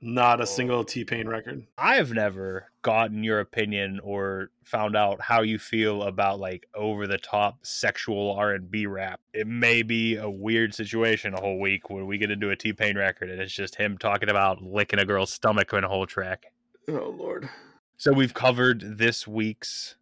Not 0.00 0.38
a 0.38 0.42
Oh. 0.42 0.46
single 0.46 0.84
T 0.84 1.04
Pain 1.04 1.26
record. 1.28 1.66
I 1.76 1.96
have 1.96 2.12
never 2.12 2.70
gotten 2.82 3.24
your 3.24 3.40
opinion 3.40 3.98
or 4.04 4.50
found 4.62 4.94
out 4.96 5.20
how 5.20 5.42
you 5.42 5.58
feel 5.58 6.04
about 6.04 6.38
like 6.38 6.66
over 6.74 7.06
the 7.08 7.18
top 7.18 7.66
sexual 7.66 8.32
R 8.36 8.52
and 8.54 8.70
B 8.70 8.86
rap. 8.86 9.20
It 9.32 9.46
may 9.48 9.82
be 9.82 10.16
a 10.16 10.30
weird 10.30 10.72
situation 10.74 11.34
a 11.34 11.40
whole 11.40 11.58
week 11.58 11.90
when 11.90 12.06
we 12.06 12.16
get 12.16 12.30
into 12.30 12.50
a 12.50 12.56
T 12.56 12.72
Pain 12.72 12.96
record 12.96 13.28
and 13.30 13.40
it's 13.40 13.52
just 13.52 13.74
him 13.74 13.98
talking 13.98 14.28
about 14.30 14.62
licking 14.62 15.00
a 15.00 15.04
girl's 15.04 15.32
stomach 15.32 15.72
in 15.72 15.82
a 15.82 15.88
whole 15.88 16.06
track. 16.06 16.46
Oh, 16.86 17.14
Lord. 17.18 17.48
So 17.96 18.12
we've 18.12 18.32
covered 18.34 18.98
this 18.98 19.26
week's 19.26 19.96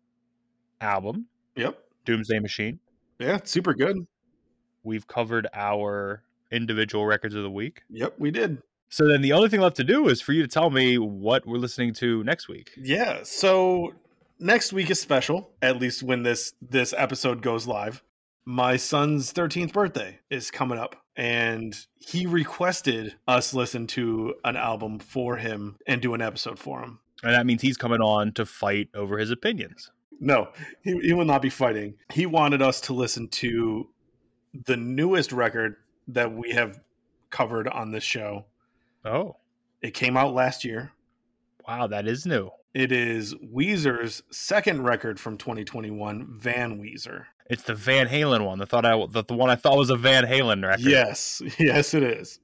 album, 0.83 1.27
Yep. 1.55 1.83
Doomsday 2.05 2.39
Machine. 2.41 2.79
Yeah, 3.19 3.39
super 3.45 3.73
good. 3.73 3.97
We've 4.85 5.07
covered 5.07 5.47
our 5.55 6.23
individual 6.53 7.07
records 7.07 7.35
of 7.35 7.43
the 7.43 7.51
week. 7.51 7.81
Yep, 7.89 8.19
we 8.19 8.31
did. 8.31 8.63
So 8.89 9.09
then 9.09 9.21
the 9.21 9.33
only 9.33 9.49
thing 9.49 9.61
left 9.61 9.77
to 9.77 9.85
do 9.85 10.09
is 10.09 10.21
for 10.21 10.33
you 10.33 10.43
to 10.43 10.49
tell 10.49 10.71
me 10.71 10.99
what 10.99 11.47
we're 11.47 11.59
listening 11.59 11.93
to 11.95 12.23
next 12.25 12.49
week. 12.49 12.71
Yeah. 12.77 13.21
So 13.25 13.95
next 14.39 14.73
week 14.73 14.91
is 14.91 15.01
special, 15.01 15.51
at 15.63 15.79
least 15.79 16.03
when 16.03 16.23
this 16.23 16.55
this 16.63 16.95
episode 16.97 17.43
goes 17.43 17.67
live. 17.67 18.03
My 18.45 18.77
son's 18.77 19.33
13th 19.33 19.73
birthday 19.73 20.21
is 20.31 20.53
coming 20.53 20.79
up 20.79 20.95
and 21.17 21.77
he 21.99 22.27
requested 22.27 23.17
us 23.27 23.53
listen 23.53 23.89
to 23.89 24.35
an 24.45 24.57
album 24.57 25.01
for 25.01 25.37
him 25.37 25.77
and 25.87 26.01
do 26.01 26.15
an 26.15 26.23
episode 26.23 26.59
for 26.59 26.81
him. 26.81 27.01
And 27.23 27.35
that 27.35 27.47
means 27.47 27.63
he's 27.63 27.77
coming 27.77 28.01
on 28.01 28.33
to 28.33 28.47
fight 28.47 28.89
over 28.95 29.19
his 29.19 29.31
opinions. 29.31 29.91
No, 30.21 30.49
he, 30.83 30.99
he 31.01 31.13
will 31.13 31.25
not 31.25 31.43
be 31.43 31.51
fighting. 31.51 31.95
He 32.13 32.27
wanted 32.27 32.63
us 32.63 32.81
to 32.83 32.95
listen 32.95 33.29
to 33.29 33.89
the 34.67 34.77
newest 34.77 35.33
record 35.33 35.77
that 36.09 36.33
we 36.33 36.53
have 36.53 36.79
covered 37.31 37.69
on 37.69 37.91
this 37.91 38.05
show. 38.05 38.47
Oh, 39.07 39.37
It 39.83 39.95
came 39.95 40.17
out 40.17 40.35
last 40.35 40.65
year. 40.65 40.93
wow, 41.67 41.87
that 41.87 42.07
is 42.07 42.27
new. 42.27 42.51
It 42.75 42.93
is 42.93 43.35
Weezer's 43.37 44.23
second 44.31 44.83
record 44.83 45.19
from 45.19 45.39
2021, 45.39 46.27
Van 46.39 46.79
Weezer. 46.81 47.25
It's 47.49 47.63
the 47.63 47.75
Van 47.75 48.09
Halen 48.09 48.45
one. 48.45 48.59
The 48.59 48.67
thought 48.67 48.85
I 48.85 48.93
the, 49.07 49.23
the 49.25 49.35
one 49.35 49.49
I 49.49 49.55
thought 49.55 49.79
was 49.79 49.89
a 49.91 49.97
Van 49.97 50.25
Halen 50.25 50.63
record. 50.67 50.81
Yes, 50.85 51.41
yes, 51.59 51.95
it 51.95 52.03
is. 52.03 52.41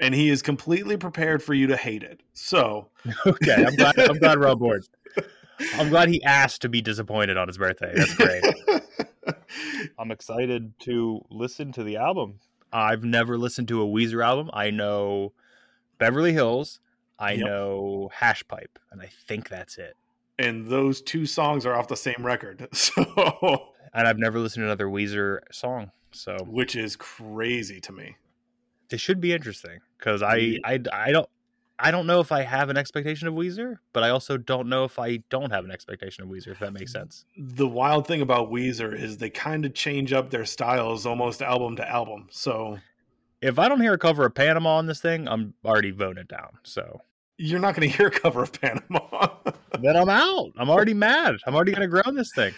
And 0.00 0.12
he 0.14 0.28
is 0.30 0.42
completely 0.42 0.96
prepared 0.96 1.40
for 1.42 1.54
you 1.54 1.66
to 1.68 1.76
hate 1.76 2.02
it. 2.02 2.20
So, 2.32 2.88
Okay, 3.26 3.64
I'm 3.64 3.76
glad. 3.76 3.98
I'm 3.98 4.18
glad 4.18 4.40
we're 4.40 4.48
on 4.48 4.58
board. 4.58 4.84
I'm 5.76 5.88
glad 5.90 6.08
he 6.08 6.20
asked 6.24 6.62
to 6.62 6.68
be 6.68 6.80
disappointed 6.80 7.36
on 7.36 7.46
his 7.46 7.58
birthday. 7.58 7.92
That's 7.94 8.14
great. 8.14 8.42
I'm 9.98 10.10
excited 10.10 10.72
to 10.80 11.20
listen 11.30 11.70
to 11.72 11.84
the 11.84 11.96
album. 11.98 12.40
I've 12.72 13.04
never 13.04 13.38
listened 13.38 13.68
to 13.68 13.82
a 13.82 13.86
Weezer 13.86 14.24
album. 14.24 14.50
I 14.52 14.70
know 14.70 15.32
Beverly 15.98 16.32
Hills. 16.32 16.80
I 17.18 17.32
Yep. 17.32 17.46
know 17.46 18.10
Hash 18.12 18.46
Pipe, 18.48 18.78
and 18.90 19.00
I 19.00 19.08
think 19.28 19.48
that's 19.48 19.78
it. 19.78 19.94
and 20.38 20.66
those 20.66 21.00
two 21.00 21.26
songs 21.26 21.64
are 21.64 21.74
off 21.76 21.86
the 21.88 21.96
same 21.96 22.16
record. 22.26 22.66
So, 22.74 23.68
And 23.92 24.08
I've 24.08 24.18
never 24.18 24.40
listened 24.40 24.62
to 24.62 24.66
another 24.66 24.88
Weezer 24.88 25.38
song. 25.52 25.92
So 26.10 26.36
which 26.46 26.74
is 26.76 26.96
crazy 26.96 27.80
to 27.82 27.92
me. 27.92 28.16
this 28.88 29.00
should 29.00 29.20
be 29.20 29.32
interesting 29.32 29.78
because 29.98 30.22
I, 30.22 30.58
I 30.64 30.80
I 30.92 31.12
don't 31.12 31.28
I 31.78 31.90
don't 31.92 32.06
know 32.06 32.20
if 32.20 32.30
I 32.32 32.42
have 32.42 32.68
an 32.70 32.76
expectation 32.76 33.26
of 33.28 33.34
Weezer, 33.34 33.76
but 33.92 34.02
I 34.04 34.10
also 34.10 34.36
don't 34.36 34.68
know 34.68 34.84
if 34.84 34.98
I 34.98 35.18
don't 35.28 35.50
have 35.52 35.64
an 35.64 35.70
expectation 35.72 36.22
of 36.24 36.30
Weezer. 36.30 36.48
If 36.48 36.58
that 36.60 36.72
makes 36.72 36.92
sense. 36.92 37.24
The 37.36 37.66
wild 37.68 38.06
thing 38.08 38.20
about 38.22 38.50
Weezer 38.50 38.92
is 38.96 39.18
they 39.18 39.30
kind 39.30 39.64
of 39.64 39.74
change 39.74 40.12
up 40.12 40.30
their 40.30 40.44
styles 40.44 41.04
almost 41.06 41.42
album 41.42 41.74
to 41.76 41.88
album. 41.88 42.28
So, 42.30 42.78
If 43.44 43.58
I 43.58 43.68
don't 43.68 43.80
hear 43.80 43.92
a 43.92 43.98
cover 43.98 44.24
of 44.24 44.34
Panama 44.34 44.76
on 44.76 44.86
this 44.86 45.00
thing, 45.00 45.28
I'm 45.28 45.52
already 45.64 45.90
voting 45.90 46.18
it 46.18 46.28
down. 46.28 46.58
So 46.62 47.02
you're 47.36 47.60
not 47.60 47.74
going 47.74 47.90
to 47.90 47.94
hear 47.94 48.06
a 48.06 48.10
cover 48.10 48.42
of 48.42 48.58
Panama. 48.58 49.28
then 49.80 49.96
I'm 49.96 50.08
out. 50.08 50.52
I'm 50.56 50.70
already 50.70 50.94
mad. 50.94 51.36
I'm 51.46 51.54
already 51.54 51.72
gonna 51.72 51.86
ground 51.86 52.16
this 52.16 52.30
thing. 52.34 52.54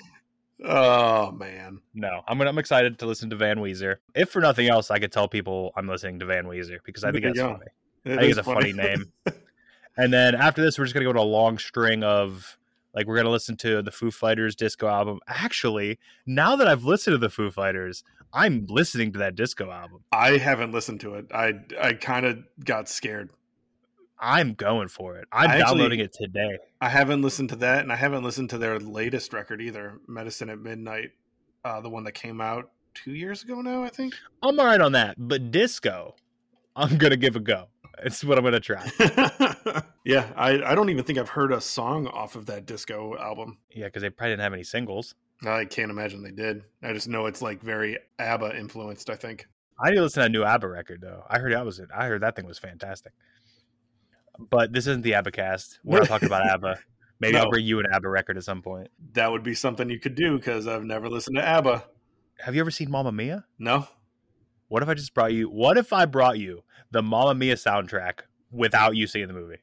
oh, 0.64 1.32
man. 1.32 1.80
No, 1.93 2.22
I'm 2.28 2.39
gonna, 2.39 2.51
I'm 2.51 2.59
excited 2.59 3.01
to 3.01 3.07
listen 3.07 3.28
to 3.30 3.37
Van 3.37 3.59
Weezer. 3.59 3.97
If 4.14 4.30
for 4.30 4.41
nothing 4.41 4.68
else, 4.68 4.93
I 4.93 5.01
could 5.01 5.11
tell 5.11 5.26
people 5.26 5.72
I'm 5.76 5.89
listening 5.89 6.20
to 6.20 6.26
Van 6.26 6.45
Weezer 6.45 6.78
because 6.84 7.03
I 7.03 7.11
think 7.11 7.24
that's 7.24 7.37
go. 7.37 7.55
funny. 7.55 7.66
It 8.05 8.12
I 8.12 8.20
think 8.20 8.30
it's 8.30 8.39
a 8.39 8.45
funny 8.45 8.72
name. 8.72 9.12
And 9.97 10.12
then 10.12 10.34
after 10.34 10.62
this, 10.62 10.78
we're 10.78 10.84
just 10.84 10.95
gonna 10.95 11.07
go 11.07 11.12
to 11.14 11.20
a 11.20 11.22
long 11.22 11.59
string 11.59 12.05
of 12.05 12.59
like 12.95 13.07
we're 13.07 13.16
gonna 13.16 13.30
listen 13.30 13.57
to 13.59 13.82
the 13.82 13.91
Foo 13.91 14.11
Fighters 14.11 14.55
disco 14.55 14.89
album. 14.89 15.20
Actually, 15.26 15.99
now 16.26 16.57
that 16.57 16.68
I've 16.68 16.84
listened 16.84 17.14
to 17.14 17.18
the 17.18 17.30
Foo 17.30 17.51
Fighters, 17.51 18.05
I'm 18.33 18.66
listening 18.68 19.12
to 19.12 19.18
that 19.20 19.35
disco 19.37 19.70
album. 19.70 20.01
I 20.12 20.37
haven't 20.39 20.72
listened 20.72 21.01
to 21.01 21.14
it. 21.14 21.27
I 21.33 21.55
I 21.81 21.93
kind 21.95 22.27
of 22.27 22.39
got 22.64 22.89
scared. 22.89 23.31
I'm 24.18 24.55
going 24.55 24.89
for 24.89 25.18
it. 25.18 25.29
I'm 25.33 25.51
actually- 25.51 25.64
downloading 25.64 26.01
it 26.01 26.12
today. 26.12 26.59
I 26.81 26.89
haven't 26.89 27.22
listened 27.22 27.51
to 27.51 27.57
that, 27.57 27.81
and 27.81 27.93
I 27.93 27.97
haven't 27.97 28.22
listened 28.22 28.51
to 28.51 28.59
their 28.59 28.79
latest 28.79 29.33
record 29.33 29.61
either, 29.61 30.01
"Medicine 30.07 30.51
at 30.51 30.59
Midnight," 30.59 31.11
uh, 31.64 31.81
the 31.81 31.91
one 31.91 32.05
that 32.05 32.12
came 32.12 32.41
out 32.41 32.70
two 32.95 33.12
years 33.12 33.43
ago 33.43 33.61
now, 33.61 33.83
I 33.85 33.89
think. 33.91 34.14
I'm 34.43 34.59
all 34.59 34.66
right 34.66 34.81
on 34.81 34.93
that, 34.93 35.16
but 35.18 35.51
disco, 35.51 36.16
I'm 36.74 36.97
gonna 36.99 37.16
give 37.16 37.37
a 37.37 37.41
go. 37.41 37.68
It's 38.05 38.22
what 38.22 38.37
I'm 38.39 38.45
gonna 38.45 38.61
try. 38.61 38.91
yeah, 40.05 40.31
I, 40.37 40.62
I 40.62 40.74
don't 40.74 40.91
even 40.91 41.05
think 41.05 41.18
I've 41.18 41.31
heard 41.31 41.53
a 41.53 41.61
song 41.61 42.07
off 42.09 42.37
of 42.37 42.47
that 42.47 42.66
disco 42.66 43.16
album. 43.18 43.59
Yeah, 43.70 43.87
because 43.87 44.03
they 44.03 44.11
probably 44.11 44.33
didn't 44.33 44.43
have 44.43 44.53
any 44.53 44.64
singles. 44.64 45.14
I 45.45 45.64
can't 45.64 45.91
imagine 45.91 46.22
they 46.22 46.30
did. 46.30 46.62
I 46.82 46.93
just 46.93 47.09
know 47.09 47.26
it's 47.26 47.43
like 47.43 47.62
very 47.62 47.99
ABBA 48.18 48.57
influenced. 48.59 49.11
I 49.11 49.16
think. 49.16 49.47
I 49.78 49.91
need 49.91 49.97
to 49.97 50.03
listen 50.03 50.22
to 50.22 50.28
that 50.28 50.32
new 50.32 50.45
ABBA 50.45 50.68
record 50.68 51.01
though. 51.03 51.22
I 51.28 51.39
heard 51.39 51.53
that 51.53 51.64
was 51.64 51.78
it. 51.78 51.89
I 51.95 52.07
heard 52.07 52.22
that 52.22 52.34
thing 52.37 52.47
was 52.47 52.59
fantastic. 52.59 53.12
But 54.51 54.72
this 54.72 54.87
isn't 54.87 55.03
the 55.03 55.14
ABBA 55.14 55.30
cast. 55.32 55.80
We're 55.84 55.99
not 55.99 56.09
talking 56.09 56.26
about 56.26 56.47
ABBA. 56.47 56.78
Maybe 57.20 57.39
I'll 57.39 57.49
bring 57.51 57.64
you 57.64 57.78
an 57.80 57.87
ABBA 57.91 58.09
record 58.09 58.37
at 58.37 58.45
some 58.45 58.61
point. 58.61 58.89
That 59.14 59.32
would 59.32 59.43
be 59.43 59.55
something 59.55 59.89
you 59.89 59.99
could 59.99 60.14
do 60.14 60.37
because 60.37 60.66
I've 60.66 60.84
never 60.84 61.09
listened 61.09 61.37
to 61.37 61.43
ABBA. 61.47 61.84
Have 62.41 62.55
you 62.55 62.61
ever 62.61 62.70
seen 62.70 62.91
Mamma 62.91 63.12
Mia? 63.12 63.47
No, 63.59 63.89
What 64.68 64.82
if 64.82 64.89
I 64.91 64.95
just 64.95 65.14
brought 65.14 65.32
you? 65.32 65.49
What 65.49 65.78
if 65.78 65.93
I 65.95 66.05
brought 66.05 66.39
you 66.39 66.62
the 66.91 67.03
Mamma 67.03 67.34
Mia 67.34 67.55
soundtrack 67.55 68.20
without 68.51 68.97
you 68.97 69.07
seeing 69.07 69.28
the 69.28 69.32
movie? 69.32 69.57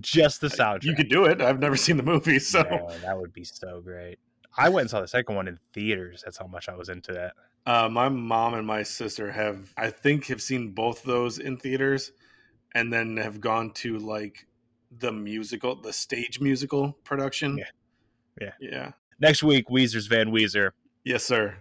Just 0.00 0.40
the 0.40 0.46
soundtrack. 0.46 0.84
You 0.84 0.94
could 0.94 1.08
do 1.08 1.24
it. 1.24 1.40
I've 1.40 1.58
never 1.58 1.76
seen 1.76 1.96
the 1.96 2.02
movie, 2.04 2.38
so 2.38 2.62
that 3.02 3.18
would 3.18 3.32
be 3.32 3.42
so 3.42 3.80
great. 3.80 4.18
I 4.56 4.68
went 4.68 4.82
and 4.82 4.90
saw 4.90 5.00
the 5.00 5.08
second 5.08 5.34
one 5.36 5.48
in 5.48 5.58
theaters. 5.72 6.22
That's 6.24 6.36
how 6.38 6.46
much 6.46 6.68
I 6.68 6.76
was 6.76 6.88
into 6.88 7.12
that. 7.12 7.32
uh, 7.66 7.88
my 7.88 8.08
mom 8.08 8.54
and 8.54 8.66
my 8.66 8.82
sister 8.82 9.30
have, 9.32 9.72
I 9.76 9.90
think, 9.90 10.26
have 10.26 10.40
seen 10.42 10.70
both 10.72 11.02
those 11.02 11.38
in 11.38 11.56
theaters, 11.56 12.12
and 12.74 12.92
then 12.92 13.16
have 13.16 13.40
gone 13.40 13.72
to 13.74 13.98
like 13.98 14.46
the 14.98 15.10
musical, 15.12 15.74
the 15.80 15.92
stage 15.92 16.40
musical 16.40 16.92
production. 17.04 17.58
Yeah. 17.58 17.64
Yeah. 18.40 18.50
yeah, 18.60 18.90
Next 19.20 19.42
week, 19.44 19.68
Weezer's 19.68 20.08
Van 20.08 20.28
Weezer. 20.30 20.70
yes, 21.04 21.22
sir. 21.24 21.56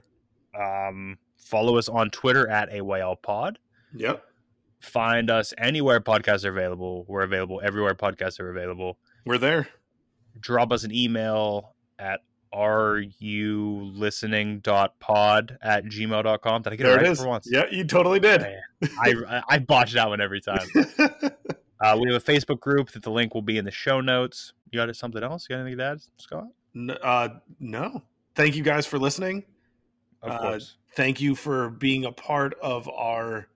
Um, 0.60 1.18
follow 1.38 1.78
us 1.78 1.88
on 1.88 2.10
Twitter 2.10 2.50
at 2.50 2.72
AYLPod. 2.72 3.58
Yep, 3.96 4.24
Find 4.82 5.30
us 5.30 5.54
anywhere 5.58 6.00
podcasts 6.02 6.44
are 6.46 6.50
available. 6.50 7.06
We're 7.08 7.22
available 7.22 7.62
everywhere 7.64 7.94
podcasts 7.96 8.40
are 8.40 8.50
available. 8.50 8.98
we're 9.26 9.38
there. 9.38 9.68
Drop 10.40 10.72
us 10.72 10.84
an 10.84 10.94
email 10.94 11.76
at 12.00 12.22
are 12.54 13.00
you 13.20 13.92
listening 13.96 14.60
dot 14.60 15.00
pod 15.00 15.58
at 15.62 15.86
gmail.com. 15.86 16.62
Did 16.62 16.74
I 16.74 16.76
get 16.76 16.84
There 16.84 16.94
it 16.94 16.98
right 16.98 17.06
it 17.08 17.12
is. 17.12 17.22
for 17.22 17.28
once? 17.28 17.48
Yeah, 17.52 17.66
you 17.72 17.84
totally 17.84 18.20
did. 18.20 18.44
I, 19.00 19.14
I 19.28 19.42
I 19.50 19.60
botch 19.60 19.94
that 19.94 20.08
one 20.08 20.22
every 20.22 20.40
time. 20.42 20.68
Uh, 21.82 21.98
we 22.00 22.10
have 22.14 22.22
a 22.22 22.26
Facebook 22.32 22.62
group 22.62 22.92
that 22.92 23.04
the 23.04 23.12
link 23.12 23.34
will 23.34 23.42
be 23.42 23.58
in 23.58 23.66
the 23.66 23.72
show 23.72 24.00
notes. 24.00 24.54
You 24.72 24.80
got 24.80 24.96
something 24.96 25.22
else? 25.22 25.48
You 25.50 25.58
got 25.58 25.64
anything 25.64 25.80
to 25.80 25.84
add, 25.84 26.00
Scott? 26.18 26.46
N- 26.74 26.96
uh, 27.04 27.28
no, 27.60 28.02
thank 28.36 28.56
you 28.56 28.64
guys 28.64 28.86
for 28.86 28.98
listening. 28.98 29.44
Of 30.22 30.32
Uh, 30.32 30.40
course. 30.40 30.78
Thank 30.96 31.20
you 31.20 31.36
for 31.36 31.72
being 31.72 32.06
a 32.06 32.12
part 32.14 32.54
of 32.62 32.88
our 32.88 33.50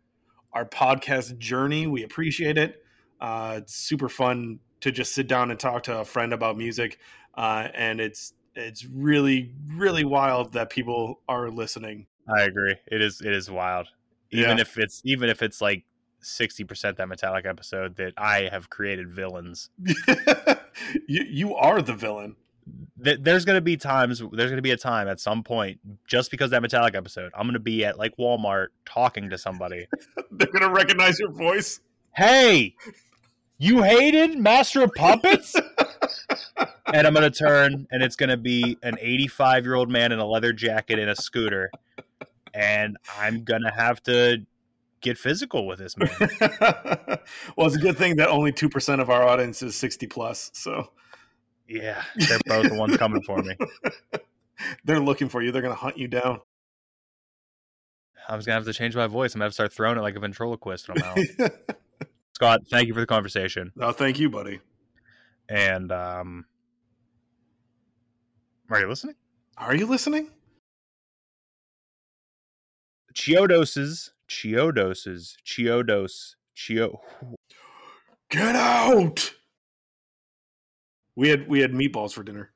our 0.51 0.65
podcast 0.65 1.37
journey. 1.37 1.87
We 1.87 2.03
appreciate 2.03 2.57
it. 2.57 2.83
Uh, 3.21 3.59
it's 3.59 3.75
super 3.75 4.09
fun 4.09 4.59
to 4.81 4.91
just 4.91 5.13
sit 5.15 5.27
down 5.29 5.49
and 5.49 5.57
talk 5.57 5.83
to 5.83 5.99
a 5.99 6.03
friend 6.03 6.33
about 6.33 6.57
music, 6.57 6.99
uh, 7.35 7.69
and 7.73 8.01
it's 8.01 8.33
it's 8.57 8.85
really 8.85 9.51
really 9.75 10.03
wild 10.03 10.53
that 10.53 10.69
people 10.69 11.21
are 11.29 11.49
listening. 11.49 12.07
I 12.27 12.41
agree. 12.43 12.75
It 12.87 13.01
is 13.01 13.21
it 13.21 13.31
is 13.33 13.49
wild. 13.49 13.87
Even 14.31 14.57
Yeah. 14.57 14.61
if 14.61 14.77
it's 14.77 15.01
even 15.05 15.29
if 15.29 15.41
it's 15.41 15.61
like 15.61 15.83
sixty 16.21 16.63
percent 16.63 16.97
that 16.97 17.07
Metallica 17.07 17.45
episode 17.45 17.95
that 17.97 18.13
I 18.17 18.49
have 18.51 18.69
created 18.69 19.09
villains. 19.11 19.69
you 21.07 21.23
you 21.29 21.55
are 21.55 21.81
the 21.81 21.93
villain. 21.93 22.35
There's 22.97 23.45
gonna 23.45 23.61
be 23.61 23.77
times. 23.77 24.21
There's 24.33 24.49
gonna 24.49 24.61
be 24.61 24.71
a 24.71 24.77
time 24.77 25.07
at 25.07 25.19
some 25.21 25.41
point, 25.43 25.79
just 26.05 26.31
because 26.31 26.49
that 26.51 26.61
Metallica 26.61 26.95
episode, 26.95 27.31
I'm 27.37 27.47
gonna 27.47 27.59
be 27.59 27.85
at 27.85 27.97
like 27.97 28.17
Walmart 28.17 28.67
talking 28.85 29.29
to 29.29 29.37
somebody. 29.37 29.87
They're 30.31 30.51
gonna 30.51 30.73
recognize 30.73 31.17
your 31.19 31.31
voice. 31.31 31.79
hey, 32.15 32.75
you 33.57 33.83
hated 33.83 34.37
Master 34.37 34.83
of 34.83 34.91
Puppets? 34.95 35.55
and 36.93 37.07
I'm 37.07 37.13
gonna 37.13 37.29
turn, 37.29 37.87
and 37.91 38.03
it's 38.03 38.15
gonna 38.15 38.37
be 38.37 38.77
an 38.83 38.97
85 38.99 39.65
year 39.65 39.75
old 39.75 39.89
man 39.89 40.11
in 40.11 40.19
a 40.19 40.25
leather 40.25 40.53
jacket 40.53 40.99
and 40.99 41.09
a 41.09 41.15
scooter, 41.15 41.71
and 42.53 42.97
I'm 43.19 43.43
gonna 43.43 43.71
have 43.71 44.01
to 44.03 44.45
get 45.01 45.17
physical 45.17 45.67
with 45.67 45.79
this 45.79 45.95
man. 45.97 46.09
well, 47.55 47.67
it's 47.67 47.75
a 47.75 47.79
good 47.79 47.97
thing 47.97 48.15
that 48.17 48.29
only 48.29 48.51
two 48.51 48.69
percent 48.69 49.01
of 49.01 49.09
our 49.09 49.23
audience 49.23 49.61
is 49.61 49.75
sixty 49.75 50.07
plus. 50.07 50.51
So 50.53 50.91
Yeah, 51.67 52.03
they're 52.15 52.39
both 52.45 52.69
the 52.69 52.75
ones 52.75 52.97
coming 52.97 53.21
for 53.23 53.41
me. 53.41 53.55
they're 54.85 54.99
looking 54.99 55.29
for 55.29 55.41
you. 55.41 55.51
They're 55.51 55.61
gonna 55.61 55.75
hunt 55.75 55.97
you 55.97 56.07
down. 56.07 56.39
I'm 58.29 58.39
just 58.39 58.47
gonna 58.47 58.55
have 58.55 58.65
to 58.65 58.73
change 58.73 58.95
my 58.95 59.07
voice. 59.07 59.33
I'm 59.33 59.39
gonna 59.39 59.45
have 59.45 59.51
to 59.51 59.55
start 59.55 59.73
throwing 59.73 59.97
it 59.97 60.01
like 60.01 60.15
a 60.15 60.19
ventriloquist 60.19 60.89
when 60.89 61.01
I'm 61.01 61.09
out. 61.09 61.51
Scott, 62.33 62.61
thank 62.69 62.87
you 62.87 62.93
for 62.93 62.99
the 62.99 63.07
conversation. 63.07 63.71
oh, 63.79 63.91
thank 63.91 64.19
you, 64.19 64.29
buddy. 64.29 64.59
And 65.49 65.91
um, 65.91 66.45
are 68.69 68.79
you 68.79 68.87
listening? 68.87 69.15
Are 69.57 69.75
you 69.75 69.85
listening? 69.85 70.29
Chiodoses, 73.13 74.11
Chiodoses, 74.29 75.35
Chiodos, 75.45 76.35
Chio. 76.53 77.01
Get 78.29 78.55
out! 78.55 79.33
We 81.15 81.29
had 81.29 81.47
we 81.47 81.61
had 81.61 81.71
meatballs 81.71 82.11
for 82.11 82.23
dinner. 82.23 82.51